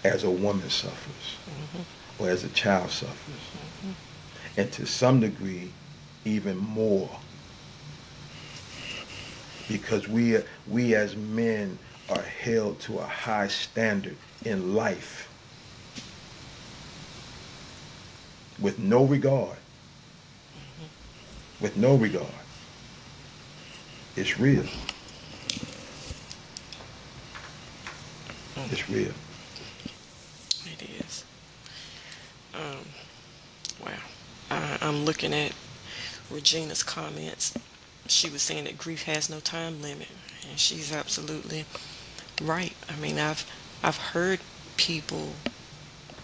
as 0.04 0.24
a 0.24 0.30
woman 0.30 0.70
suffers 0.70 1.38
Mhm. 1.48 1.86
or 2.20 2.30
as 2.30 2.44
a 2.44 2.50
child 2.50 2.92
suffers. 2.92 3.44
Mhm. 3.86 3.94
And 4.58 4.72
to 4.74 4.86
some 4.86 5.20
degree, 5.22 5.72
even 6.26 6.58
more. 6.58 7.10
Because 9.68 10.08
we, 10.08 10.38
we 10.68 10.96
as 10.96 11.16
men 11.16 11.78
are 12.10 12.22
held 12.22 12.80
to 12.82 13.00
a 13.00 13.06
high 13.06 13.48
standard 13.48 14.18
in 14.46 14.76
life 14.76 15.30
with 18.60 18.80
no 18.80 19.06
regard. 19.06 19.58
With 21.60 21.78
no 21.78 21.96
regard. 21.96 22.28
It's 24.16 24.40
real. 24.40 24.66
It's 28.72 28.90
real. 28.90 29.12
It 30.66 30.90
is. 31.00 31.24
Um, 32.54 32.86
wow. 33.84 33.92
I, 34.52 34.78
I'm 34.82 35.06
looking 35.06 35.34
at 35.34 35.54
Regina's 36.34 36.84
comments. 36.84 37.54
She 38.08 38.30
was 38.30 38.42
saying 38.42 38.66
that 38.66 38.78
grief 38.78 39.04
has 39.04 39.30
no 39.30 39.40
time 39.40 39.82
limit, 39.82 40.10
and 40.50 40.60
she's 40.60 40.94
absolutely 40.94 41.66
right. 42.42 42.74
I 42.90 42.96
mean, 43.00 43.20
I've 43.20 43.50
I've 43.82 43.98
heard 43.98 44.40
people 44.78 45.30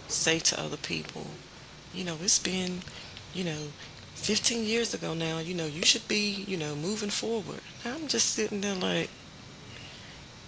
say 0.08 0.38
to 0.40 0.60
other 0.60 0.76
people, 0.76 1.26
you 1.94 2.04
know, 2.04 2.16
it's 2.22 2.38
been, 2.38 2.80
you 3.32 3.44
know, 3.44 3.68
15 4.14 4.64
years 4.64 4.92
ago 4.92 5.14
now. 5.14 5.38
You 5.38 5.54
know, 5.54 5.66
you 5.66 5.82
should 5.82 6.06
be, 6.08 6.44
you 6.46 6.56
know, 6.56 6.74
moving 6.74 7.10
forward. 7.10 7.60
I'm 7.84 8.08
just 8.08 8.30
sitting 8.30 8.60
there 8.60 8.74
like, 8.74 9.08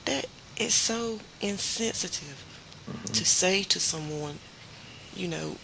that 0.04 0.26
is 0.56 0.74
so 0.74 1.20
insensitive 1.40 2.44
mm-hmm. 2.88 3.12
to 3.12 3.24
say 3.24 3.62
to 3.64 3.80
someone, 3.80 4.38
you 5.14 5.28
know, 5.28 5.56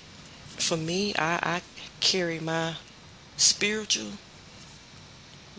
for 0.47 0.77
me, 0.77 1.15
I, 1.17 1.39
I 1.43 1.63
carry 2.01 2.41
my 2.41 2.77
spiritual 3.39 4.13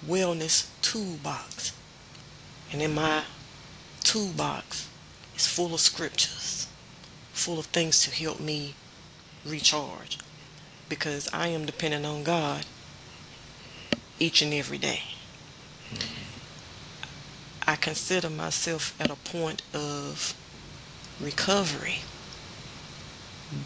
wellness 0.05 0.67
toolbox. 0.81 1.73
And 2.71 2.81
in 2.81 2.93
my 2.93 3.23
toolbox 4.03 4.87
is 5.35 5.47
full 5.47 5.73
of 5.73 5.79
scriptures, 5.79 6.67
full 7.33 7.57
of 7.57 7.65
things 7.67 8.03
to 8.03 8.11
help 8.11 8.39
me 8.39 8.75
recharge. 9.45 10.19
Because 10.89 11.29
I 11.33 11.47
am 11.47 11.65
dependent 11.65 12.05
on 12.05 12.23
God 12.23 12.65
each 14.19 14.41
and 14.41 14.53
every 14.53 14.77
day. 14.77 15.03
I 17.65 17.75
consider 17.75 18.29
myself 18.29 18.99
at 18.99 19.09
a 19.11 19.15
point 19.15 19.61
of 19.73 20.33
recovery, 21.21 21.99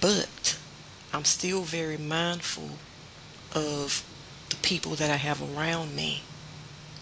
but 0.02 0.58
I'm 1.14 1.26
still 1.26 1.62
very 1.62 1.98
mindful 1.98 2.72
of 3.54 4.04
the 4.50 4.56
people 4.58 4.94
that 4.96 5.10
I 5.10 5.16
have 5.16 5.42
around 5.42 5.96
me, 5.96 6.22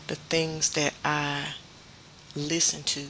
the 0.07 0.15
things 0.15 0.71
that 0.71 0.93
I 1.03 1.53
listen 2.35 2.83
to. 2.83 3.07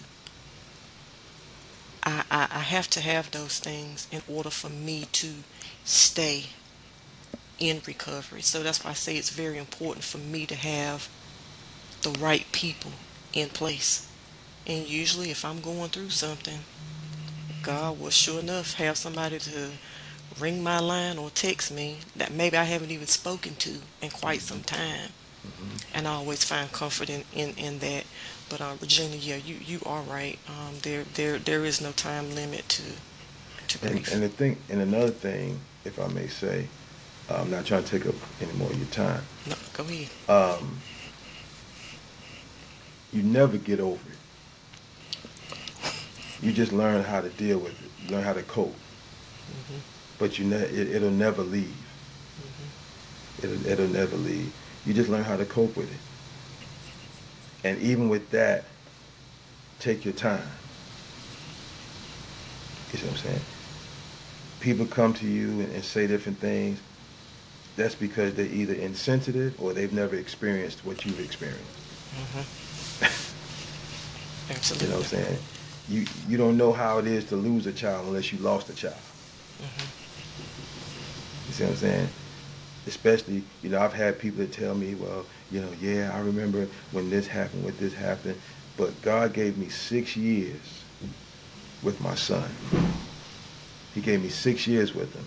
I, 2.03 2.23
I, 2.31 2.47
I 2.51 2.59
have 2.59 2.89
to 2.91 3.01
have 3.01 3.31
those 3.31 3.59
things 3.59 4.07
in 4.11 4.21
order 4.27 4.49
for 4.49 4.69
me 4.69 5.05
to 5.11 5.33
stay 5.83 6.45
in 7.59 7.81
recovery. 7.85 8.41
So 8.41 8.63
that's 8.63 8.83
why 8.83 8.91
I 8.91 8.93
say 8.93 9.17
it's 9.17 9.29
very 9.29 9.57
important 9.57 10.03
for 10.03 10.17
me 10.17 10.45
to 10.47 10.55
have 10.55 11.09
the 12.01 12.11
right 12.11 12.45
people 12.51 12.91
in 13.33 13.49
place. 13.49 14.07
And 14.65 14.87
usually, 14.87 15.31
if 15.31 15.45
I'm 15.45 15.61
going 15.61 15.89
through 15.89 16.09
something, 16.09 16.59
God 17.61 17.99
will 17.99 18.09
sure 18.09 18.39
enough 18.39 18.73
have 18.75 18.97
somebody 18.97 19.37
to 19.39 19.69
ring 20.39 20.63
my 20.63 20.79
line 20.79 21.17
or 21.17 21.29
text 21.29 21.71
me 21.71 21.97
that 22.15 22.31
maybe 22.31 22.57
I 22.57 22.63
haven't 22.63 22.91
even 22.91 23.07
spoken 23.07 23.55
to 23.55 23.79
in 24.01 24.09
quite 24.09 24.41
some 24.41 24.61
time. 24.61 25.09
And 25.93 26.07
I 26.07 26.11
always 26.13 26.43
find 26.43 26.71
comfort 26.71 27.09
in, 27.09 27.23
in, 27.33 27.53
in 27.57 27.79
that. 27.79 28.03
But 28.49 28.61
uh, 28.61 28.75
Regina, 28.81 29.15
yeah, 29.15 29.37
you, 29.37 29.55
you 29.55 29.79
are 29.85 30.01
right. 30.01 30.37
Um, 30.47 30.75
there 30.83 31.03
there 31.15 31.39
there 31.39 31.65
is 31.65 31.81
no 31.81 31.91
time 31.93 32.35
limit 32.35 32.67
to 32.69 32.83
to 33.69 33.85
And, 33.87 33.95
grief. 33.95 34.13
and 34.13 34.21
the 34.23 34.29
thing, 34.29 34.57
and 34.69 34.81
another 34.81 35.09
thing, 35.09 35.59
if 35.85 35.99
I 35.99 36.07
may 36.07 36.27
say, 36.27 36.67
I'm 37.29 37.49
not 37.49 37.65
trying 37.65 37.83
to 37.83 37.89
take 37.89 38.05
up 38.07 38.15
any 38.41 38.51
more 38.53 38.69
of 38.69 38.77
your 38.77 38.87
time. 38.87 39.23
no, 39.47 39.55
go 39.73 39.83
ahead. 39.83 40.09
Um, 40.59 40.77
you 43.13 43.23
never 43.23 43.57
get 43.57 43.79
over 43.79 43.99
it. 44.09 45.93
You 46.41 46.51
just 46.51 46.71
learn 46.71 47.03
how 47.03 47.21
to 47.21 47.29
deal 47.29 47.59
with 47.59 47.73
it. 47.81 48.11
Learn 48.11 48.23
how 48.23 48.33
to 48.33 48.43
cope. 48.43 48.75
hmm 49.69 49.77
But 50.21 50.37
you 50.37 50.45
ne- 50.45 50.55
it, 50.55 50.95
it'll 50.95 51.09
never 51.09 51.41
leave. 51.41 51.75
hmm 52.37 53.43
It'll, 53.43 53.65
it'll 53.65 53.87
never 53.87 54.15
leave. 54.17 54.53
You 54.85 54.93
just 54.93 55.09
learn 55.09 55.23
how 55.23 55.35
to 55.35 55.45
cope 55.45 55.75
with 55.75 55.91
it. 55.91 57.67
And 57.67 57.81
even 57.81 58.07
with 58.07 58.29
that, 58.29 58.65
take 59.79 60.05
your 60.05 60.13
time. 60.13 60.47
You 62.93 62.99
see 62.99 63.07
what 63.07 63.13
I'm 63.15 63.17
saying? 63.23 63.41
People 64.59 64.85
come 64.85 65.15
to 65.15 65.25
you 65.25 65.47
and, 65.61 65.73
and 65.73 65.83
say 65.83 66.05
different 66.05 66.37
things. 66.37 66.79
That's 67.75 67.95
because 67.95 68.35
they're 68.35 68.45
either 68.45 68.75
insensitive 68.75 69.59
or 69.59 69.73
they've 69.73 69.91
never 69.91 70.15
experienced 70.15 70.85
what 70.85 71.03
you've 71.03 71.19
experienced. 71.19 71.63
hmm 72.15 72.41
You 74.83 74.87
know 74.89 74.97
what 74.97 75.03
I'm 75.05 75.09
saying? 75.09 75.37
You 75.89 76.05
you 76.27 76.37
don't 76.37 76.57
know 76.57 76.73
how 76.73 76.99
it 76.99 77.07
is 77.07 77.25
to 77.29 77.35
lose 77.35 77.65
a 77.65 77.71
child 77.71 78.05
unless 78.05 78.31
you 78.31 78.37
lost 78.39 78.69
a 78.69 78.75
child. 78.75 78.93
hmm 79.59 80.00
You 81.51 81.55
see 81.55 81.63
what 81.65 81.71
I'm 81.71 81.77
saying? 81.79 82.09
Especially, 82.87 83.43
you 83.61 83.69
know, 83.69 83.81
I've 83.81 83.91
had 83.91 84.17
people 84.17 84.39
that 84.39 84.53
tell 84.53 84.73
me, 84.73 84.95
well, 84.95 85.25
you 85.51 85.59
know, 85.59 85.67
yeah, 85.81 86.09
I 86.13 86.21
remember 86.21 86.65
when 86.93 87.09
this 87.09 87.27
happened, 87.27 87.65
when 87.65 87.75
this 87.77 87.93
happened, 87.93 88.39
but 88.77 88.99
God 89.01 89.33
gave 89.33 89.57
me 89.57 89.67
six 89.67 90.15
years 90.15 90.81
with 91.83 91.99
my 91.99 92.15
son. 92.15 92.49
He 93.93 93.99
gave 93.99 94.23
me 94.23 94.29
six 94.29 94.65
years 94.65 94.95
with 94.95 95.13
him. 95.13 95.25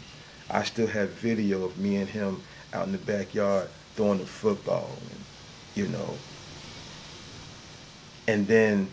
I 0.49 0.62
still 0.62 0.87
have 0.87 1.11
video 1.11 1.62
of 1.64 1.77
me 1.77 1.97
and 1.97 2.09
him 2.09 2.41
out 2.72 2.87
in 2.87 2.93
the 2.93 2.99
backyard 2.99 3.68
throwing 3.95 4.18
the 4.18 4.25
football, 4.25 4.97
and, 5.11 5.20
you 5.75 5.89
know. 5.89 6.14
And 8.27 8.47
then 8.47 8.89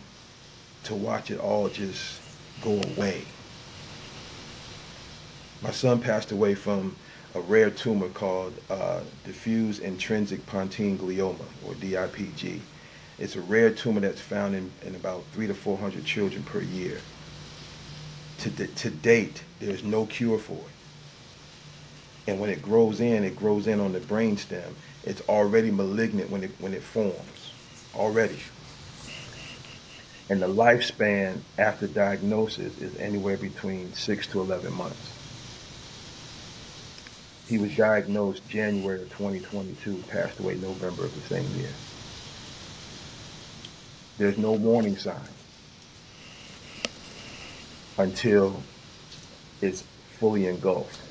to 0.83 0.95
watch 0.95 1.31
it 1.31 1.39
all 1.39 1.69
just 1.69 2.19
go 2.61 2.71
away. 2.71 3.23
My 5.61 5.71
son 5.71 6.01
passed 6.01 6.33
away 6.33 6.55
from 6.55 6.97
a 7.33 7.41
rare 7.41 7.69
tumor 7.69 8.09
called 8.09 8.53
uh, 8.69 9.01
diffuse 9.25 9.79
intrinsic 9.79 10.45
pontine 10.45 10.97
glioma, 10.97 11.45
or 11.65 11.73
DIPG. 11.75 12.59
It's 13.19 13.35
a 13.35 13.41
rare 13.41 13.71
tumor 13.71 14.01
that's 14.01 14.19
found 14.19 14.55
in, 14.55 14.71
in 14.85 14.95
about 14.95 15.23
three 15.31 15.47
to 15.47 15.53
400 15.53 16.03
children 16.03 16.43
per 16.43 16.61
year. 16.61 16.99
To, 18.39 18.67
to 18.67 18.89
date, 18.89 19.43
there's 19.59 19.83
no 19.83 20.07
cure 20.07 20.39
for 20.39 20.53
it. 20.53 22.31
And 22.31 22.39
when 22.39 22.49
it 22.49 22.61
grows 22.61 22.99
in, 22.99 23.23
it 23.23 23.35
grows 23.35 23.67
in 23.67 23.79
on 23.79 23.93
the 23.93 23.99
brainstem. 23.99 24.73
It's 25.03 25.21
already 25.29 25.71
malignant 25.71 26.29
when 26.29 26.43
it, 26.43 26.51
when 26.59 26.73
it 26.73 26.83
forms, 26.83 27.51
already. 27.95 28.39
And 30.29 30.41
the 30.41 30.47
lifespan 30.47 31.39
after 31.57 31.87
diagnosis 31.87 32.79
is 32.79 32.95
anywhere 32.97 33.37
between 33.37 33.93
six 33.93 34.27
to 34.27 34.41
11 34.41 34.73
months. 34.73 35.20
He 37.51 37.57
was 37.57 37.75
diagnosed 37.75 38.47
January 38.47 39.01
of 39.01 39.09
2022, 39.09 40.05
passed 40.07 40.39
away 40.39 40.55
November 40.55 41.03
of 41.03 41.13
the 41.13 41.27
same 41.27 41.53
year. 41.59 41.73
There's 44.17 44.37
no 44.37 44.53
warning 44.53 44.95
sign 44.95 45.19
until 47.97 48.63
it's 49.59 49.83
fully 50.17 50.47
engulfed. 50.47 51.01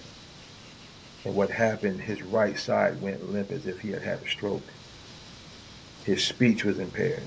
And 1.27 1.35
what 1.35 1.51
happened, 1.51 2.01
his 2.01 2.23
right 2.23 2.59
side 2.59 3.03
went 3.03 3.31
limp 3.31 3.51
as 3.51 3.67
if 3.67 3.81
he 3.81 3.91
had 3.91 4.01
had 4.01 4.23
a 4.23 4.27
stroke. 4.27 4.67
His 6.07 6.25
speech 6.25 6.65
was 6.65 6.79
impaired. 6.79 7.23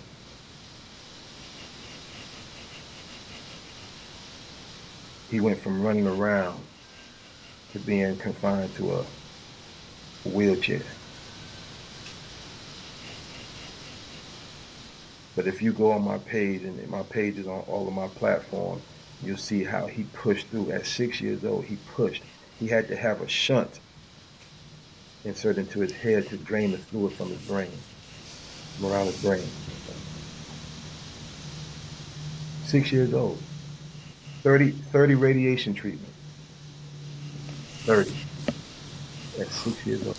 He 5.30 5.40
went 5.40 5.62
from 5.62 5.84
running 5.84 6.08
around 6.08 6.64
to 7.74 7.80
being 7.80 8.16
confined 8.18 8.74
to 8.76 8.94
a 8.94 9.06
wheelchair. 10.30 10.82
But 15.36 15.48
if 15.48 15.62
you 15.62 15.74
go 15.74 15.92
on 15.92 16.04
my 16.04 16.20
page, 16.20 16.64
and 16.64 16.88
my 16.90 17.02
page 17.04 17.38
is 17.38 17.48
on 17.48 17.62
all 17.62 17.88
of 17.88 17.94
my 17.94 18.08
platforms, 18.08 18.84
you'll 19.24 19.38
see 19.38 19.64
how 19.64 19.88
he 19.88 20.04
pushed 20.14 20.48
through. 20.48 20.72
At 20.72 20.86
six 20.86 21.20
years 21.20 21.44
old, 21.44 21.66
he 21.66 21.78
pushed. 21.96 22.22
He 22.60 22.68
had 22.68 22.88
to 22.90 22.96
have 22.96 23.22
a 23.22 23.28
shunt 23.28 23.80
inserted 25.26 25.66
into 25.66 25.80
his 25.80 25.92
head 25.92 26.28
to 26.28 26.38
drain 26.38 26.72
the 26.72 26.78
fluid 26.78 27.14
from 27.14 27.30
his 27.30 27.42
brain, 27.48 27.72
around 28.84 29.08
his 29.08 29.22
brain. 29.22 29.48
Six 32.66 32.92
years 32.92 33.14
old. 33.14 33.42
30, 34.44 34.72
30 34.72 35.16
radiation 35.16 35.74
treatment. 35.74 36.13
30. 37.86 38.14
At 39.42 39.48
six 39.48 39.86
years 39.86 40.08
old. 40.08 40.18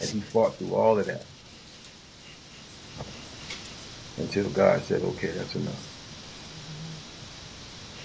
And 0.00 0.10
he 0.10 0.20
fought 0.20 0.54
through 0.56 0.74
all 0.74 0.98
of 0.98 1.06
that. 1.06 1.24
Until 4.18 4.50
God 4.50 4.82
said, 4.82 5.02
okay, 5.02 5.30
that's 5.30 5.54
enough. 5.54 5.88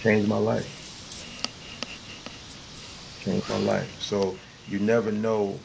Changed 0.02 0.30
my 0.30 0.38
life. 0.38 0.74
Changed 3.22 3.50
my 3.50 3.58
life. 3.58 4.02
So 4.02 4.38
you 4.70 4.80
never 4.80 5.12
know, 5.12 5.60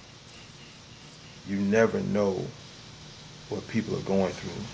you 1.47 1.57
never 1.57 2.01
know 2.01 2.45
what 3.49 3.68
people 3.68 3.97
are 3.97 4.03
going 4.03 4.32
through. 4.32 4.64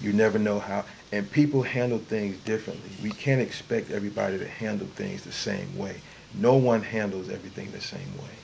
You 0.00 0.12
never 0.12 0.38
know 0.38 0.58
how, 0.58 0.84
and 1.14 1.30
people 1.30 1.62
handle 1.62 1.98
things 1.98 2.36
differently. 2.38 2.90
We 3.00 3.10
can't 3.12 3.40
expect 3.40 3.92
everybody 3.92 4.36
to 4.36 4.48
handle 4.48 4.88
things 4.96 5.22
the 5.22 5.30
same 5.30 5.78
way. 5.78 6.00
No 6.34 6.56
one 6.56 6.82
handles 6.82 7.30
everything 7.30 7.70
the 7.70 7.80
same 7.80 8.16
way. 8.18 8.34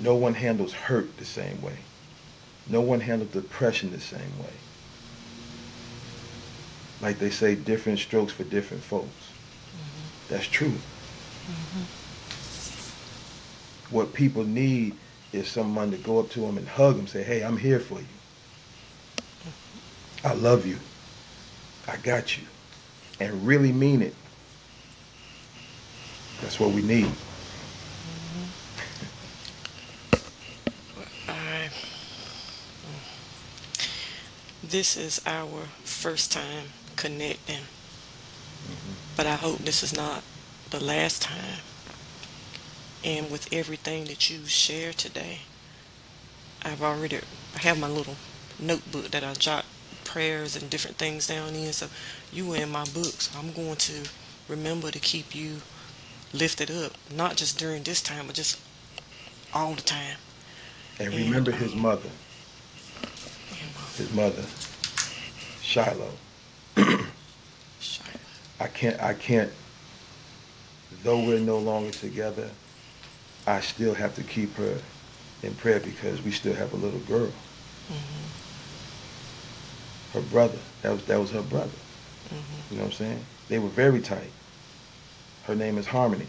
No 0.00 0.16
one 0.16 0.34
handles 0.34 0.72
hurt 0.72 1.16
the 1.16 1.24
same 1.24 1.62
way. 1.62 1.76
No 2.66 2.80
one 2.80 2.98
handles 2.98 3.30
depression 3.30 3.92
the 3.92 4.00
same 4.00 4.36
way. 4.40 4.50
Like 7.00 7.20
they 7.20 7.30
say, 7.30 7.54
different 7.54 8.00
strokes 8.00 8.32
for 8.32 8.42
different 8.42 8.82
folks. 8.82 9.06
Mm-hmm. 9.06 10.34
That's 10.34 10.46
true. 10.46 10.74
Mm-hmm. 11.46 11.84
What 13.94 14.12
people 14.12 14.42
need 14.42 14.96
is 15.32 15.46
someone 15.46 15.92
to 15.92 15.98
go 15.98 16.18
up 16.18 16.30
to 16.30 16.40
them 16.40 16.58
and 16.58 16.66
hug 16.66 16.96
them, 16.96 17.06
say, 17.06 17.22
hey, 17.22 17.44
I'm 17.44 17.58
here 17.58 17.78
for 17.78 18.00
you. 18.00 18.06
Mm-hmm. 19.18 20.26
I 20.26 20.32
love 20.32 20.66
you. 20.66 20.80
I 21.88 21.96
got 21.96 22.36
you. 22.36 22.44
And 23.18 23.46
really 23.46 23.72
mean 23.72 24.02
it. 24.02 24.14
That's 26.40 26.60
what 26.60 26.70
we 26.70 26.82
need. 26.82 27.10
I, 31.26 31.70
this 34.62 34.96
is 34.96 35.20
our 35.26 35.64
first 35.82 36.30
time 36.30 36.66
connecting, 36.94 37.62
but 39.16 39.26
I 39.26 39.34
hope 39.34 39.58
this 39.58 39.82
is 39.82 39.96
not 39.96 40.22
the 40.70 40.82
last 40.82 41.22
time. 41.22 41.60
And 43.04 43.30
with 43.30 43.52
everything 43.52 44.04
that 44.04 44.30
you 44.30 44.46
shared 44.46 44.98
today, 44.98 45.40
I've 46.62 46.82
already 46.82 47.20
I 47.54 47.58
have 47.60 47.80
my 47.80 47.88
little 47.88 48.16
notebook 48.60 49.10
that 49.10 49.24
I 49.24 49.34
jot 49.34 49.64
prayers 50.08 50.56
and 50.56 50.68
different 50.70 50.96
things 50.96 51.26
down 51.26 51.54
in. 51.54 51.72
So 51.72 51.86
you 52.32 52.46
were 52.46 52.56
in 52.56 52.70
my 52.70 52.84
book, 52.86 53.20
so 53.20 53.38
I'm 53.38 53.52
going 53.52 53.76
to 53.76 54.08
remember 54.48 54.90
to 54.90 54.98
keep 54.98 55.34
you 55.34 55.60
lifted 56.32 56.70
up, 56.70 56.92
not 57.14 57.36
just 57.36 57.58
during 57.58 57.82
this 57.82 58.00
time, 58.02 58.26
but 58.26 58.34
just 58.34 58.58
all 59.52 59.74
the 59.74 59.82
time. 59.82 60.16
And 60.98 61.12
And, 61.12 61.24
remember 61.26 61.50
his 61.50 61.74
mother, 61.74 62.08
his 63.96 64.12
mother, 64.14 64.44
Shiloh. 65.62 66.12
Shiloh. 67.80 68.08
I 68.60 68.66
can't, 68.66 69.00
I 69.00 69.14
can't, 69.14 69.52
though 71.04 71.20
we're 71.24 71.38
no 71.38 71.58
longer 71.58 71.90
together, 71.90 72.50
I 73.46 73.60
still 73.60 73.94
have 73.94 74.14
to 74.16 74.22
keep 74.22 74.54
her 74.56 74.78
in 75.42 75.54
prayer 75.54 75.80
because 75.80 76.22
we 76.22 76.30
still 76.30 76.54
have 76.54 76.72
a 76.72 76.76
little 76.76 77.00
girl. 77.00 77.30
Mhm, 77.90 78.37
Her 80.12 80.20
brother, 80.22 80.58
that 80.82 80.92
was, 80.92 81.04
that 81.04 81.18
was 81.20 81.30
her 81.32 81.42
brother. 81.42 81.70
mhm, 82.30 82.70
You 82.70 82.76
know 82.78 82.84
what 82.84 82.92
I'm 82.92 82.96
saying? 82.96 83.24
They 83.48 83.58
were 83.58 83.68
very 83.68 84.00
tight. 84.00 84.30
Her 85.44 85.54
name 85.54 85.78
is 85.78 85.86
Harmony. 85.86 86.26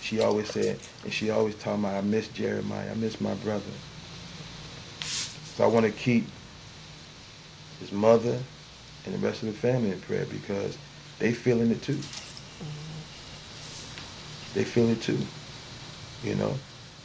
She 0.00 0.20
always 0.20 0.50
said, 0.50 0.78
and 1.02 1.12
she 1.12 1.30
always 1.30 1.54
told 1.54 1.80
me, 1.80 1.88
I 1.88 2.00
miss 2.02 2.28
Jeremiah, 2.28 2.90
I 2.90 2.94
miss 2.94 3.20
my 3.20 3.34
brother. 3.34 3.62
So 5.56 5.64
I 5.64 5.66
want 5.66 5.86
to 5.86 5.92
keep 5.92 6.26
his 7.80 7.90
mother 7.92 8.38
and 9.06 9.14
the 9.14 9.18
rest 9.18 9.42
of 9.42 9.48
the 9.48 9.54
family 9.54 9.90
in 9.92 10.00
prayer 10.00 10.26
because 10.26 10.76
they 11.18 11.32
feeling 11.32 11.70
it 11.70 11.82
too. 11.82 11.98
They 14.54 14.64
feel 14.64 14.88
it 14.90 15.02
too. 15.02 15.18
You 16.22 16.34
know, 16.36 16.54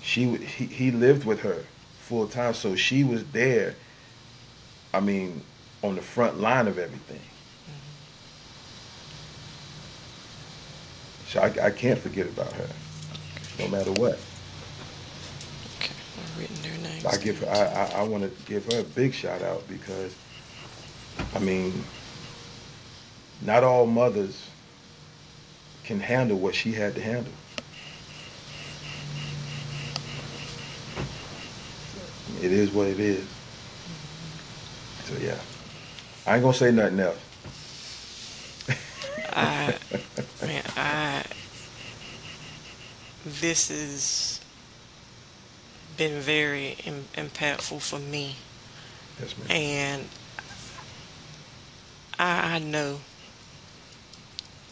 she 0.02 0.36
he, 0.38 0.66
he 0.66 0.92
lived 0.92 1.26
with 1.26 1.42
her 1.42 1.64
full 2.02 2.28
time, 2.28 2.54
so 2.54 2.76
she 2.76 3.04
was 3.04 3.24
there. 3.32 3.76
I 4.94 5.00
mean, 5.00 5.42
on 5.82 5.96
the 5.96 6.02
front 6.02 6.40
line 6.40 6.68
of 6.68 6.78
everything. 6.78 7.22
So 11.28 11.42
I, 11.42 11.68
I 11.68 11.72
can't 11.72 12.00
forget 12.00 12.26
about 12.26 12.52
her, 12.54 12.68
no 13.60 13.68
matter 13.68 13.92
what. 13.92 14.20
Okay, 15.78 15.94
I've 16.18 16.40
written 16.40 16.56
their 16.64 16.78
names. 16.90 17.06
I 17.06 17.18
give 17.18 17.40
her. 17.40 17.50
I, 17.50 18.00
I, 18.00 18.02
I 18.02 18.04
want 18.04 18.24
to 18.24 18.46
give 18.46 18.72
her 18.74 18.80
a 18.80 18.84
big 18.84 19.14
shout 19.14 19.44
out 19.44 19.68
because, 19.68 20.16
I 21.36 21.40
mean, 21.40 21.84
not 23.42 23.64
all 23.64 23.86
mothers 23.86 24.50
can 25.84 26.00
handle 26.00 26.38
what 26.38 26.56
she 26.56 26.72
had 26.72 26.96
to 26.96 27.02
handle. 27.02 27.34
It 32.42 32.52
is 32.52 32.72
what 32.72 32.88
it 32.88 33.00
is. 33.00 33.28
So 35.06 35.16
yeah, 35.20 35.38
I 36.30 36.36
ain't 36.36 36.44
gonna 36.44 36.54
say 36.54 36.72
nothing 36.72 37.00
else. 37.00 37.18
I, 39.34 39.76
man, 40.44 40.64
I, 40.78 41.24
this 43.26 43.70
has 43.70 44.40
been 45.98 46.22
very 46.22 46.76
Im- 46.86 47.08
impactful 47.16 47.82
for 47.82 47.98
me. 47.98 48.36
yes, 49.20 49.36
ma'am. 49.40 49.48
And 49.50 50.10
I, 52.20 52.56
I 52.56 52.60
know 52.60 53.00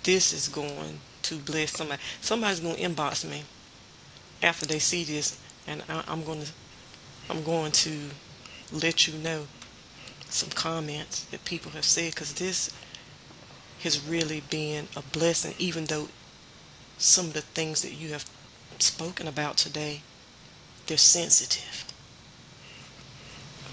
this 0.03 0.33
is 0.33 0.47
going 0.49 0.99
to 1.23 1.37
bless 1.39 1.71
somebody. 1.71 2.01
Somebody's 2.21 2.59
going 2.59 2.75
to 2.75 2.81
inbox 2.83 3.27
me 3.27 3.45
after 4.43 4.67
they 4.67 4.77
see 4.77 5.03
this, 5.03 5.39
and 5.65 5.81
I, 5.89 6.03
I'm 6.07 6.23
going 6.23 6.43
to, 6.43 6.51
I'm 7.31 7.43
going 7.43 7.71
to 7.71 7.97
let 8.71 9.07
you 9.07 9.17
know 9.17 9.47
some 10.29 10.49
comments 10.49 11.23
that 11.25 11.45
people 11.45 11.71
have 11.71 11.85
said 11.85 12.13
because 12.13 12.33
this 12.33 12.71
has 13.83 14.05
really 14.05 14.41
been 14.49 14.87
a 14.95 15.01
blessing, 15.01 15.53
even 15.59 15.85
though 15.85 16.07
some 16.97 17.27
of 17.27 17.33
the 17.33 17.41
things 17.41 17.81
that 17.81 17.93
you 17.93 18.09
have 18.09 18.25
spoken 18.79 19.27
about 19.27 19.57
today, 19.57 20.01
they're 20.87 20.97
sensitive. 20.97 21.85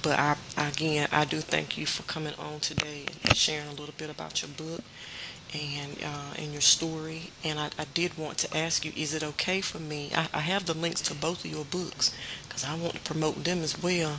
But 0.03 0.19
I, 0.19 0.37
again, 0.59 1.09
I 1.11 1.25
do 1.25 1.41
thank 1.41 1.79
you 1.79 1.87
for 1.87 2.03
coming 2.03 2.35
on 2.35 2.61
today 2.61 3.07
and 3.23 3.35
sharing 3.35 3.69
a 3.69 3.73
little 3.73 3.95
bit 3.97 4.11
about 4.11 4.43
your 4.43 4.51
book 4.51 4.83
and 5.55 5.97
uh, 6.05 6.35
and 6.37 6.53
your 6.53 6.61
story. 6.61 7.31
And 7.43 7.59
I, 7.59 7.71
I 7.79 7.87
did 7.95 8.19
want 8.19 8.37
to 8.39 8.57
ask 8.57 8.85
you, 8.85 8.93
is 8.95 9.15
it 9.15 9.23
okay 9.23 9.63
for 9.63 9.79
me? 9.79 10.11
I, 10.15 10.29
I 10.35 10.41
have 10.41 10.67
the 10.67 10.75
links 10.75 11.01
to 11.03 11.15
both 11.15 11.45
of 11.45 11.51
your 11.51 11.65
books 11.65 12.15
because 12.47 12.65
I 12.65 12.75
want 12.77 12.95
to 12.95 13.01
promote 13.01 13.45
them 13.45 13.63
as 13.63 13.83
well. 13.83 14.19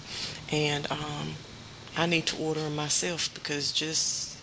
And 0.52 0.90
um, 0.92 1.36
I 1.96 2.06
need 2.06 2.26
to 2.28 2.38
order 2.38 2.62
them 2.62 2.76
myself 2.76 3.34
because 3.34 3.72
just 3.72 4.38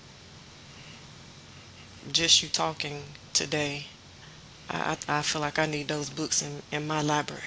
just 2.10 2.42
you 2.42 2.48
talking 2.48 3.02
today, 3.32 3.86
I, 4.70 4.96
I 5.08 5.18
I 5.18 5.22
feel 5.22 5.40
like 5.40 5.58
I 5.58 5.66
need 5.66 5.88
those 5.88 6.10
books 6.10 6.42
in, 6.42 6.62
in 6.72 6.86
my 6.86 7.02
library. 7.02 7.42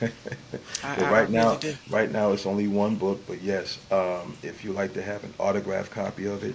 I- 0.82 0.96
Well, 0.96 1.06
I 1.06 1.06
right 1.06 1.30
now, 1.30 1.58
really 1.60 1.78
right 1.88 2.10
now 2.10 2.32
it's 2.32 2.46
only 2.46 2.68
one 2.68 2.96
book, 2.96 3.26
but 3.26 3.42
yes, 3.42 3.78
um, 3.90 4.36
if 4.42 4.64
you 4.64 4.72
like 4.72 4.94
to 4.94 5.02
have 5.02 5.24
an 5.24 5.34
autographed 5.38 5.90
copy 5.90 6.26
of 6.26 6.44
it, 6.44 6.54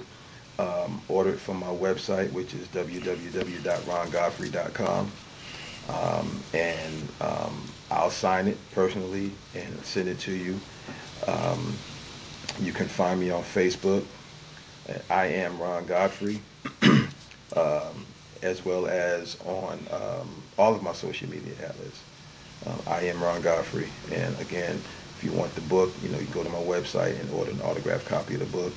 um, 0.59 1.01
order 1.07 1.32
it 1.32 1.39
from 1.39 1.57
my 1.59 1.68
website, 1.68 2.32
which 2.32 2.53
is 2.53 2.68
www.rongodfrey.com. 2.70 5.11
Um, 5.89 6.43
and 6.53 7.09
um, 7.22 7.74
I'll 7.91 8.11
sign 8.11 8.47
it 8.47 8.57
personally 8.72 9.34
and 9.53 9.86
send 9.86 10.07
it 10.09 10.20
to 10.22 10.32
you. 10.34 10.61
You 12.60 12.72
can 12.72 12.88
find 12.88 13.20
me 13.20 13.32
on 13.32 13.43
Facebook. 13.43 14.06
I 15.10 15.26
am 15.26 15.60
Ron 15.60 15.86
Godfrey, 15.86 16.39
um, 17.56 18.06
as 18.41 18.66
well 18.66 18.88
as 18.88 19.38
on 19.45 19.80
um, 19.91 20.43
all 20.58 20.76
of 20.76 20.84
my 20.84 20.93
social 20.93 21.30
media 21.30 21.54
outlets. 21.66 22.04
Um, 22.66 22.80
I 22.88 23.01
am 23.06 23.22
Ron 23.22 23.41
Godfrey, 23.41 23.88
and 24.12 24.39
again, 24.39 24.76
if 25.18 25.24
you 25.24 25.32
want 25.32 25.54
the 25.56 25.62
book, 25.62 25.93
you 26.04 26.10
know, 26.10 26.20
you 26.20 26.26
go 26.28 26.43
to 26.43 26.49
my 26.49 26.60
website 26.60 27.20
and 27.20 27.30
order 27.32 27.51
an 27.51 27.62
autographed 27.62 28.06
copy 28.08 28.36
of 28.36 28.41
the 28.41 28.58
book. 28.58 28.74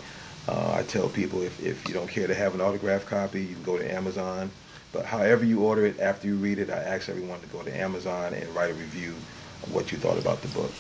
Uh, 0.49 0.75
I 0.79 0.83
tell 0.85 1.09
people 1.09 1.43
if, 1.43 1.61
if 1.65 1.87
you 1.89 1.95
don't 1.95 2.09
care 2.09 2.27
to 2.27 2.35
have 2.35 2.55
an 2.55 2.61
autographed 2.61 3.07
copy, 3.07 3.43
you 3.43 3.55
can 3.55 3.65
go 3.65 3.79
to 3.79 3.93
Amazon. 3.93 4.51
But 4.93 5.05
however 5.05 5.45
you 5.45 5.61
order 5.65 5.85
it, 5.85 5.99
after 6.01 6.29
you 6.29 6.37
read 6.37 6.59
it, 6.59 6.71
I 6.71 6.79
ask 6.79 7.09
everyone 7.09 7.41
to 7.41 7.47
go 7.49 7.63
to 7.63 7.77
Amazon 7.77 8.33
and 8.33 8.49
write 8.55 8.71
a 8.71 8.75
review 8.75 9.15
of 9.63 9.75
what 9.75 9.91
you 9.91 9.99
thought 9.99 10.19
about 10.19 10.41
the 10.41 10.49
book. 10.49 10.73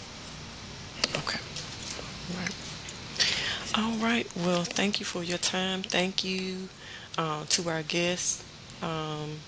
Okay. 1.16 1.38
All 2.30 2.40
right. 2.40 2.65
All 3.76 3.96
right. 3.98 4.26
Well, 4.36 4.64
thank 4.64 5.00
you 5.00 5.06
for 5.06 5.22
your 5.22 5.38
time. 5.38 5.82
Thank 5.82 6.24
you 6.24 6.68
uh, 7.18 7.44
to 7.50 7.68
our 7.68 7.82
guests, 7.82 8.42
um, 8.82 9.38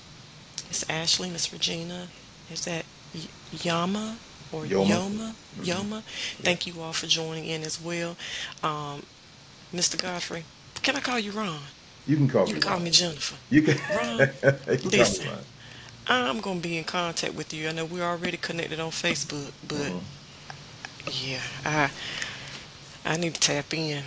Miss 0.69 0.85
Ashley, 0.91 1.31
Miss 1.31 1.53
Regina. 1.53 2.09
Is 2.51 2.65
that 2.67 2.85
Y- 3.15 3.23
Yama 3.63 4.17
or 4.53 4.65
Yoma. 4.65 4.87
Yoma? 4.87 5.35
Yoma. 5.63 6.03
Thank 6.43 6.67
you 6.67 6.81
all 6.83 6.93
for 6.93 7.07
joining 7.07 7.47
in 7.47 7.63
as 7.63 7.81
well. 7.81 8.17
Um, 8.63 9.03
Mr. 9.75 10.01
Godfrey, 10.01 10.45
can 10.83 10.97
I 10.97 11.01
call 11.01 11.19
you 11.19 11.33
Ron? 11.33 11.59
You 12.07 12.17
can 12.17 12.29
call 12.29 12.43
You 12.49 12.55
me. 12.55 12.61
can 12.61 12.69
call 12.69 12.73
Ron. 12.77 12.85
me 12.85 12.91
Jennifer. 12.91 13.37
You 13.51 13.63
can. 13.63 13.79
Ron, 13.97 14.19
you 14.19 14.27
can 14.27 14.59
call 14.91 14.91
me 14.91 14.99
listen. 14.99 15.27
Ron. 15.29 15.39
I'm 16.11 16.41
going 16.41 16.61
to 16.63 16.69
be 16.69 16.79
in 16.79 16.85
contact 16.85 17.35
with 17.35 17.53
you. 17.53 17.69
I 17.69 17.73
know 17.73 17.85
we're 17.85 18.03
already 18.03 18.37
connected 18.39 18.81
on 18.81 18.91
Facebook, 18.91 19.53
but 19.67 19.93
Mhm. 19.93 20.03
yeah, 21.13 21.41
I 21.65 21.91
I 23.05 23.17
need 23.17 23.35
to 23.35 23.41
tap 23.41 23.73
in. 23.75 24.03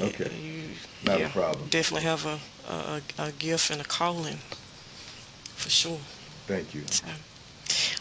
Okay. 0.00 0.30
You, 0.42 0.62
Not 1.04 1.20
a 1.20 1.28
problem. 1.28 1.68
Definitely 1.70 2.08
have 2.08 2.26
a, 2.26 2.38
a 2.72 3.00
a 3.18 3.32
gift 3.32 3.70
and 3.70 3.80
a 3.80 3.84
calling, 3.84 4.38
for 5.54 5.70
sure. 5.70 6.00
Thank 6.46 6.74
you. 6.74 6.82
So, 6.90 7.06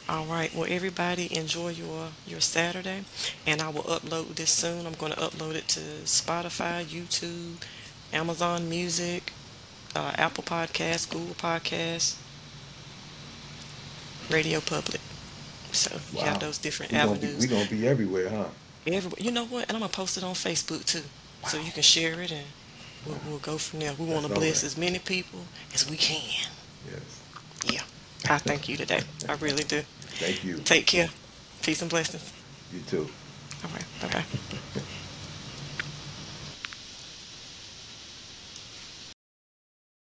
all 0.09 0.25
right. 0.25 0.53
Well, 0.55 0.65
everybody 0.69 1.35
enjoy 1.37 1.69
your 1.69 2.09
your 2.25 2.41
Saturday, 2.41 3.03
and 3.45 3.61
I 3.61 3.69
will 3.69 3.83
upload 3.83 4.35
this 4.35 4.49
soon. 4.49 4.85
I'm 4.87 4.93
going 4.93 5.11
to 5.13 5.19
upload 5.19 5.55
it 5.55 5.67
to 5.69 5.79
Spotify, 6.05 6.83
YouTube, 6.83 7.63
Amazon 8.11 8.67
Music, 8.69 9.31
uh, 9.95 10.13
Apple 10.15 10.43
Podcasts, 10.43 11.09
Google 11.09 11.35
Podcasts, 11.35 12.17
Radio 14.29 14.59
Public. 14.61 15.01
So 15.71 15.99
you 16.11 16.19
have 16.19 16.39
those 16.39 16.57
different 16.57 16.91
We're 16.91 16.99
gonna, 16.99 17.19
be, 17.19 17.25
avenues. 17.27 17.41
we 17.41 17.47
gonna 17.47 17.69
be 17.69 17.87
everywhere, 17.87 18.29
huh? 18.29 18.45
Everybody, 18.85 19.23
you 19.23 19.31
know 19.31 19.45
what? 19.45 19.63
And 19.67 19.71
I'm 19.73 19.79
gonna 19.81 19.91
post 19.91 20.17
it 20.17 20.23
on 20.23 20.33
Facebook 20.35 20.85
too, 20.85 21.03
so 21.47 21.57
you 21.59 21.71
can 21.71 21.83
share 21.83 22.19
it, 22.21 22.31
and 22.31 22.45
we'll, 23.05 23.17
we'll 23.27 23.39
go 23.39 23.57
from 23.57 23.79
there. 23.79 23.93
We 23.93 24.05
want 24.05 24.23
to 24.23 24.27
That's 24.29 24.33
all 24.39 24.39
bless 24.41 24.63
right. 24.63 24.67
as 24.71 24.77
many 24.77 24.99
people 24.99 25.39
as 25.73 25.89
we 25.89 25.97
can. 25.97 26.49
Yes. 26.89 27.21
Yeah, 27.65 27.81
I 28.29 28.37
thank 28.39 28.67
you 28.69 28.77
today. 28.77 29.01
I 29.27 29.33
really 29.35 29.63
do. 29.63 29.81
Thank 30.19 30.43
you. 30.43 30.57
Take 30.59 30.85
care. 30.87 31.09
Peace 31.61 31.81
and 31.81 31.89
blessings. 31.89 32.31
You 32.73 32.81
too. 32.81 33.09
All 33.63 33.71
right. 33.71 33.85
Bye 34.01 34.23
bye. 34.75 34.81